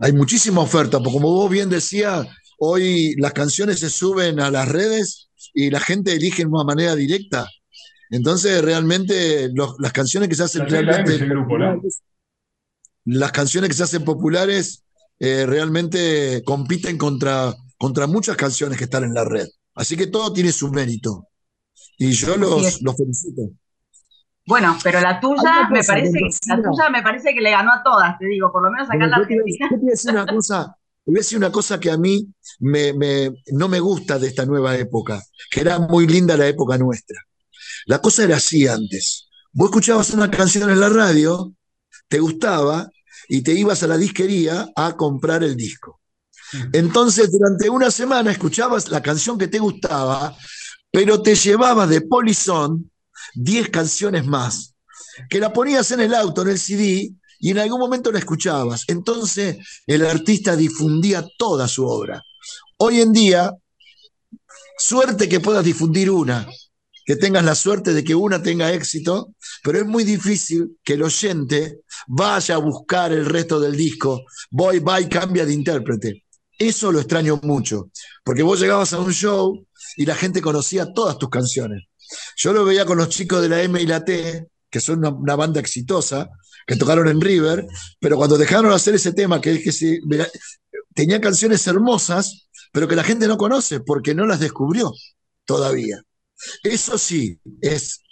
hay 0.00 0.12
muchísima 0.12 0.60
oferta, 0.60 0.98
porque 0.98 1.12
como 1.12 1.32
vos 1.32 1.50
bien 1.50 1.68
decías, 1.68 2.26
hoy 2.58 3.14
las 3.16 3.32
canciones 3.32 3.80
se 3.80 3.90
suben 3.90 4.40
a 4.40 4.50
las 4.50 4.68
redes 4.68 5.28
y 5.52 5.70
la 5.70 5.80
gente 5.80 6.12
elige 6.12 6.42
de 6.42 6.48
una 6.48 6.64
manera 6.64 6.94
directa. 6.94 7.48
Entonces, 8.10 8.62
realmente, 8.62 9.50
las 9.78 9.92
canciones 9.92 10.28
que 10.28 10.36
se 10.36 10.44
hacen 10.44 10.68
realmente 10.68 11.18
las 13.04 13.32
canciones 13.32 13.68
que 13.68 13.76
se 13.76 13.82
hacen 13.82 14.04
populares 14.04 14.84
eh, 15.18 15.46
realmente 15.46 16.42
compiten 16.44 16.96
contra, 16.96 17.54
contra 17.76 18.06
muchas 18.06 18.36
canciones 18.36 18.78
que 18.78 18.84
están 18.84 19.04
en 19.04 19.14
la 19.14 19.24
red. 19.24 19.46
Así 19.74 19.96
que 19.96 20.06
todo 20.06 20.32
tiene 20.32 20.52
su 20.52 20.70
mérito. 20.70 21.28
Y 21.98 22.12
yo 22.12 22.36
los, 22.36 22.82
los 22.82 22.96
felicito. 22.96 23.50
Bueno, 24.46 24.76
pero 24.82 25.00
la 25.00 25.18
tuya 25.20 25.68
me 25.70 25.82
parece, 25.82 26.20
la 26.48 26.56
tuya 26.56 26.90
me 26.90 27.02
parece 27.02 27.34
que 27.34 27.40
le 27.40 27.50
ganó 27.50 27.72
a 27.72 27.82
todas, 27.82 28.18
te 28.18 28.26
digo, 28.26 28.52
por 28.52 28.62
lo 28.62 28.70
menos 28.70 28.88
acá 28.88 29.04
en 29.04 29.10
la 29.10 29.16
Argentina. 29.16 29.68
Yo 29.70 29.76
te 29.76 29.82
voy 29.82 29.88
a 29.88 29.92
decir 29.92 30.10
una 30.10 30.26
cosa, 30.34 30.76
voy 31.06 31.16
a 31.16 31.18
decir 31.18 31.38
una 31.38 31.52
cosa 31.52 31.80
que 31.80 31.90
a 31.90 31.96
mí 31.96 32.26
me, 32.60 32.92
me, 32.92 33.30
no 33.52 33.68
me 33.68 33.80
gusta 33.80 34.18
de 34.18 34.28
esta 34.28 34.44
nueva 34.44 34.76
época, 34.76 35.22
que 35.50 35.60
era 35.60 35.78
muy 35.78 36.06
linda 36.06 36.36
la 36.36 36.46
época 36.46 36.76
nuestra. 36.76 37.18
La 37.86 38.00
cosa 38.00 38.24
era 38.24 38.36
así 38.36 38.66
antes. 38.66 39.28
Vos 39.52 39.68
escuchabas 39.68 40.10
una 40.10 40.30
canción 40.30 40.68
en 40.70 40.80
la 40.80 40.88
radio, 40.88 41.54
te 42.08 42.18
gustaba, 42.18 42.88
y 43.28 43.42
te 43.42 43.52
ibas 43.52 43.82
a 43.82 43.86
la 43.86 43.96
disquería 43.96 44.68
a 44.74 44.96
comprar 44.96 45.42
el 45.42 45.56
disco. 45.56 46.00
Entonces, 46.72 47.30
durante 47.32 47.68
una 47.68 47.90
semana 47.90 48.30
escuchabas 48.30 48.88
la 48.90 49.02
canción 49.02 49.38
que 49.38 49.48
te 49.48 49.58
gustaba, 49.58 50.36
pero 50.90 51.20
te 51.20 51.34
llevabas 51.34 51.88
de 51.88 52.02
Polizón 52.02 52.90
10 53.34 53.70
canciones 53.70 54.26
más, 54.26 54.74
que 55.28 55.40
la 55.40 55.52
ponías 55.52 55.90
en 55.90 56.00
el 56.00 56.14
auto, 56.14 56.42
en 56.42 56.48
el 56.48 56.58
CD, 56.58 57.14
y 57.38 57.50
en 57.50 57.58
algún 57.58 57.80
momento 57.80 58.10
la 58.10 58.18
escuchabas. 58.18 58.84
Entonces, 58.88 59.58
el 59.86 60.06
artista 60.06 60.56
difundía 60.56 61.26
toda 61.36 61.68
su 61.68 61.86
obra. 61.86 62.22
Hoy 62.78 63.00
en 63.00 63.12
día, 63.12 63.52
suerte 64.78 65.28
que 65.28 65.40
puedas 65.40 65.64
difundir 65.64 66.10
una, 66.10 66.48
que 67.04 67.16
tengas 67.16 67.44
la 67.44 67.54
suerte 67.54 67.92
de 67.92 68.02
que 68.02 68.14
una 68.14 68.42
tenga 68.42 68.72
éxito, 68.72 69.34
pero 69.62 69.78
es 69.78 69.86
muy 69.86 70.04
difícil 70.04 70.78
que 70.82 70.94
el 70.94 71.02
oyente 71.02 71.80
vaya 72.06 72.54
a 72.54 72.58
buscar 72.58 73.12
el 73.12 73.26
resto 73.26 73.60
del 73.60 73.76
disco, 73.76 74.22
voy, 74.50 74.78
va 74.78 75.06
cambia 75.08 75.44
de 75.44 75.52
intérprete. 75.52 76.24
Eso 76.58 76.92
lo 76.92 77.00
extraño 77.00 77.40
mucho, 77.42 77.90
porque 78.24 78.42
vos 78.42 78.60
llegabas 78.60 78.92
a 78.92 79.00
un 79.00 79.12
show 79.12 79.66
y 79.96 80.06
la 80.06 80.14
gente 80.14 80.40
conocía 80.40 80.92
todas 80.92 81.18
tus 81.18 81.28
canciones. 81.28 81.84
Yo 82.36 82.52
lo 82.52 82.64
veía 82.64 82.84
con 82.84 82.98
los 82.98 83.08
chicos 83.08 83.42
de 83.42 83.48
la 83.48 83.62
M 83.62 83.80
y 83.80 83.86
la 83.86 84.04
T, 84.04 84.48
que 84.70 84.80
son 84.80 85.04
una, 85.04 85.36
banda 85.36 85.60
exitosa, 85.60 86.28
que 86.66 86.76
tocaron 86.76 87.08
en 87.08 87.20
River, 87.20 87.66
pero 88.00 88.16
cuando 88.16 88.36
dejaron 88.36 88.70
de 88.70 88.76
hacer 88.76 88.94
ese 88.94 89.12
tema, 89.12 89.40
que 89.40 89.52
es 89.52 89.62
que 89.62 89.72
se, 89.72 90.00
tenía 90.94 91.20
canciones 91.20 91.66
hermosas, 91.66 92.48
pero 92.72 92.88
que 92.88 92.96
la 92.96 93.04
gente 93.04 93.28
no 93.28 93.36
conoce 93.36 93.80
porque 93.80 94.14
no 94.14 94.26
las 94.26 94.40
descubrió 94.40 94.92
todavía. 95.44 96.02
Eso 96.62 96.98
sí, 96.98 97.38
es, 97.60 98.02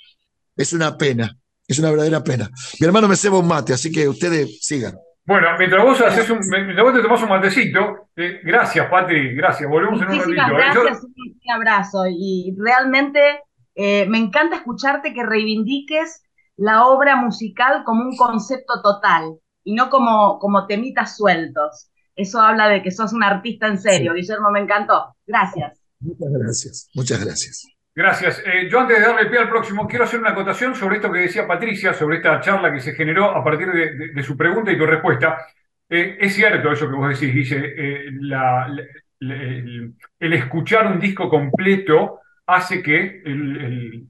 es 0.56 0.72
una 0.72 0.96
pena, 0.96 1.36
es 1.66 1.78
una 1.78 1.90
verdadera 1.90 2.22
pena. 2.22 2.50
Mi 2.78 2.86
hermano 2.86 3.08
me 3.08 3.16
ceba 3.16 3.38
un 3.38 3.48
mate, 3.48 3.72
así 3.72 3.90
que 3.90 4.08
ustedes 4.08 4.58
sigan. 4.60 4.94
Bueno, 5.24 5.48
mientras 5.56 5.84
vos, 5.84 6.00
haces 6.00 6.28
un, 6.30 6.40
mientras 6.48 6.82
vos 6.82 6.94
te 6.94 7.02
tomás 7.02 7.22
un 7.22 7.28
matecito, 7.28 8.08
eh, 8.16 8.40
gracias, 8.42 8.88
Patri, 8.90 9.34
gracias. 9.34 9.68
Volvemos 9.70 10.00
en 10.02 10.08
un 10.08 10.18
ratito. 10.18 10.32
¿eh? 10.32 10.70
Gracias, 10.74 11.04
un 11.04 11.52
abrazo. 11.54 12.04
Y 12.08 12.54
realmente 12.58 13.40
eh, 13.74 14.06
me 14.06 14.18
encanta 14.18 14.56
escucharte 14.56 15.14
que 15.14 15.24
reivindiques 15.24 16.22
la 16.56 16.86
obra 16.86 17.16
musical 17.16 17.82
como 17.84 18.02
un 18.02 18.16
concepto 18.16 18.82
total 18.82 19.38
y 19.64 19.74
no 19.74 19.90
como, 19.90 20.38
como 20.38 20.66
temitas 20.66 21.16
sueltos. 21.16 21.90
Eso 22.14 22.40
habla 22.40 22.68
de 22.68 22.82
que 22.82 22.90
sos 22.90 23.12
un 23.12 23.24
artista 23.24 23.66
en 23.66 23.78
serio. 23.78 24.12
Guillermo, 24.14 24.50
me 24.50 24.60
encantó. 24.60 25.16
Gracias. 25.26 25.80
Muchas 26.00 26.32
gracias, 26.32 26.90
muchas 26.94 27.24
gracias. 27.24 27.66
Gracias. 27.94 28.42
Eh, 28.46 28.68
yo 28.70 28.80
antes 28.80 28.98
de 28.98 29.04
darle 29.04 29.26
pie 29.26 29.38
al 29.38 29.50
próximo, 29.50 29.86
quiero 29.86 30.04
hacer 30.04 30.18
una 30.18 30.30
acotación 30.30 30.74
sobre 30.74 30.96
esto 30.96 31.12
que 31.12 31.20
decía 31.20 31.46
Patricia, 31.46 31.92
sobre 31.92 32.16
esta 32.16 32.40
charla 32.40 32.72
que 32.72 32.80
se 32.80 32.94
generó 32.94 33.36
a 33.36 33.44
partir 33.44 33.68
de, 33.70 34.22
su 34.22 34.36
pregunta 34.36 34.72
y 34.72 34.78
tu 34.78 34.86
respuesta. 34.86 35.38
Eh, 35.88 36.16
es 36.18 36.34
cierto 36.34 36.72
eso 36.72 36.88
que 36.88 36.96
vos 36.96 37.08
decís, 37.08 37.34
Guille, 37.34 37.74
eh, 37.76 38.06
el, 39.20 40.32
escuchar 40.32 40.86
un 40.86 40.98
disco 40.98 41.28
completo 41.28 42.20
hace 42.54 42.82
que 42.82 43.22
el, 43.24 44.08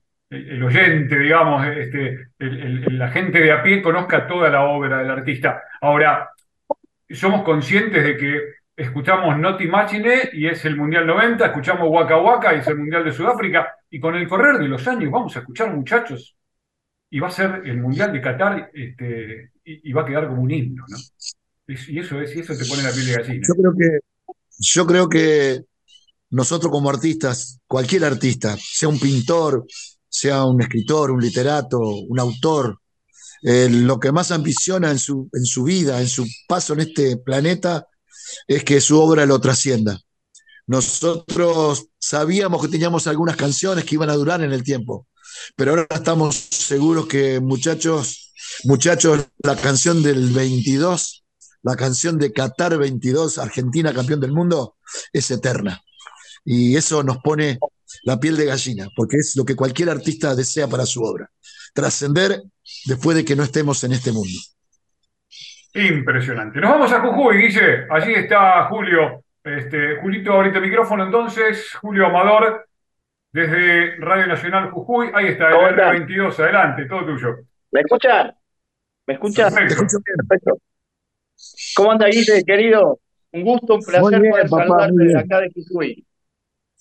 oyente, 0.63 1.19
digamos, 1.19 1.67
este, 1.67 2.29
la 2.39 3.11
gente 3.11 3.41
de 3.41 3.53
a 3.53 3.63
pie 3.63 3.83
conozca 3.83 4.27
toda 4.27 4.49
la 4.49 4.65
obra 4.65 4.99
del 4.99 5.11
artista. 5.11 5.63
Ahora, 5.81 6.31
somos 7.11 7.43
conscientes 7.43 8.03
de 8.03 8.17
que 8.17 8.41
escuchamos 8.77 9.39
Not 9.39 9.61
Imagine 9.61 10.31
y 10.33 10.47
es 10.47 10.65
el 10.65 10.77
Mundial 10.77 11.07
90, 11.07 11.47
escuchamos 11.47 11.89
Waka 11.91 12.17
Waka 12.17 12.55
y 12.55 12.59
es 12.61 12.67
el 12.69 12.79
Mundial 12.79 13.05
de 13.05 13.13
Sudáfrica, 13.13 13.77
y 13.91 14.01
con 14.01 14.15
el 14.15 14.27
correr 14.29 14.59
de 14.59 14.69
los 14.69 14.87
años 14.89 15.11
vamos 15.11 15.37
a 15.37 15.41
escuchar 15.41 15.75
muchachos, 15.75 16.37
y 17.11 17.21
va 17.21 17.29
a 17.29 17.31
ser 17.31 17.63
el 17.65 17.79
Mundial 17.79 18.13
de 18.13 18.21
Qatar 18.21 18.71
este, 18.73 19.51
y, 19.65 19.93
va 19.93 20.03
a 20.03 20.07
quedar 20.07 20.29
como 20.29 20.43
un 20.43 20.51
himno, 20.51 20.85
¿no? 20.89 20.97
Y 21.67 21.99
eso 21.99 22.21
es, 22.21 22.35
y 22.35 22.41
eso 22.41 22.55
te 22.57 22.65
pone 22.65 22.83
la 22.83 22.91
piel 22.91 23.07
de 23.07 23.13
gallina. 23.13 23.47
Yo 23.47 23.55
creo 23.55 23.73
que, 23.77 23.99
yo 24.59 24.87
creo 24.87 25.09
que 25.09 25.65
nosotros 26.33 26.73
como 26.73 26.89
artistas, 26.89 27.59
cualquier 27.67 28.05
artista, 28.05 28.59
sea 28.59 28.89
un 28.89 28.99
pintor, 28.99 29.67
sea 30.09 30.45
un 30.45 30.61
escritor, 30.63 31.11
un 31.11 31.21
literato, 31.21 31.79
un 31.79 32.19
autor, 32.19 32.79
lo 33.43 34.01
que 34.01 34.13
más 34.13 34.31
ambiciona 34.31 34.91
en 34.91 34.99
su, 34.99 35.29
en 35.33 35.45
su 35.45 35.65
vida, 35.65 36.01
en 36.01 36.09
su 36.09 36.27
paso 36.49 36.73
en 36.73 36.81
este 36.81 37.19
planeta, 37.19 37.87
es 38.47 38.65
que 38.65 38.81
su 38.81 38.99
obra 38.99 39.27
lo 39.27 39.41
trascienda. 39.41 40.01
Nosotros 40.67 41.89
sabíamos 41.99 42.63
que 42.63 42.69
teníamos 42.69 43.07
algunas 43.07 43.37
canciones 43.37 43.85
que 43.85 43.97
iban 43.97 44.09
a 44.09 44.15
durar 44.15 44.43
en 44.43 44.53
el 44.53 44.63
tiempo, 44.63 45.07
pero 45.55 45.73
ahora 45.73 45.87
estamos 45.91 46.35
seguros 46.37 47.07
que 47.07 47.41
muchachos, 47.41 48.33
muchachos, 48.65 49.27
la 49.43 49.57
canción 49.57 50.03
del 50.03 50.31
22, 50.31 51.25
la 51.63 51.77
canción 51.77 52.17
de 52.17 52.33
Qatar 52.33 52.79
22, 52.79 53.37
Argentina 53.37 53.93
campeón 53.93 54.21
del 54.21 54.33
mundo, 54.33 54.77
es 55.13 55.31
eterna. 55.31 55.83
Y 56.45 56.77
eso 56.77 57.03
nos 57.03 57.19
pone 57.19 57.59
la 58.05 58.19
piel 58.19 58.37
de 58.37 58.47
gallina, 58.47 58.89
porque 58.97 59.17
es 59.17 59.35
lo 59.37 59.45
que 59.45 59.57
cualquier 59.57 59.91
artista 59.91 60.35
desea 60.35 60.67
para 60.67 60.87
su 60.87 61.03
obra, 61.03 61.31
trascender 61.75 62.43
después 62.87 63.17
de 63.17 63.25
que 63.25 63.37
no 63.37 63.43
estemos 63.43 63.83
en 63.85 63.93
este 63.93 64.13
mundo. 64.13 64.39
Impresionante. 65.75 66.61
Nos 66.61 66.71
vamos 66.71 66.93
a 66.93 67.01
Jujuy, 67.01 67.37
Guille. 67.39 67.87
Allí 67.91 68.13
está 68.13 68.69
Julio. 68.69 69.25
Este, 69.43 69.97
Julito, 70.01 70.33
ahorita 70.33 70.59
el 70.59 70.65
micrófono 70.65 71.05
entonces. 71.05 71.73
Julio 71.81 72.07
Amador, 72.07 72.69
desde 73.33 73.97
Radio 73.97 74.27
Nacional 74.27 74.71
Jujuy. 74.71 75.11
Ahí 75.15 75.29
está, 75.29 75.49
el 75.49 75.77
R22. 75.77 76.39
Adelante, 76.41 76.85
todo 76.87 77.07
tuyo. 77.07 77.37
¿Me 77.71 77.81
escuchan? 77.81 78.35
¿Me 79.07 79.15
escuchan? 79.15 79.53
Perfecto. 79.55 80.59
¿Cómo 81.75 81.93
anda, 81.93 82.07
Guille, 82.07 82.45
querido? 82.45 83.01
Un 83.33 83.43
gusto, 83.43 83.77
un 83.77 83.83
placer 83.83 84.21
poder 84.21 84.49
saludarte 84.49 85.05
de 85.05 85.19
acá 85.19 85.41
de 85.41 85.51
Jujuy. 85.55 86.07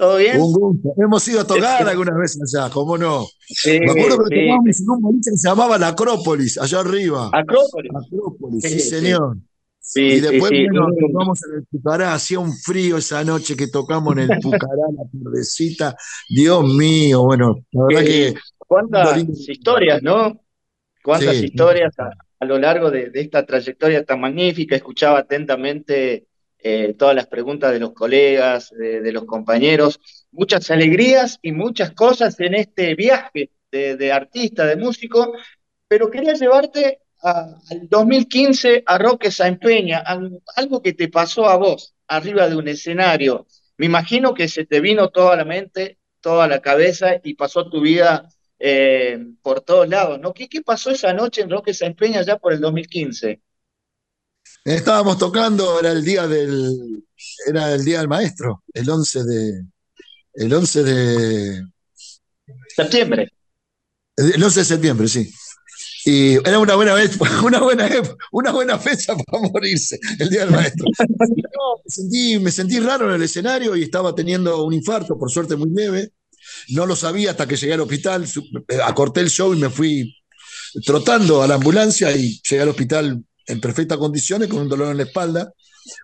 ¿Todo 0.01 0.17
bien? 0.17 0.41
Un 0.41 0.51
gusto. 0.51 0.95
Hemos 0.97 1.27
ido 1.27 1.41
a 1.41 1.45
tocar 1.45 1.87
algunas 1.87 2.17
veces 2.17 2.55
allá, 2.55 2.71
¿cómo 2.71 2.97
no? 2.97 3.27
Me 3.67 3.91
acuerdo 3.91 4.17
que 4.27 4.47
tocábamos 4.47 4.79
en 4.79 4.89
un 4.89 4.99
boliche 4.99 5.29
que 5.29 5.37
se 5.37 5.47
llamaba 5.47 5.77
la 5.77 5.89
Acrópolis, 5.89 6.57
allá 6.57 6.79
arriba. 6.79 7.29
Acrópolis. 7.31 7.91
Acrópolis, 7.93 8.63
sí, 8.63 8.79
señor. 8.79 9.37
y 9.93 10.19
después 10.19 10.51
nos 10.71 10.89
tocamos 10.99 11.43
en 11.43 11.57
el 11.59 11.65
Pucará, 11.67 12.15
hacía 12.15 12.39
un 12.39 12.51
frío 12.51 12.97
esa 12.97 13.23
noche 13.23 13.55
que 13.55 13.67
tocamos 13.67 14.17
en 14.17 14.31
el 14.31 14.39
Pucará, 14.39 14.87
la 14.91 15.03
tardecita. 15.23 15.95
Dios 16.27 16.63
mío, 16.63 17.21
bueno, 17.21 17.57
la 17.71 17.83
verdad 17.85 18.03
que. 18.03 18.33
Cuántas 18.57 19.23
historias, 19.47 20.01
¿no? 20.01 20.41
Cuántas 21.03 21.35
historias 21.35 21.93
a, 21.99 22.45
lo 22.45 22.57
largo 22.57 22.89
de, 22.89 23.11
esta 23.13 23.45
trayectoria 23.45 24.03
tan 24.03 24.19
magnífica. 24.19 24.75
Escuchaba 24.75 25.19
atentamente 25.19 26.25
eh, 26.63 26.93
todas 26.97 27.15
las 27.15 27.27
preguntas 27.27 27.71
de 27.71 27.79
los 27.79 27.93
colegas, 27.93 28.69
de, 28.71 29.11
los 29.11 29.25
compañeros, 29.25 29.99
muchas 30.31 30.69
alegrías 30.69 31.39
y 31.41 31.51
muchas 31.51 31.91
cosas 31.91 32.39
en 32.39 32.55
este 32.55 32.93
viaje 32.95 33.49
de, 33.71 34.11
artista, 34.11 34.65
de 34.65 34.75
músico, 34.75 35.33
pero 35.87 36.11
quería 36.11 36.33
llevarte 36.33 36.99
al 37.21 37.87
2015 37.89 38.83
a 38.85 38.97
Roque 38.97 39.31
Saempeña, 39.31 40.03
algo 40.55 40.81
que 40.81 40.93
te 40.93 41.07
pasó 41.07 41.47
a 41.47 41.57
vos 41.57 41.95
arriba 42.07 42.47
de 42.47 42.55
un 42.55 42.67
escenario. 42.67 43.47
Me 43.77 43.87
imagino 43.87 44.33
que 44.33 44.47
se 44.47 44.65
te 44.65 44.81
vino 44.81 45.09
toda 45.09 45.35
la 45.35 45.45
mente, 45.45 45.97
toda 46.19 46.47
la 46.47 46.61
cabeza 46.61 47.19
y 47.23 47.33
pasó 47.33 47.69
tu 47.69 47.81
vida 47.81 48.27
eh, 48.59 49.17
por 49.41 49.61
todos 49.61 49.89
lados, 49.89 50.19
¿no? 50.19 50.33
¿Qué, 50.33 50.47
¿Qué 50.47 50.61
pasó 50.61 50.91
esa 50.91 51.13
noche 51.13 51.41
en 51.41 51.49
Roque 51.49 51.73
Saempeña 51.73 52.21
ya 52.21 52.37
por 52.37 52.53
el 52.53 52.59
2015? 52.59 53.41
Estábamos 54.63 55.17
tocando, 55.17 55.79
era 55.79 55.91
el 55.91 56.03
día 56.03 56.27
del, 56.27 57.03
era 57.47 57.73
el 57.73 57.83
Día 57.83 57.99
del 57.99 58.07
Maestro, 58.07 58.63
el 58.73 58.87
11 58.87 59.23
de, 59.23 59.65
el 60.33 60.53
11 60.53 60.83
de 60.83 61.65
septiembre. 62.75 63.31
El 64.15 64.43
11 64.43 64.59
de 64.59 64.65
septiembre, 64.65 65.07
sí. 65.07 65.31
Y 66.05 66.33
era 66.47 66.59
una 66.59 66.75
buena 66.75 66.93
vez, 66.93 67.17
una 67.43 67.59
buena, 67.59 67.89
una 68.31 68.51
buena 68.51 68.77
fecha 68.77 69.15
para 69.15 69.47
morirse, 69.47 69.99
el 70.19 70.29
Día 70.29 70.41
del 70.41 70.51
Maestro. 70.51 70.85
me, 70.99 71.91
sentí, 71.91 72.39
me 72.39 72.51
sentí 72.51 72.79
raro 72.79 73.09
en 73.09 73.15
el 73.15 73.23
escenario 73.23 73.75
y 73.75 73.83
estaba 73.83 74.13
teniendo 74.13 74.63
un 74.63 74.73
infarto, 74.73 75.17
por 75.17 75.31
suerte 75.31 75.55
muy 75.55 75.71
leve. 75.71 76.11
No 76.69 76.85
lo 76.85 76.95
sabía 76.95 77.31
hasta 77.31 77.47
que 77.47 77.55
llegué 77.55 77.73
al 77.73 77.81
hospital, 77.81 78.25
eh, 78.67 78.79
acorté 78.83 79.21
el 79.21 79.29
show 79.29 79.53
y 79.53 79.57
me 79.57 79.69
fui 79.69 80.15
trotando 80.85 81.41
a 81.41 81.47
la 81.47 81.55
ambulancia 81.55 82.11
y 82.15 82.39
llegué 82.47 82.61
al 82.61 82.69
hospital 82.69 83.23
en 83.51 83.59
perfectas 83.59 83.97
condiciones 83.97 84.47
con 84.47 84.59
un 84.59 84.69
dolor 84.69 84.91
en 84.91 84.97
la 84.97 85.03
espalda. 85.03 85.53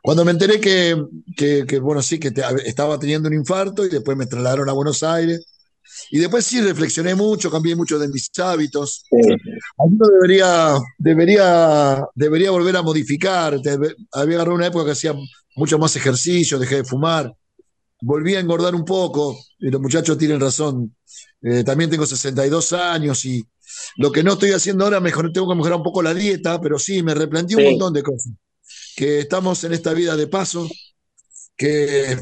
Cuando 0.01 0.25
me 0.25 0.31
enteré 0.31 0.59
que, 0.59 0.97
que, 1.35 1.79
bueno, 1.79 2.01
sí, 2.01 2.19
que 2.19 2.33
estaba 2.65 2.99
teniendo 2.99 3.29
un 3.29 3.35
infarto 3.35 3.85
y 3.85 3.89
después 3.89 4.17
me 4.17 4.25
trasladaron 4.25 4.69
a 4.69 4.73
Buenos 4.73 5.03
Aires. 5.03 5.45
Y 6.11 6.19
después 6.19 6.45
sí 6.45 6.61
reflexioné 6.61 7.15
mucho, 7.15 7.49
cambié 7.49 7.75
mucho 7.75 7.97
de 7.97 8.09
mis 8.09 8.29
hábitos. 8.39 9.03
Alguno 9.77 10.05
debería, 10.19 10.77
debería, 10.97 12.03
debería 12.13 12.51
volver 12.51 12.75
a 12.75 12.81
modificar. 12.81 13.59
Había 14.11 14.35
agarrado 14.35 14.55
una 14.55 14.67
época 14.67 14.85
que 14.85 14.91
hacía 14.91 15.13
mucho 15.55 15.79
más 15.79 15.95
ejercicio, 15.95 16.59
dejé 16.59 16.77
de 16.77 16.83
fumar. 16.83 17.33
Volví 18.01 18.35
a 18.35 18.39
engordar 18.39 18.75
un 18.75 18.85
poco, 18.85 19.39
y 19.59 19.71
los 19.71 19.81
muchachos 19.81 20.17
tienen 20.17 20.39
razón. 20.39 20.95
Eh, 21.41 21.63
también 21.63 21.89
tengo 21.89 22.05
62 22.05 22.73
años 22.73 23.23
y 23.25 23.43
lo 23.97 24.11
que 24.11 24.24
no 24.24 24.34
estoy 24.34 24.51
haciendo 24.51 24.84
ahora, 24.84 24.99
mejor, 24.99 25.32
tengo 25.32 25.49
que 25.49 25.55
mejorar 25.55 25.78
un 25.78 25.84
poco 25.84 26.01
la 26.01 26.13
dieta, 26.13 26.59
pero 26.61 26.80
sí, 26.80 27.03
me 27.03 27.13
replanteé 27.13 27.57
un 27.57 27.72
montón 27.72 27.93
de 27.93 28.03
cosas. 28.03 28.34
Que 28.95 29.20
estamos 29.20 29.63
en 29.63 29.74
esta 29.74 29.93
vida 29.93 30.15
de 30.15 30.28
paso, 30.28 30.70
que, 31.55 32.18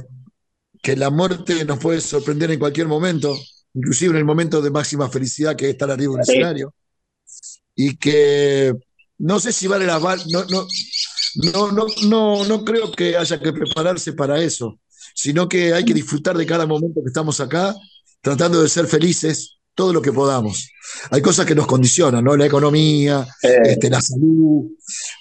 que 0.82 0.96
la 0.96 1.10
muerte 1.10 1.66
nos 1.66 1.80
puede 1.80 2.02
sorprender 2.02 2.52
en 2.52 2.60
cualquier 2.60 2.88
momento, 2.88 3.38
inclusive 3.74 4.12
en 4.12 4.18
el 4.18 4.26
momento 4.26 4.62
de 4.62 4.72
máxima 4.72 5.10
felicidad 5.10 5.56
que 5.56 5.66
es 5.66 5.72
estar 5.72 5.92
arriba 5.92 6.14
en 6.14 6.20
el 6.20 6.24
escenario, 6.24 6.74
y 7.76 7.98
que 7.98 8.74
no 9.18 9.40
sé 9.40 9.52
si 9.52 9.68
vale 9.68 9.86
la 9.86 10.00
no, 10.00 10.46
no, 10.46 10.68
no, 11.36 11.72
no, 11.72 11.86
no, 12.04 12.46
no 12.46 12.66
creo 12.66 12.92
que 12.92 13.18
haya 13.18 13.40
que 13.40 13.52
prepararse 13.52 14.14
para 14.14 14.42
eso, 14.42 14.80
sino 15.14 15.48
que 15.50 15.74
hay 15.74 15.84
que 15.84 15.94
disfrutar 15.94 16.38
de 16.38 16.46
cada 16.46 16.66
momento 16.66 17.02
que 17.02 17.08
estamos 17.08 17.40
acá, 17.40 17.76
tratando 18.22 18.62
de 18.62 18.70
ser 18.70 18.88
felices 18.88 19.55
todo 19.76 19.94
lo 19.94 20.02
que 20.02 20.12
podamos. 20.14 20.70
Hay 21.12 21.22
cosas 21.22 21.46
que 21.46 21.54
nos 21.54 21.68
condicionan, 21.68 22.24
¿no? 22.24 22.36
La 22.36 22.46
economía, 22.46 23.28
este, 23.42 23.90
la 23.90 24.02
salud, 24.02 24.72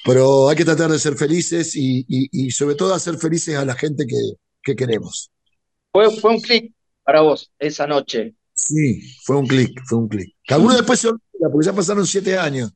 pero 0.05 0.49
hay 0.49 0.57
que 0.57 0.65
tratar 0.65 0.91
de 0.91 0.99
ser 0.99 1.17
felices 1.17 1.73
y, 1.75 2.51
sobre 2.51 2.77
todo 2.77 2.95
hacer 2.95 3.19
felices 3.19 3.57
a 3.57 3.65
la 3.65 3.75
gente 3.75 4.07
que, 4.07 4.77
queremos. 4.77 5.31
Fue, 5.93 6.11
fue 6.17 6.31
un 6.31 6.41
clic 6.41 6.73
para 7.03 7.21
vos 7.21 7.53
esa 7.59 7.87
noche. 7.87 8.35
Sí, 8.55 9.03
fue 9.25 9.37
un 9.37 9.47
clic, 9.47 9.79
fue 9.87 9.99
un 9.99 10.09
clic. 10.09 10.35
Algunos 10.49 10.77
después 10.77 11.01
se 11.01 11.09
olvida, 11.09 11.51
porque 11.53 11.67
ya 11.67 11.73
pasaron 11.75 12.07
siete 12.07 12.39
años, 12.39 12.71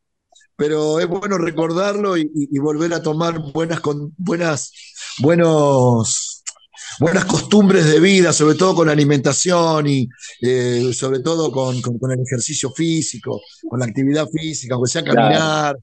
pero 0.56 0.98
es 0.98 1.06
bueno 1.06 1.38
recordarlo 1.38 2.16
y, 2.18 2.58
volver 2.58 2.92
a 2.92 3.02
tomar 3.02 3.38
buenas, 3.52 3.80
con, 3.80 4.12
buenas, 4.18 4.72
buenos 5.20 6.37
buenas 6.98 7.24
costumbres 7.24 7.86
de 7.86 8.00
vida, 8.00 8.32
sobre 8.32 8.56
todo 8.56 8.74
con 8.74 8.86
la 8.86 8.92
alimentación 8.92 9.86
y 9.86 10.08
eh, 10.42 10.92
sobre 10.92 11.20
todo 11.20 11.50
con, 11.50 11.76
el 11.76 12.20
ejercicio 12.20 12.70
físico, 12.70 13.40
con 13.68 13.80
la 13.80 13.86
actividad 13.86 14.26
física, 14.28 14.74
aunque 14.74 14.90
sea 14.90 15.02
caminar, 15.04 15.76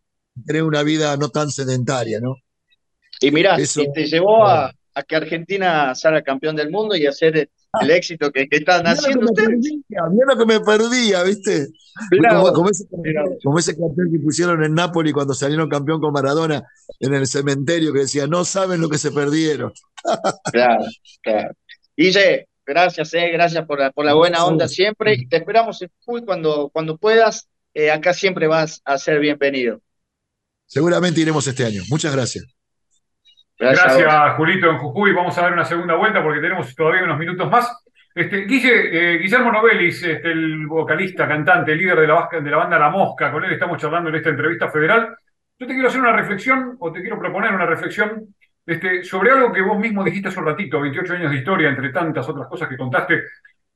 tener 0.45 0.63
una 0.63 0.83
vida 0.83 1.15
no 1.17 1.29
tan 1.29 1.49
sedentaria, 1.49 2.19
¿no? 2.19 2.35
Y 3.21 3.31
mirá, 3.31 3.57
te 3.57 4.05
llevó 4.05 4.45
a, 4.45 4.73
que 5.07 5.15
Argentina 5.15 5.93
salga 5.95 6.21
campeón 6.21 6.55
del 6.55 6.69
mundo 6.69 6.95
y 6.95 7.05
hacer 7.05 7.49
el 7.81 7.91
éxito 7.91 8.31
que, 8.31 8.47
están 8.49 8.85
haciendo 8.85 9.25
ustedes. 9.25 9.59
Mira 9.59 10.25
lo 10.27 10.37
que 10.37 10.45
me 10.45 10.59
perdía, 10.59 11.23
¿viste? 11.23 11.67
como, 12.53 12.69
ese, 13.59 13.75
cartel 13.77 14.09
que 14.11 14.19
pusieron 14.19 14.63
en 14.63 14.73
Nápoles 14.73 15.13
cuando 15.13 15.33
salieron 15.33 15.69
campeón 15.69 16.01
con 16.01 16.11
Maradona 16.11 16.63
en 16.99 17.13
el 17.13 17.27
cementerio 17.27 17.93
que 17.93 17.99
decía, 17.99 18.27
no 18.27 18.45
saben 18.45 18.81
lo 18.81 18.89
que 18.89 18.97
se 18.97 19.11
perdieron. 19.11 19.71
claro, 20.51 20.85
claro. 21.21 21.55
Guille, 21.95 22.47
gracias, 22.65 23.13
eh, 23.13 23.29
gracias 23.31 23.65
por 23.65 23.79
la, 23.79 23.91
por 23.91 24.05
la 24.05 24.13
buena 24.13 24.45
onda 24.45 24.67
siempre 24.67 25.13
y 25.13 25.27
te 25.27 25.37
esperamos 25.37 25.81
en 25.81 25.89
Jujuy 26.03 26.25
cuando, 26.25 26.69
cuando 26.69 26.97
puedas. 26.97 27.47
Eh, 27.73 27.91
acá 27.91 28.13
siempre 28.13 28.47
vas 28.47 28.81
a 28.85 28.97
ser 28.97 29.19
bienvenido. 29.19 29.81
Seguramente 30.65 31.21
iremos 31.21 31.45
este 31.45 31.65
año. 31.65 31.83
Muchas 31.89 32.13
gracias. 32.13 32.54
Gracias, 33.57 34.35
Julito, 34.35 34.69
en 34.69 34.77
Jujuy. 34.77 35.13
Vamos 35.13 35.37
a 35.37 35.41
dar 35.41 35.53
una 35.53 35.65
segunda 35.65 35.95
vuelta 35.95 36.21
porque 36.21 36.41
tenemos 36.41 36.75
todavía 36.75 37.03
unos 37.03 37.17
minutos 37.17 37.49
más. 37.49 37.83
Este, 38.13 38.45
Guille, 38.45 39.15
eh, 39.15 39.17
Guillermo 39.17 39.51
Novelis, 39.51 40.03
este, 40.03 40.31
el 40.31 40.67
vocalista, 40.67 41.27
cantante, 41.27 41.75
líder 41.75 41.99
de 41.99 42.07
la, 42.07 42.29
de 42.31 42.49
la 42.49 42.57
banda 42.57 42.79
La 42.79 42.89
Mosca, 42.89 43.31
con 43.31 43.43
él 43.43 43.53
estamos 43.53 43.77
charlando 43.77 44.09
en 44.09 44.15
esta 44.15 44.29
entrevista 44.29 44.69
federal. 44.69 45.15
Yo 45.57 45.67
te 45.67 45.73
quiero 45.73 45.87
hacer 45.87 46.01
una 46.01 46.13
reflexión, 46.13 46.75
o 46.79 46.91
te 46.91 47.01
quiero 47.01 47.19
proponer 47.19 47.53
una 47.53 47.65
reflexión, 47.65 48.35
este, 48.65 49.03
sobre 49.03 49.31
algo 49.31 49.51
que 49.51 49.61
vos 49.61 49.77
mismo 49.77 50.03
dijiste 50.03 50.29
hace 50.29 50.39
un 50.39 50.45
ratito, 50.45 50.81
28 50.81 51.13
años 51.13 51.31
de 51.31 51.37
historia, 51.37 51.69
entre 51.69 51.89
tantas 51.89 52.27
otras 52.27 52.47
cosas 52.47 52.67
que 52.69 52.77
contaste. 52.77 53.21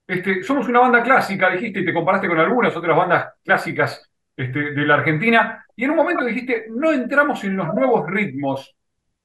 Este, 0.07 0.41
somos 0.43 0.67
una 0.67 0.79
banda 0.79 1.03
clásica, 1.03 1.49
dijiste, 1.49 1.81
y 1.81 1.85
te 1.85 1.93
comparaste 1.93 2.27
con 2.27 2.39
algunas 2.39 2.75
otras 2.75 2.95
bandas 2.95 3.33
clásicas 3.43 4.09
este, 4.35 4.71
de 4.71 4.85
la 4.85 4.95
Argentina, 4.95 5.65
y 5.75 5.83
en 5.83 5.91
un 5.91 5.97
momento 5.97 6.25
dijiste, 6.25 6.65
no 6.69 6.91
entramos 6.91 7.43
en 7.43 7.55
los 7.55 7.73
nuevos 7.73 8.09
ritmos 8.09 8.75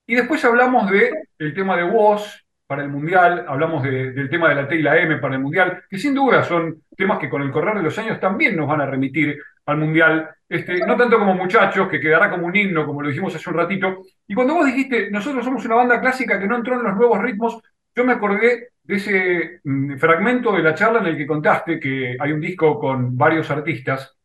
y 0.07 0.15
después 0.15 0.45
hablamos 0.45 0.91
del 0.91 1.55
tema 1.55 1.77
de 1.77 1.85
voz 1.85 2.45
para 2.67 2.83
el 2.83 2.89
Mundial, 2.89 3.45
hablamos 3.47 3.83
del 3.83 4.29
tema 4.31 4.49
de 4.49 4.55
la 4.55 4.69
T 4.69 4.77
y 4.77 4.83
la 4.83 4.99
M 4.99 5.19
para 5.19 5.35
el 5.35 5.41
Mundial, 5.41 5.85
que 5.89 5.99
sin 5.99 6.15
duda 6.15 6.43
son 6.43 6.83
temas 6.97 7.19
que 7.19 7.29
con 7.29 7.43
el 7.43 7.51
correr 7.51 7.77
de 7.77 7.83
los 7.83 7.99
años 7.99 8.19
también 8.19 8.57
nos 8.57 8.69
van 8.69 8.81
a 8.81 8.87
remitir 8.87 9.39
al 9.67 9.77
Mundial, 9.79 10.31
este, 10.49 10.79
no 10.87 10.97
tanto 10.97 11.19
como 11.19 11.35
muchachos, 11.35 11.89
que 11.89 12.01
quedará 12.01 12.31
como 12.31 12.47
un 12.47 12.57
himno, 12.57 12.87
como 12.87 13.03
lo 13.03 13.09
dijimos 13.09 13.35
hace 13.35 13.49
un 13.51 13.57
ratito. 13.57 14.03
Y 14.27 14.35
cuando 14.35 14.55
vos 14.55 14.67
dijiste, 14.67 15.11
nosotros 15.11 15.45
somos 15.45 15.65
una 15.65 15.77
banda 15.77 16.01
clásica 16.01 16.39
que 16.39 16.47
no 16.47 16.57
entró 16.57 16.75
en 16.75 16.85
los 16.85 16.97
nuevos 16.97 17.21
ritmos, 17.21 17.61
yo 17.95 18.05
me 18.05 18.13
acordé 18.13 18.71
de 18.83 18.97
ese 18.97 19.61
mm, 19.65 19.97
fragmento 19.97 20.53
de 20.53 20.63
la 20.63 20.75
charla 20.75 21.01
en 21.01 21.07
el 21.07 21.17
que 21.17 21.27
contaste 21.27 21.81
que 21.81 22.17
hay 22.19 22.33
un 22.33 22.41
disco 22.41 22.79
con 22.79 23.17
varios 23.17 23.51
artistas. 23.51 24.17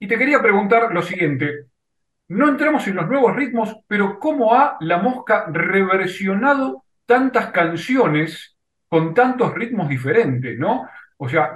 Y 0.00 0.06
te 0.06 0.18
quería 0.18 0.40
preguntar 0.40 0.92
lo 0.92 1.02
siguiente, 1.02 1.66
no 2.28 2.48
entramos 2.48 2.86
en 2.86 2.96
los 2.96 3.08
nuevos 3.08 3.34
ritmos, 3.34 3.76
pero 3.86 4.18
cómo 4.18 4.54
ha 4.54 4.76
la 4.80 4.98
mosca 4.98 5.46
reversionado 5.50 6.84
tantas 7.06 7.50
canciones 7.50 8.56
con 8.86 9.14
tantos 9.14 9.54
ritmos 9.54 9.88
diferentes, 9.88 10.58
¿no? 10.58 10.86
O 11.16 11.28
sea, 11.28 11.52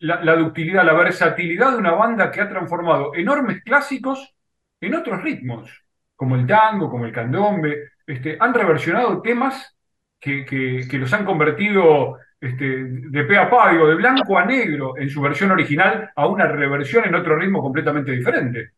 la, 0.00 0.36
ductilidad, 0.36 0.84
la 0.84 0.94
versatilidad 0.94 1.72
de 1.72 1.78
una 1.78 1.92
banda 1.92 2.30
que 2.30 2.40
ha 2.40 2.48
transformado 2.48 3.14
enormes 3.14 3.62
clásicos 3.62 4.34
en 4.80 4.94
otros 4.94 5.22
ritmos, 5.22 5.70
como 6.16 6.36
el 6.36 6.46
tango, 6.46 6.88
como 6.88 7.04
el 7.04 7.12
candombe, 7.12 7.90
este, 8.06 8.36
han 8.40 8.54
reversionado 8.54 9.20
temas 9.20 9.76
que, 10.18 10.86
los 10.92 11.12
han 11.12 11.24
convertido 11.24 12.18
este, 12.40 12.84
de 12.84 13.24
pe 13.24 13.36
a 13.36 13.50
pa, 13.50 13.72
digo, 13.72 13.88
de 13.88 13.94
blanco 13.94 14.38
a 14.38 14.44
negro 14.46 14.96
en 14.96 15.10
su 15.10 15.20
versión 15.20 15.50
original 15.50 16.10
a 16.16 16.26
una 16.26 16.46
reversión 16.46 17.04
en 17.04 17.14
otro 17.14 17.36
ritmo 17.36 17.60
completamente 17.60 18.12
diferente. 18.12 18.70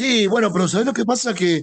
Sí, 0.00 0.26
bueno, 0.26 0.50
pero 0.50 0.66
¿sabes 0.66 0.86
lo 0.86 0.94
que 0.94 1.04
pasa? 1.04 1.34
Que 1.34 1.56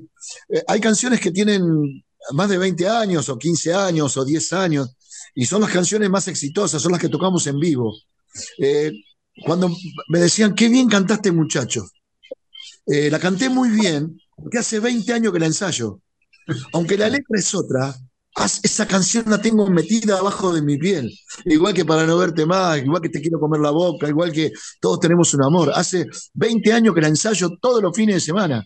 eh, 0.49 0.63
hay 0.67 0.79
canciones 0.79 1.19
que 1.19 1.31
tienen 1.31 2.03
más 2.33 2.47
de 2.47 2.59
20 2.59 2.87
años 2.87 3.29
o 3.29 3.39
15 3.39 3.73
años 3.73 4.15
o 4.15 4.23
10 4.23 4.53
años 4.53 4.95
y 5.33 5.47
son 5.47 5.61
las 5.61 5.71
canciones 5.71 6.07
más 6.11 6.27
exitosas, 6.27 6.79
son 6.79 6.91
las 6.91 7.01
que 7.01 7.09
tocamos 7.09 7.47
en 7.47 7.59
vivo. 7.59 7.97
Eh, 8.59 8.91
cuando 9.43 9.75
me 10.09 10.19
decían, 10.19 10.53
qué 10.53 10.69
bien 10.69 10.87
cantaste 10.87 11.31
muchacho, 11.31 11.89
eh, 12.85 13.09
la 13.09 13.17
canté 13.17 13.49
muy 13.49 13.69
bien 13.71 14.19
porque 14.35 14.59
hace 14.59 14.79
20 14.79 15.13
años 15.13 15.33
que 15.33 15.39
la 15.39 15.47
ensayo. 15.47 15.99
Aunque 16.73 16.95
la 16.95 17.09
letra 17.09 17.39
es 17.39 17.55
otra, 17.55 17.95
esa 18.45 18.87
canción 18.87 19.25
la 19.27 19.41
tengo 19.41 19.67
metida 19.67 20.19
abajo 20.19 20.53
de 20.53 20.61
mi 20.61 20.77
piel. 20.77 21.11
Igual 21.45 21.73
que 21.73 21.85
para 21.85 22.05
no 22.05 22.17
verte 22.17 22.45
más, 22.45 22.77
igual 22.77 23.01
que 23.01 23.09
te 23.09 23.21
quiero 23.21 23.39
comer 23.39 23.59
la 23.59 23.71
boca, 23.71 24.07
igual 24.07 24.31
que 24.31 24.51
todos 24.79 24.99
tenemos 24.99 25.33
un 25.33 25.43
amor. 25.43 25.71
Hace 25.73 26.05
20 26.33 26.73
años 26.73 26.93
que 26.93 27.01
la 27.01 27.07
ensayo 27.07 27.49
todos 27.59 27.81
los 27.81 27.95
fines 27.95 28.15
de 28.15 28.21
semana. 28.21 28.63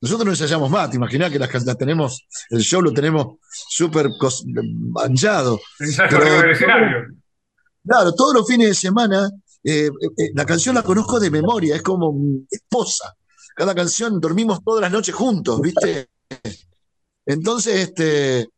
Nosotros 0.00 0.26
no 0.26 0.32
ensayamos 0.32 0.70
más, 0.70 0.90
te 0.90 0.96
imaginas 0.96 1.30
que 1.30 1.38
las, 1.38 1.64
las 1.64 1.78
tenemos, 1.78 2.26
el 2.50 2.60
show 2.60 2.82
lo 2.82 2.92
tenemos 2.92 3.38
súper 3.48 4.08
manchado. 4.92 5.60
Claro, 7.86 8.12
todos 8.14 8.34
los 8.34 8.46
fines 8.46 8.68
de 8.68 8.74
semana, 8.74 9.30
eh, 9.62 9.86
eh, 10.18 10.30
la 10.34 10.44
canción 10.44 10.74
la 10.74 10.82
conozco 10.82 11.20
de 11.20 11.30
memoria, 11.30 11.76
es 11.76 11.82
como 11.82 12.12
mi 12.12 12.46
esposa. 12.50 13.14
Cada 13.54 13.74
canción 13.74 14.20
dormimos 14.20 14.60
todas 14.64 14.80
las 14.80 14.92
noches 14.92 15.14
juntos, 15.14 15.60
¿viste? 15.60 16.08
Entonces, 17.26 17.88
este, 17.88 18.48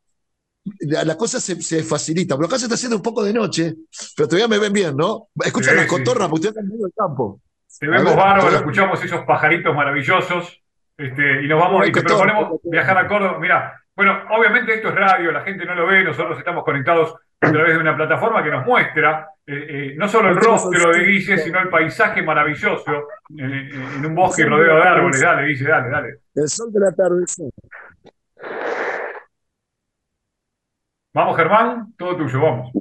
la 0.81 1.17
cosa 1.17 1.41
se, 1.41 1.61
se, 1.61 1.83
facilita. 1.83 2.37
Pero 2.37 2.47
acá 2.47 2.59
se 2.59 2.65
está 2.65 2.75
haciendo 2.75 2.97
un 2.97 3.03
poco 3.03 3.25
de 3.25 3.33
noche, 3.33 3.75
pero 4.17 4.29
todavía 4.29 4.49
me 4.49 4.59
ven 4.59 4.73
bien, 4.73 4.97
¿no? 4.97 5.29
Escuchan 5.45 5.77
las 5.77 5.87
cotorras, 5.87 6.29
porque 6.29 6.49
ustedes 6.49 6.65
están 6.65 6.79
en 6.79 6.85
el 6.85 6.93
campo. 6.97 7.41
Te 7.79 7.87
vemos 7.87 8.17
bárbaro, 8.17 8.57
escuchamos 8.57 9.05
esos 9.05 9.25
pajaritos 9.25 9.75
maravillosos, 9.75 10.63
este, 10.97 11.45
y 11.45 11.49
nos 11.49 11.61
vamos, 11.61 11.87
y 11.89 11.93
te 11.93 12.03
proponemos 12.03 12.61
viajar 12.65 12.99
a 12.99 13.07
Córdoba. 13.07 13.39
Mira, 13.39 13.83
Bueno, 13.95 14.19
obviamente 14.31 14.75
esto 14.75 14.89
es 14.89 14.95
radio, 14.95 15.33
la 15.33 15.43
gente 15.43 15.65
no 15.65 15.75
lo 15.75 15.87
ve, 15.87 16.05
nosotros 16.05 16.39
estamos 16.39 16.65
conectados 16.65 17.15
a 17.41 17.53
través 17.53 17.75
de 17.75 17.81
una 17.81 17.95
plataforma 17.95 18.43
que 18.43 18.51
nos 18.51 18.65
muestra 18.65 19.29
eh, 19.49 19.67
eh, 19.69 19.95
no 19.97 20.09
solo 20.09 20.31
el 20.31 20.37
rostro 20.37 20.91
de 20.91 21.05
Guille, 21.05 21.39
sino 21.39 21.61
el 21.61 21.69
paisaje 21.69 22.21
maravilloso 22.21 23.09
eh, 23.39 23.71
en 23.97 24.05
un 24.05 24.13
bosque 24.13 24.45
rodeado 24.45 24.81
de 24.81 24.89
árboles. 24.89 25.21
Dale, 25.21 25.47
Guille, 25.47 25.69
dale, 25.69 25.89
dale. 25.89 26.09
El 26.35 26.49
sol 26.49 26.73
de 26.73 26.81
la 26.81 26.91
tarde. 26.91 27.25
Vamos, 31.17 31.35
Germán, 31.35 31.95
todo 31.97 32.15
tuyo, 32.15 32.43
vamos. 32.43 32.73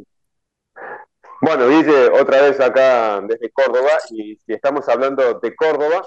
Bueno, 1.40 1.70
Guille, 1.70 2.10
otra 2.20 2.42
vez 2.42 2.60
acá 2.60 3.22
desde 3.22 3.50
Córdoba, 3.50 3.92
y 4.12 4.36
si 4.36 4.52
estamos 4.52 4.90
hablando 4.90 5.36
de 5.36 5.56
Córdoba, 5.56 6.06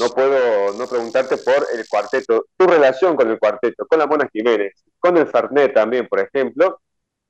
no 0.00 0.08
puedo 0.08 0.76
no 0.76 0.88
preguntarte 0.88 1.36
por 1.36 1.64
el 1.72 1.86
cuarteto, 1.88 2.46
tu 2.56 2.66
relación 2.66 3.14
con 3.14 3.30
el 3.30 3.38
cuarteto, 3.38 3.86
con 3.86 4.00
la 4.00 4.08
Mona 4.08 4.28
Jiménez, 4.32 4.72
con 4.98 5.16
el 5.16 5.28
Fernet 5.28 5.72
también, 5.72 6.08
por 6.08 6.18
ejemplo, 6.18 6.80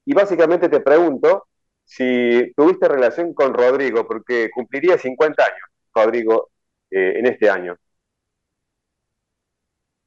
y 0.06 0.14
básicamente 0.14 0.70
te 0.70 0.80
pregunto 0.80 1.48
si 1.84 2.54
tuviste 2.56 2.88
relación 2.88 3.34
con 3.34 3.52
Rodrigo, 3.52 4.08
porque 4.08 4.48
cumpliría 4.50 4.96
50 4.96 5.44
años, 5.44 5.68
Rodrigo, 5.94 6.48
eh, 6.90 7.18
en 7.18 7.26
este 7.26 7.50
año. 7.50 7.76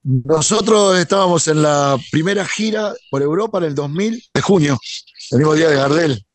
Nosotros 0.07 0.99
estábamos 0.99 1.47
en 1.47 1.63
la 1.63 1.97
primera 2.11 2.45
gira 2.45 2.93
por 3.09 3.23
Europa 3.23 3.57
en 3.57 3.63
el 3.63 3.73
2000 3.73 4.23
de 4.35 4.41
junio, 4.41 4.77
el 5.31 5.39
mismo 5.39 5.55
día 5.55 5.67
de 5.67 5.77
Gardel. 5.77 6.25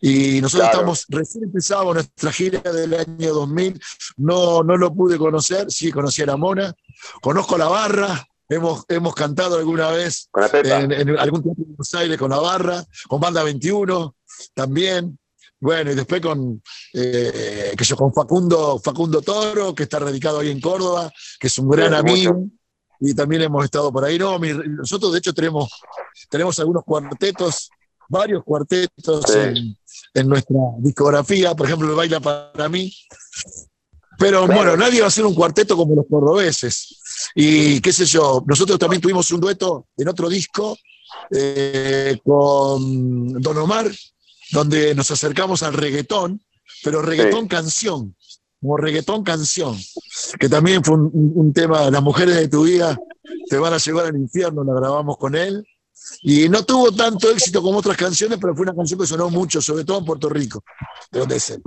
Y 0.00 0.40
nosotros 0.40 0.70
estamos, 0.72 1.06
recién 1.08 1.44
empezamos 1.44 1.94
nuestra 1.94 2.32
gira 2.32 2.60
del 2.72 2.94
año 2.94 3.32
2000, 3.32 3.80
no, 4.16 4.64
no 4.64 4.76
lo 4.76 4.92
pude 4.92 5.18
conocer, 5.18 5.70
sí 5.70 5.92
conocí 5.92 6.22
a 6.22 6.26
la 6.26 6.36
Mona, 6.36 6.74
conozco 7.20 7.56
la 7.56 7.68
barra, 7.68 8.26
hemos, 8.48 8.84
hemos 8.88 9.14
cantado 9.14 9.56
alguna 9.56 9.90
vez 9.90 10.28
en, 10.64 11.16
algún 11.16 11.44
tiempo 11.44 11.62
en 11.62 11.68
Buenos 11.68 11.94
Aires 11.94 12.18
con 12.18 12.30
la 12.30 12.38
barra, 12.38 12.84
con 13.06 13.20
Banda 13.20 13.44
21 13.44 14.16
también, 14.52 15.16
bueno, 15.60 15.92
y 15.92 15.94
después 15.94 16.20
con, 16.20 16.60
eh, 16.92 17.72
que 17.78 17.84
yo, 17.84 17.94
con 17.94 18.12
Facundo, 18.12 18.80
Facundo 18.82 19.22
Toro, 19.22 19.76
que 19.76 19.84
está 19.84 20.00
radicado 20.00 20.40
ahí 20.40 20.50
en 20.50 20.60
Córdoba, 20.60 21.12
que 21.38 21.46
es 21.46 21.56
un 21.58 21.68
gran 21.68 21.94
amigo, 21.94 22.48
y 23.04 23.14
también 23.14 23.42
hemos 23.42 23.64
estado 23.64 23.92
por 23.92 24.04
ahí. 24.04 24.18
No, 24.18 24.38
nosotros 24.38 25.12
de 25.12 25.18
hecho 25.18 25.34
tenemos, 25.34 25.70
tenemos 26.30 26.58
algunos 26.58 26.84
cuartetos 26.84 27.70
varios 28.12 28.44
cuartetos 28.44 29.24
en, 29.34 30.28
nuestra 30.28 30.58
discografía, 30.78 31.54
por 31.54 31.66
ejemplo, 31.66 31.88
el 31.88 31.96
Baila 31.96 32.20
para 32.20 32.68
mí. 32.68 32.94
Pero 34.18 34.46
bueno, 34.46 34.76
nadie 34.76 35.00
va 35.00 35.06
a 35.06 35.08
hacer 35.08 35.24
un 35.24 35.34
cuarteto 35.34 35.76
como 35.76 35.96
los 35.96 36.04
cordobeses. 36.08 37.00
Y 37.34 37.80
qué 37.80 37.90
sé 37.90 38.04
yo, 38.04 38.44
nosotros 38.46 38.78
también 38.78 39.00
tuvimos 39.00 39.30
un 39.32 39.40
dueto 39.40 39.86
en 39.96 40.08
otro 40.08 40.28
disco 40.28 40.76
eh, 41.30 42.18
con 42.22 43.40
Don 43.40 43.56
Omar, 43.56 43.90
donde 44.50 44.94
nos 44.94 45.10
acercamos 45.10 45.62
al 45.62 45.72
reggaetón, 45.72 46.40
pero 46.84 47.00
reggaetón 47.00 47.48
canción, 47.48 48.14
como 48.62 48.76
reggaetón 48.76 49.24
canción, 49.24 49.76
que 50.38 50.48
también 50.48 50.84
fue 50.84 50.94
un, 50.94 51.10
un, 51.34 51.52
tema, 51.52 51.90
Las 51.90 52.02
mujeres 52.02 52.36
de 52.36 52.48
tu 52.48 52.62
vida 52.62 52.96
te 53.50 53.58
van 53.58 53.74
a 53.74 53.78
llevar 53.78 54.06
al 54.06 54.16
infierno, 54.16 54.62
la 54.62 54.72
grabamos 54.72 55.18
con 55.18 55.34
él. 55.34 55.66
Y 56.22 56.48
no 56.48 56.64
tuvo 56.64 56.92
tanto 56.92 57.30
éxito 57.30 57.60
como 57.60 57.78
otras 57.78 57.96
canciones, 57.96 58.38
pero 58.40 58.54
fue 58.54 58.62
una 58.62 58.74
canción 58.74 59.00
que 59.00 59.06
sonó 59.06 59.30
mucho, 59.30 59.60
sobre 59.60 59.84
todo 59.84 59.98
en 59.98 60.04
Puerto 60.04 60.28
Rico, 60.28 60.62
de 61.10 61.20
donde 61.20 61.36
es 61.36 61.50
él. 61.50 61.62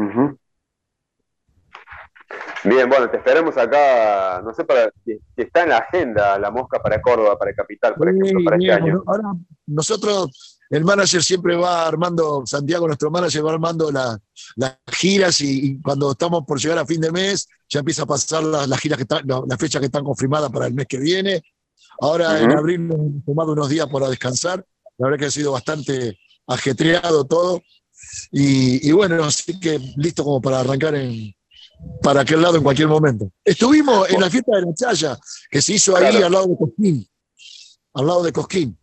Bien, 2.64 2.89
bueno, 2.89 3.10
te 3.10 3.18
esperamos 3.18 3.58
acá, 3.58 4.41
no 4.43 4.54
sé, 4.54 4.64
para 4.64 4.89
si, 5.04 5.20
está 5.36 5.64
en 5.64 5.70
la 5.70 5.78
agenda 5.78 6.39
la 6.39 6.50
mosca 6.50 6.82
para 6.82 7.02
Córdoba, 7.02 7.38
para 7.38 7.54
Capital, 7.54 7.93
por 7.96 8.10
ejemplo, 8.10 8.43
para 8.43 8.58
este 8.58 8.72
año. 8.72 9.04
Ahora 9.06 9.24
nosotros, 9.68 10.55
el 10.70 10.84
manager 10.84 11.24
siempre 11.24 11.55
va 11.55 11.88
armando, 11.88 12.43
Santiago, 12.45 12.88
nuestro 12.88 13.11
manager 13.11 13.45
va 13.45 13.53
armando 13.53 13.91
las 13.91 14.20
giras 14.91 15.39
y, 15.41 15.80
cuando 15.82 16.11
estamos 16.11 16.43
por 16.45 16.59
llegar 16.59 16.80
a 16.80 16.86
fin 16.86 17.01
de 17.01 17.11
mes, 17.11 17.47
ya 17.70 17.80
empieza 17.80 18.03
a 18.03 18.07
pasar 18.07 18.43
las 18.43 18.80
giras 18.80 18.97
que 18.97 19.03
están, 19.03 19.26
las 19.26 19.59
fechas 19.59 19.80
que 19.80 19.88
están 19.88 20.03
confirmadas 20.03 20.51
para 20.51 20.68
el 20.68 20.74
mes 20.74 20.88
que 20.88 20.97
viene. 20.97 21.43
Ahora 21.99 22.41
en 22.41 22.51
abril 22.51 22.88
nos 22.88 22.97
hemos 22.97 23.26
tomado 23.26 23.53
unos 23.53 23.70
días 23.70 23.88
para 23.88 24.09
descansar. 24.09 24.66
La 24.97 25.07
verdad 25.07 25.20
que 25.20 25.26
ha 25.26 25.32
sido 25.32 25.51
bastante 25.51 26.18
ajetreado 26.47 27.26
todo. 27.26 27.61
Y, 28.32 28.91
bueno, 28.91 29.24
así 29.24 29.59
que 29.59 29.80
listo 29.97 30.24
como 30.24 30.41
para 30.41 30.59
arrancar 30.59 30.95
en, 30.95 31.34
para 32.01 32.22
aquel 32.22 32.41
lado 32.41 32.57
en 32.57 32.63
cualquier 32.63 32.88
momento. 32.88 33.32
Estuvimos 33.43 34.09
en 34.09 34.22
la 34.22 34.30
fiesta 34.30 34.55
de 34.55 34.61
la 34.61 34.74
Chaya, 34.74 35.20
que 35.49 35.61
se 35.61 35.74
hizo 35.74 35.95
ahí 35.95 36.22
al 36.22 36.32
lado 36.32 36.47
de 36.47 36.57
Cosquín. 36.57 37.07
Al 37.93 38.07
lado 38.07 38.24
de 38.24 38.32
Cosquín. 38.32 38.78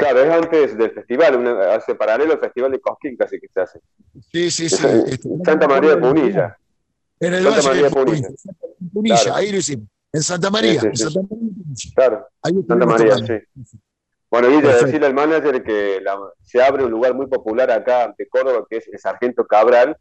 Claro, 0.00 0.20
es 0.22 0.30
antes 0.30 0.78
del 0.78 0.92
festival, 0.92 1.46
hace 1.72 1.94
paralelo 1.94 2.32
al 2.32 2.40
festival 2.40 2.72
de 2.72 2.80
Cosquín 2.80 3.18
casi 3.18 3.38
que 3.38 3.48
se 3.52 3.60
hace. 3.60 3.80
Sí, 4.32 4.50
sí, 4.50 4.70
sí. 4.70 4.86
Santa 5.44 5.68
María 5.68 5.94
de 5.94 5.96
Punilla. 5.98 6.56
En 7.20 7.34
el 7.34 7.42
Santa 7.44 7.62
María 7.68 7.82
de 7.82 7.90
Punilla. 7.90 8.28
Punilla, 8.94 9.36
ahí 9.36 9.52
lo 9.52 9.58
hicimos. 9.58 9.88
En 10.10 10.22
Santa 10.22 10.48
María. 10.48 10.80
En 10.80 10.96
Santa 10.96 11.20
María. 11.20 11.46
Claro. 11.94 12.28
Santa 12.66 12.86
María, 12.86 13.16
sí. 13.18 13.76
Bueno, 14.30 14.50
y 14.50 14.62
decirle 14.62 15.06
al 15.06 15.12
manager 15.12 15.62
que 15.62 16.02
se 16.44 16.62
abre 16.62 16.82
un 16.82 16.90
lugar 16.90 17.12
muy 17.12 17.26
popular 17.26 17.70
acá 17.70 18.14
de 18.16 18.26
Córdoba, 18.26 18.64
que 18.70 18.78
es 18.78 18.88
el 18.88 18.98
Sargento 18.98 19.46
Cabral, 19.46 19.98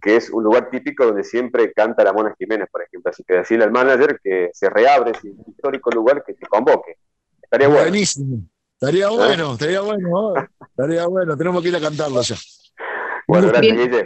que 0.00 0.14
es 0.14 0.30
un 0.30 0.44
lugar 0.44 0.70
típico 0.70 1.04
donde 1.04 1.24
siempre 1.24 1.72
canta 1.72 2.04
la 2.04 2.12
Mona 2.12 2.32
Jiménez, 2.38 2.68
por 2.70 2.82
ejemplo. 2.84 3.10
Así 3.10 3.24
que 3.24 3.34
decirle 3.34 3.64
al 3.64 3.72
manager 3.72 4.20
que 4.22 4.50
se 4.52 4.70
reabre 4.70 5.10
ese 5.10 5.32
histórico 5.48 5.90
lugar, 5.90 6.22
que 6.24 6.34
te 6.34 6.46
convoque. 6.46 6.96
Estaría 7.42 7.66
bueno. 7.66 7.82
Buenísimo. 7.82 8.44
Estaría 8.82 9.10
bueno, 9.10 9.52
estaría 9.52 9.80
bueno. 9.80 10.34
estaría 10.70 11.06
bueno. 11.06 11.36
Tenemos 11.36 11.62
que 11.62 11.68
ir 11.68 11.76
a 11.76 11.80
cantarlo 11.80 12.20
ya. 12.20 12.34
Bueno, 13.28 13.46
gracias, 13.46 13.76
Guille. 13.76 14.04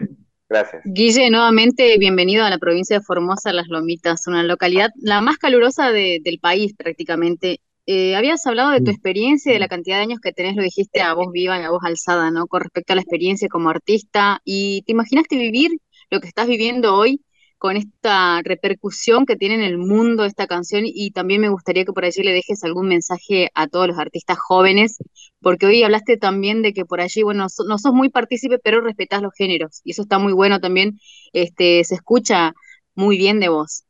Gracias. 0.50 0.82
Guille, 0.84 1.30
nuevamente 1.30 1.96
bienvenido 1.96 2.44
a 2.44 2.50
la 2.50 2.58
provincia 2.58 2.98
de 2.98 3.02
Formosa, 3.02 3.54
Las 3.54 3.68
Lomitas, 3.68 4.26
una 4.26 4.42
localidad 4.42 4.90
la 5.00 5.22
más 5.22 5.38
calurosa 5.38 5.92
del 5.92 6.38
país 6.42 6.74
prácticamente. 6.76 7.60
Eh, 7.86 8.16
habías 8.16 8.46
hablado 8.46 8.70
de 8.70 8.82
tu 8.82 8.90
experiencia 8.90 9.48
y 9.50 9.54
de 9.54 9.60
la 9.60 9.68
cantidad 9.68 9.96
de 9.96 10.02
años 10.02 10.20
que 10.20 10.32
tenés, 10.32 10.56
lo 10.56 10.62
dijiste 10.62 11.00
a 11.00 11.14
voz 11.14 11.32
viva 11.32 11.58
y 11.58 11.62
a 11.62 11.70
voz 11.70 11.82
alzada, 11.82 12.30
¿no? 12.30 12.46
Con 12.46 12.60
respecto 12.60 12.92
a 12.92 12.96
la 12.96 13.02
experiencia 13.02 13.48
como 13.48 13.70
artista. 13.70 14.42
¿Y 14.44 14.82
te 14.82 14.92
imaginaste 14.92 15.38
vivir 15.38 15.70
lo 16.10 16.20
que 16.20 16.28
estás 16.28 16.48
viviendo 16.48 16.94
hoy 16.94 17.22
con 17.66 17.76
esta 17.76 18.42
repercusión 18.42 19.26
que 19.26 19.34
tiene 19.34 19.56
en 19.56 19.62
el 19.62 19.76
mundo 19.76 20.24
esta 20.24 20.46
canción 20.46 20.84
y 20.86 21.10
también 21.10 21.40
me 21.40 21.48
gustaría 21.48 21.84
que 21.84 21.92
por 21.92 22.04
allí 22.04 22.22
le 22.22 22.32
dejes 22.32 22.62
algún 22.62 22.86
mensaje 22.86 23.50
a 23.54 23.66
todos 23.66 23.88
los 23.88 23.98
artistas 23.98 24.38
jóvenes, 24.38 24.98
porque 25.40 25.66
hoy 25.66 25.82
hablaste 25.82 26.16
también 26.16 26.62
de 26.62 26.72
que 26.72 26.84
por 26.84 27.00
allí, 27.00 27.24
bueno, 27.24 27.48
no 27.66 27.78
sos 27.78 27.92
muy 27.92 28.08
partícipe, 28.08 28.60
pero 28.60 28.82
respetás 28.82 29.20
los 29.20 29.32
géneros 29.36 29.80
y 29.82 29.90
eso 29.90 30.02
está 30.02 30.20
muy 30.20 30.32
bueno 30.32 30.60
también, 30.60 31.00
este, 31.32 31.82
se 31.82 31.96
escucha 31.96 32.54
muy 32.94 33.18
bien 33.18 33.40
de 33.40 33.48
vos. 33.48 33.82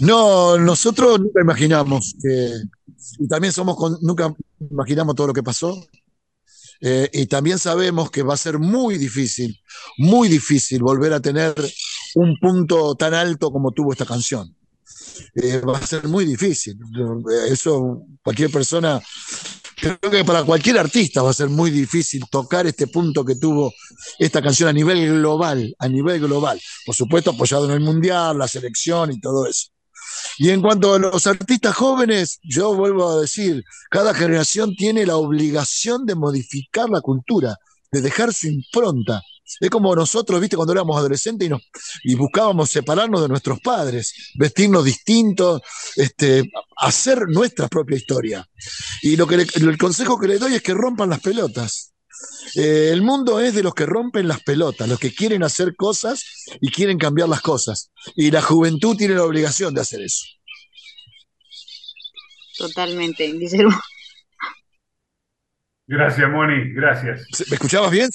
No, 0.00 0.58
nosotros 0.58 1.20
nunca 1.20 1.40
imaginamos 1.40 2.16
que, 2.20 2.50
y 3.20 3.28
también 3.28 3.52
somos, 3.52 3.76
nunca 4.02 4.34
imaginamos 4.58 5.14
todo 5.14 5.28
lo 5.28 5.32
que 5.32 5.44
pasó, 5.44 5.80
eh, 6.80 7.08
y 7.12 7.26
también 7.26 7.58
sabemos 7.58 8.10
que 8.10 8.22
va 8.22 8.34
a 8.34 8.36
ser 8.36 8.58
muy 8.58 8.98
difícil, 8.98 9.58
muy 9.96 10.28
difícil 10.28 10.82
volver 10.82 11.12
a 11.12 11.20
tener 11.20 11.54
un 12.14 12.36
punto 12.38 12.94
tan 12.94 13.14
alto 13.14 13.50
como 13.50 13.72
tuvo 13.72 13.92
esta 13.92 14.06
canción. 14.06 14.54
Eh, 15.34 15.60
va 15.60 15.78
a 15.78 15.86
ser 15.86 16.06
muy 16.08 16.24
difícil. 16.24 16.78
Eso 17.48 18.02
cualquier 18.22 18.50
persona, 18.50 19.00
creo 19.76 19.98
que 19.98 20.24
para 20.24 20.44
cualquier 20.44 20.78
artista 20.78 21.22
va 21.22 21.30
a 21.30 21.34
ser 21.34 21.48
muy 21.48 21.70
difícil 21.70 22.24
tocar 22.30 22.66
este 22.66 22.86
punto 22.86 23.24
que 23.24 23.36
tuvo 23.36 23.72
esta 24.18 24.42
canción 24.42 24.68
a 24.68 24.72
nivel 24.72 25.06
global, 25.18 25.74
a 25.78 25.88
nivel 25.88 26.20
global. 26.20 26.60
Por 26.86 26.94
supuesto 26.94 27.30
apoyado 27.30 27.66
en 27.66 27.72
el 27.72 27.80
Mundial, 27.80 28.38
la 28.38 28.48
selección 28.48 29.12
y 29.12 29.20
todo 29.20 29.46
eso. 29.46 29.68
Y 30.38 30.50
en 30.50 30.60
cuanto 30.60 30.94
a 30.94 30.98
los 30.98 31.26
artistas 31.26 31.74
jóvenes, 31.74 32.38
yo 32.42 32.74
vuelvo 32.74 33.10
a 33.10 33.20
decir, 33.20 33.62
cada 33.90 34.14
generación 34.14 34.74
tiene 34.74 35.06
la 35.06 35.16
obligación 35.16 36.06
de 36.06 36.14
modificar 36.14 36.90
la 36.90 37.00
cultura, 37.00 37.56
de 37.92 38.00
dejar 38.00 38.32
su 38.32 38.48
impronta. 38.48 39.22
Es 39.60 39.70
como 39.70 39.94
nosotros, 39.94 40.40
viste, 40.40 40.56
cuando 40.56 40.72
éramos 40.72 40.96
adolescentes 40.96 41.46
y, 41.46 41.50
nos, 41.50 41.62
y 42.02 42.14
buscábamos 42.14 42.70
separarnos 42.70 43.22
de 43.22 43.28
nuestros 43.28 43.60
padres, 43.60 44.32
vestirnos 44.36 44.84
distintos, 44.84 45.62
este, 45.96 46.50
hacer 46.76 47.28
nuestra 47.28 47.68
propia 47.68 47.96
historia. 47.96 48.48
Y 49.02 49.16
lo 49.16 49.26
que 49.26 49.46
el 49.54 49.78
consejo 49.78 50.18
que 50.18 50.28
le 50.28 50.38
doy 50.38 50.54
es 50.54 50.62
que 50.62 50.74
rompan 50.74 51.10
las 51.10 51.20
pelotas. 51.20 51.94
Eh, 52.56 52.90
el 52.92 53.02
mundo 53.02 53.40
es 53.40 53.54
de 53.54 53.62
los 53.62 53.74
que 53.74 53.86
rompen 53.86 54.28
las 54.28 54.42
pelotas, 54.42 54.88
los 54.88 54.98
que 54.98 55.14
quieren 55.14 55.42
hacer 55.42 55.74
cosas 55.76 56.46
y 56.60 56.70
quieren 56.70 56.98
cambiar 56.98 57.28
las 57.28 57.40
cosas. 57.40 57.90
Y 58.16 58.30
la 58.30 58.42
juventud 58.42 58.96
tiene 58.96 59.14
la 59.14 59.24
obligación 59.24 59.74
de 59.74 59.80
hacer 59.80 60.02
eso. 60.02 60.24
Totalmente, 62.56 63.26
Guillermo. 63.32 63.78
Gracias, 65.86 66.30
Moni, 66.30 66.72
gracias. 66.72 67.26
¿Me 67.48 67.56
escuchabas 67.56 67.90
bien? 67.90 68.08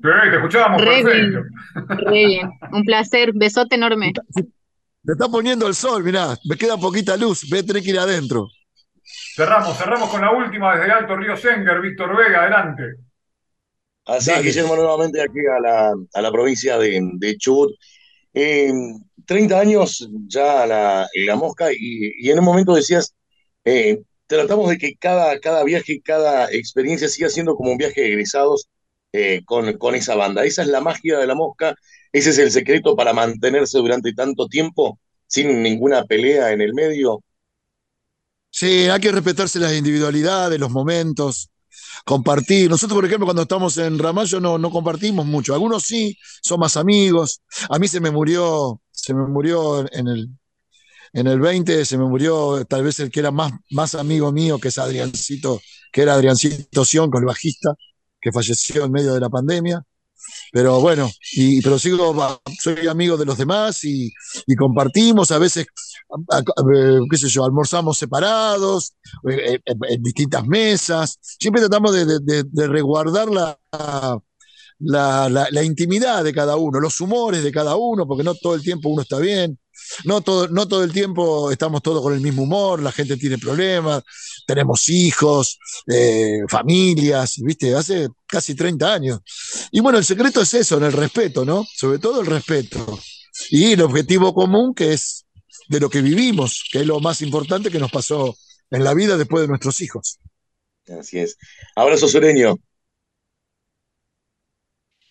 Sí, 0.00 0.30
te 0.30 0.36
escuchábamos 0.36 0.80
perfecto. 0.82 1.40
re 1.74 2.26
bien, 2.26 2.50
un 2.72 2.84
placer, 2.84 3.32
besote 3.34 3.74
enorme. 3.74 4.12
Te 4.34 5.12
está 5.12 5.28
poniendo 5.28 5.66
el 5.66 5.74
sol, 5.74 6.04
mirá, 6.04 6.36
me 6.44 6.56
queda 6.56 6.76
poquita 6.76 7.16
luz, 7.16 7.48
ve, 7.50 7.62
tener 7.62 7.82
que 7.82 7.90
ir 7.90 7.98
adentro. 7.98 8.48
Cerramos, 9.34 9.76
cerramos 9.76 10.08
con 10.10 10.20
la 10.20 10.30
última 10.30 10.76
desde 10.76 10.92
Alto 10.92 11.16
Río 11.16 11.36
Senger, 11.36 11.80
Víctor 11.80 12.16
Vega, 12.16 12.42
adelante. 12.42 12.82
Así 14.06 14.30
es, 14.30 14.42
Guillermo, 14.42 14.76
nuevamente 14.76 15.20
aquí 15.20 15.40
a 15.56 15.60
la, 15.60 15.94
a 16.14 16.22
la 16.22 16.30
provincia 16.32 16.78
de, 16.78 17.00
de 17.14 17.36
Chubut. 17.36 17.72
30 18.32 19.58
años 19.60 20.08
ya 20.26 20.64
la, 20.66 21.06
la 21.26 21.36
mosca 21.36 21.72
y, 21.72 22.12
y, 22.18 22.30
en 22.30 22.38
un 22.38 22.44
momento 22.44 22.74
decías, 22.74 23.14
eh, 23.64 24.00
tratamos 24.26 24.70
de 24.70 24.78
que 24.78 24.94
cada, 24.94 25.38
cada 25.40 25.64
viaje, 25.64 26.00
cada 26.02 26.50
experiencia 26.50 27.08
siga 27.08 27.28
siendo 27.28 27.54
como 27.54 27.72
un 27.72 27.78
viaje 27.78 28.00
de 28.00 28.08
egresados 28.08 28.68
eh, 29.12 29.42
con, 29.44 29.76
con 29.78 29.94
esa 29.94 30.14
banda. 30.14 30.44
Esa 30.44 30.62
es 30.62 30.68
la 30.68 30.80
magia 30.80 31.18
de 31.18 31.26
la 31.26 31.34
mosca, 31.34 31.74
ese 32.12 32.30
es 32.30 32.38
el 32.38 32.50
secreto 32.50 32.96
para 32.96 33.12
mantenerse 33.12 33.78
durante 33.78 34.12
tanto 34.12 34.48
tiempo 34.48 34.98
sin 35.26 35.62
ninguna 35.62 36.04
pelea 36.04 36.52
en 36.52 36.60
el 36.60 36.74
medio. 36.74 37.22
Sí, 38.50 38.88
hay 38.88 39.00
que 39.00 39.12
respetarse 39.12 39.58
las 39.58 39.74
individualidades, 39.74 40.58
los 40.58 40.70
momentos, 40.70 41.50
compartir. 42.04 42.68
Nosotros, 42.70 42.96
por 42.96 43.04
ejemplo, 43.04 43.26
cuando 43.26 43.42
estamos 43.42 43.76
en 43.78 43.98
Ramallo 43.98 44.40
no, 44.40 44.58
no 44.58 44.70
compartimos 44.70 45.26
mucho. 45.26 45.54
Algunos 45.54 45.84
sí, 45.84 46.16
son 46.42 46.60
más 46.60 46.76
amigos. 46.76 47.42
A 47.68 47.78
mí 47.78 47.88
se 47.88 48.00
me 48.00 48.10
murió, 48.10 48.80
se 48.90 49.14
me 49.14 49.26
murió 49.26 49.80
en 49.92 50.08
el, 50.08 50.28
en 51.12 51.26
el 51.26 51.40
20, 51.40 51.84
se 51.84 51.98
me 51.98 52.04
murió 52.04 52.64
tal 52.66 52.84
vez 52.84 53.00
el 53.00 53.10
que 53.10 53.20
era 53.20 53.30
más, 53.30 53.52
más 53.70 53.94
amigo 53.94 54.32
mío, 54.32 54.58
que 54.58 54.68
es 54.68 54.78
Adriancito, 54.78 55.60
que 55.92 56.02
era 56.02 56.14
Adriancito 56.14 56.84
Sion, 56.84 57.10
con 57.10 57.22
el 57.22 57.26
bajista, 57.26 57.70
que 58.20 58.32
falleció 58.32 58.84
en 58.84 58.92
medio 58.92 59.14
de 59.14 59.20
la 59.20 59.28
pandemia. 59.28 59.82
Pero 60.52 60.80
bueno, 60.80 61.10
y, 61.32 61.62
pero 61.62 61.78
sigo, 61.78 62.40
soy 62.60 62.86
amigo 62.86 63.16
de 63.16 63.24
los 63.24 63.38
demás 63.38 63.84
y, 63.84 64.12
compartimos, 64.58 65.30
a 65.30 65.38
veces, 65.38 65.66
qué 67.10 67.16
sé 67.16 67.28
yo, 67.28 67.44
almorzamos 67.44 67.98
separados, 67.98 68.94
en, 69.24 69.60
en 69.88 70.02
distintas 70.02 70.46
mesas. 70.46 71.18
Siempre 71.20 71.62
tratamos 71.62 71.94
de, 71.94 72.18
de, 72.20 72.44
la, 74.80 75.48
la, 75.50 75.62
intimidad 75.62 76.22
de 76.24 76.32
cada 76.32 76.56
uno, 76.56 76.80
los 76.80 77.00
humores 77.00 77.42
de 77.42 77.52
cada 77.52 77.76
uno, 77.76 78.06
porque 78.06 78.24
no 78.24 78.34
todo 78.34 78.54
el 78.54 78.62
tiempo 78.62 78.88
uno 78.88 79.02
está 79.02 79.18
bien. 79.18 79.58
No 80.04 80.20
todo, 80.20 80.48
no 80.48 80.66
todo 80.68 80.84
el 80.84 80.92
tiempo 80.92 81.50
estamos 81.50 81.82
todos 81.82 82.02
con 82.02 82.14
el 82.14 82.20
mismo 82.20 82.42
humor, 82.42 82.82
la 82.82 82.92
gente 82.92 83.16
tiene 83.16 83.38
problemas, 83.38 84.02
tenemos 84.46 84.88
hijos, 84.88 85.58
eh, 85.86 86.40
familias, 86.48 87.34
¿viste? 87.38 87.74
Hace 87.74 88.08
casi 88.26 88.54
30 88.54 88.92
años. 88.92 89.20
Y 89.70 89.80
bueno, 89.80 89.98
el 89.98 90.04
secreto 90.04 90.40
es 90.42 90.54
eso, 90.54 90.76
en 90.78 90.84
el 90.84 90.92
respeto, 90.92 91.44
¿no? 91.44 91.64
Sobre 91.76 91.98
todo 91.98 92.20
el 92.20 92.26
respeto. 92.26 92.98
Y 93.50 93.72
el 93.72 93.82
objetivo 93.82 94.34
común 94.34 94.74
que 94.74 94.92
es 94.92 95.26
de 95.68 95.80
lo 95.80 95.90
que 95.90 96.02
vivimos, 96.02 96.64
que 96.72 96.80
es 96.80 96.86
lo 96.86 97.00
más 97.00 97.22
importante 97.22 97.70
que 97.70 97.78
nos 97.78 97.90
pasó 97.90 98.36
en 98.70 98.84
la 98.84 98.94
vida 98.94 99.16
después 99.16 99.42
de 99.42 99.48
nuestros 99.48 99.80
hijos. 99.80 100.18
Así 100.98 101.18
es. 101.18 101.36
Abrazo 101.76 102.08
sureño. 102.08 102.56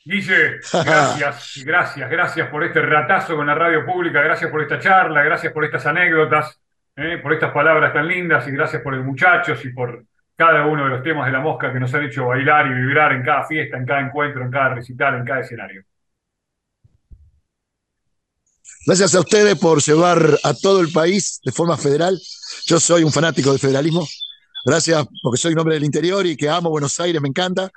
Guille, 0.08 0.62
gracias, 0.72 1.62
gracias, 1.66 2.10
gracias 2.10 2.50
por 2.50 2.64
este 2.64 2.82
ratazo 2.82 3.36
con 3.36 3.46
la 3.46 3.54
radio 3.54 3.86
pública, 3.86 4.22
gracias 4.22 4.50
por 4.50 4.62
esta 4.62 4.80
charla, 4.80 5.22
gracias 5.22 5.52
por 5.52 5.66
estas 5.66 5.86
anécdotas, 5.86 6.62
eh, 6.96 7.18
por 7.22 7.34
estas 7.34 7.52
palabras 7.52 7.92
tan 7.92 8.08
lindas 8.08 8.48
y 8.48 8.52
gracias 8.52 8.82
por 8.82 8.94
el 8.94 9.04
muchachos 9.04 9.66
y 9.66 9.70
por 9.74 10.06
cada 10.38 10.66
uno 10.66 10.86
de 10.86 10.92
los 10.92 11.04
temas 11.04 11.26
de 11.26 11.34
la 11.34 11.42
mosca 11.42 11.74
que 11.74 11.80
nos 11.82 11.94
han 11.94 12.06
hecho 12.06 12.28
bailar 12.28 12.68
y 12.68 12.74
vibrar 12.74 13.12
en 13.12 13.22
cada 13.22 13.46
fiesta, 13.46 13.76
en 13.76 13.86
cada 13.86 14.00
encuentro, 14.00 14.44
en 14.44 14.50
cada 14.50 14.76
recital, 14.76 15.16
en 15.16 15.26
cada 15.26 15.42
escenario. 15.42 15.84
Gracias 18.86 19.14
a 19.14 19.20
ustedes 19.20 19.60
por 19.60 19.82
llevar 19.82 20.22
a 20.42 20.54
todo 20.54 20.80
el 20.80 20.90
país 20.94 21.42
de 21.44 21.52
forma 21.52 21.76
federal. 21.76 22.18
Yo 22.66 22.80
soy 22.80 23.04
un 23.04 23.12
fanático 23.12 23.50
del 23.50 23.60
federalismo. 23.60 24.08
Gracias 24.64 25.06
porque 25.22 25.38
soy 25.38 25.52
un 25.52 25.60
hombre 25.60 25.76
del 25.76 25.84
interior 25.84 26.26
y 26.26 26.38
que 26.38 26.50
amo 26.50 26.70
Buenos 26.70 26.98
Aires, 27.02 27.22
me 27.22 27.28
encanta 27.28 27.70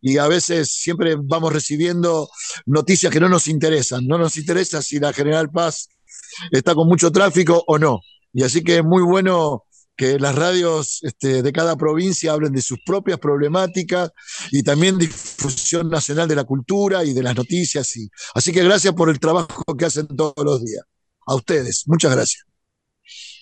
y 0.00 0.18
a 0.18 0.28
veces 0.28 0.70
siempre 0.72 1.16
vamos 1.20 1.52
recibiendo 1.52 2.28
noticias 2.66 3.12
que 3.12 3.20
no 3.20 3.28
nos 3.28 3.48
interesan. 3.48 4.06
No 4.06 4.18
nos 4.18 4.36
interesa 4.36 4.82
si 4.82 4.98
la 4.98 5.12
General 5.12 5.50
Paz 5.50 5.88
está 6.50 6.74
con 6.74 6.88
mucho 6.88 7.10
tráfico 7.10 7.64
o 7.66 7.78
no. 7.78 8.00
Y 8.32 8.42
así 8.42 8.62
que 8.62 8.78
es 8.78 8.84
muy 8.84 9.02
bueno 9.02 9.64
que 9.96 10.18
las 10.18 10.34
radios 10.34 11.00
este, 11.02 11.42
de 11.42 11.52
cada 11.52 11.76
provincia 11.76 12.32
hablen 12.32 12.52
de 12.52 12.62
sus 12.62 12.78
propias 12.86 13.18
problemáticas 13.18 14.12
y 14.52 14.62
también 14.62 14.96
difusión 14.96 15.90
nacional 15.90 16.28
de 16.28 16.36
la 16.36 16.44
cultura 16.44 17.04
y 17.04 17.12
de 17.12 17.22
las 17.22 17.34
noticias. 17.34 17.96
Y, 17.96 18.08
así 18.34 18.52
que 18.52 18.62
gracias 18.62 18.94
por 18.94 19.10
el 19.10 19.18
trabajo 19.18 19.64
que 19.76 19.86
hacen 19.86 20.06
todos 20.06 20.44
los 20.44 20.64
días. 20.64 20.84
A 21.26 21.34
ustedes, 21.34 21.82
muchas 21.86 22.14
gracias. 22.14 22.47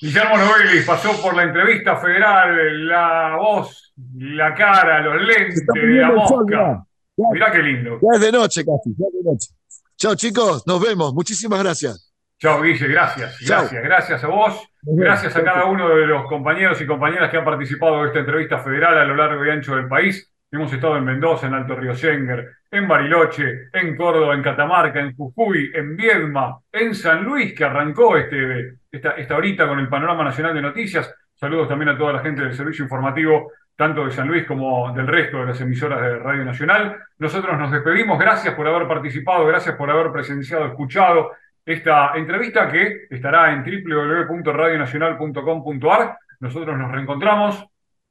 Guillermo 0.01 0.37
Novelis 0.37 0.85
pasó 0.85 1.21
por 1.23 1.35
la 1.35 1.45
entrevista 1.45 1.97
federal, 1.97 2.87
la 2.87 3.37
voz, 3.37 3.95
la 4.19 4.55
cara, 4.55 5.01
los 5.01 5.23
lentes 5.23 5.65
de 5.67 5.83
la 5.83 6.11
mosca. 6.11 6.85
Mirá 7.33 7.51
qué 7.51 7.63
lindo. 7.63 7.99
Ya 8.03 8.17
es 8.17 8.21
de 8.21 8.33
noche 8.33 8.65
casi, 8.65 8.95
ya 8.97 9.07
es 9.07 9.25
de 9.25 9.31
noche. 9.31 9.49
Chao 9.97 10.15
chicos, 10.15 10.67
nos 10.67 10.83
vemos. 10.83 11.15
Muchísimas 11.15 11.63
gracias. 11.63 12.13
Chao 12.39 12.61
Guille, 12.61 12.87
gracias. 12.89 13.39
Gracias, 13.41 13.71
Chau. 13.71 13.83
gracias 13.83 14.25
a 14.25 14.27
vos. 14.27 14.61
Gracias 14.83 15.35
a 15.35 15.43
cada 15.43 15.65
uno 15.65 15.89
de 15.89 16.07
los 16.07 16.27
compañeros 16.29 16.81
y 16.81 16.87
compañeras 16.87 17.31
que 17.31 17.39
han 17.39 17.45
participado 17.45 18.03
de 18.03 18.09
esta 18.09 18.19
entrevista 18.21 18.59
federal 18.59 18.99
a 18.99 19.05
lo 19.05 19.17
largo 19.17 19.45
y 19.45 19.51
ancho 19.51 19.75
del 19.75 19.89
país. 19.89 20.31
Hemos 20.51 20.73
estado 20.73 20.97
en 20.97 21.05
Mendoza, 21.05 21.49
en 21.49 21.55
Alto 21.55 21.75
Río 21.75 21.95
Senger, 21.95 22.59
en 22.71 22.87
Bariloche, 22.87 23.69
en 23.73 23.97
Córdoba, 23.97 24.35
en 24.35 24.43
Catamarca, 24.43 25.01
en 25.01 25.17
Jujuy, 25.17 25.73
en 25.75 25.97
Viedma, 25.97 26.61
en 26.71 26.95
San 26.95 27.25
Luis, 27.25 27.53
que 27.53 27.65
arrancó 27.65 28.17
este, 28.17 28.77
esta, 28.91 29.11
esta 29.13 29.37
horita 29.37 29.67
con 29.67 29.81
el 29.81 29.89
Panorama 29.89 30.25
Nacional 30.25 30.55
de 30.55 30.63
Noticias. 30.63 31.13
Saludos 31.35 31.69
también 31.69 31.89
a 31.89 31.99
toda 31.99 32.13
la 32.13 32.21
gente 32.21 32.43
del 32.43 32.55
servicio 32.55 32.85
informativo, 32.85 33.51
tanto 33.75 34.05
de 34.05 34.13
San 34.13 34.29
Luis 34.29 34.47
como 34.47 34.93
del 34.95 35.07
resto 35.07 35.39
de 35.39 35.47
las 35.47 35.59
emisoras 35.61 36.01
de 36.01 36.19
Radio 36.19 36.45
Nacional. 36.45 36.97
Nosotros 37.19 37.59
nos 37.59 37.73
despedimos. 37.73 38.19
Gracias 38.19 38.55
por 38.55 38.67
haber 38.69 38.89
participado, 38.89 39.47
gracias 39.47 39.75
por 39.75 39.91
haber 39.91 40.13
presenciado, 40.13 40.67
escuchado 40.67 41.33
esta 41.65 42.13
entrevista 42.15 42.71
que 42.71 43.07
estará 43.11 43.53
en 43.53 43.65
www.radionacional.com.ar. 43.65 46.19
Nosotros 46.39 46.79
nos 46.79 46.93
reencontramos 46.93 47.67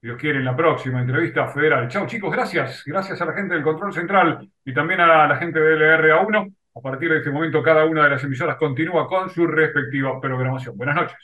Dios 0.05 0.19
quiere, 0.19 0.37
en 0.37 0.45
la 0.45 0.55
próxima 0.55 1.01
entrevista 1.01 1.47
federal. 1.47 1.87
Chao 1.87 2.05
chicos, 2.05 2.31
gracias. 2.31 2.83
Gracias 2.85 3.19
a 3.19 3.25
la 3.25 3.33
gente 3.33 3.55
del 3.55 3.63
Control 3.63 3.91
Central 3.91 4.47
y 4.63 4.71
también 4.71 4.99
a 4.99 5.25
la 5.25 5.35
gente 5.37 5.59
de 5.59 5.75
LRA1. 5.75 6.53
A 6.75 6.79
partir 6.79 7.09
de 7.09 7.17
este 7.17 7.31
momento, 7.31 7.63
cada 7.63 7.85
una 7.85 8.03
de 8.03 8.11
las 8.11 8.23
emisoras 8.23 8.55
continúa 8.57 9.07
con 9.07 9.31
su 9.31 9.47
respectiva 9.47 10.21
programación. 10.21 10.77
Buenas 10.77 10.95
noches. 10.95 11.17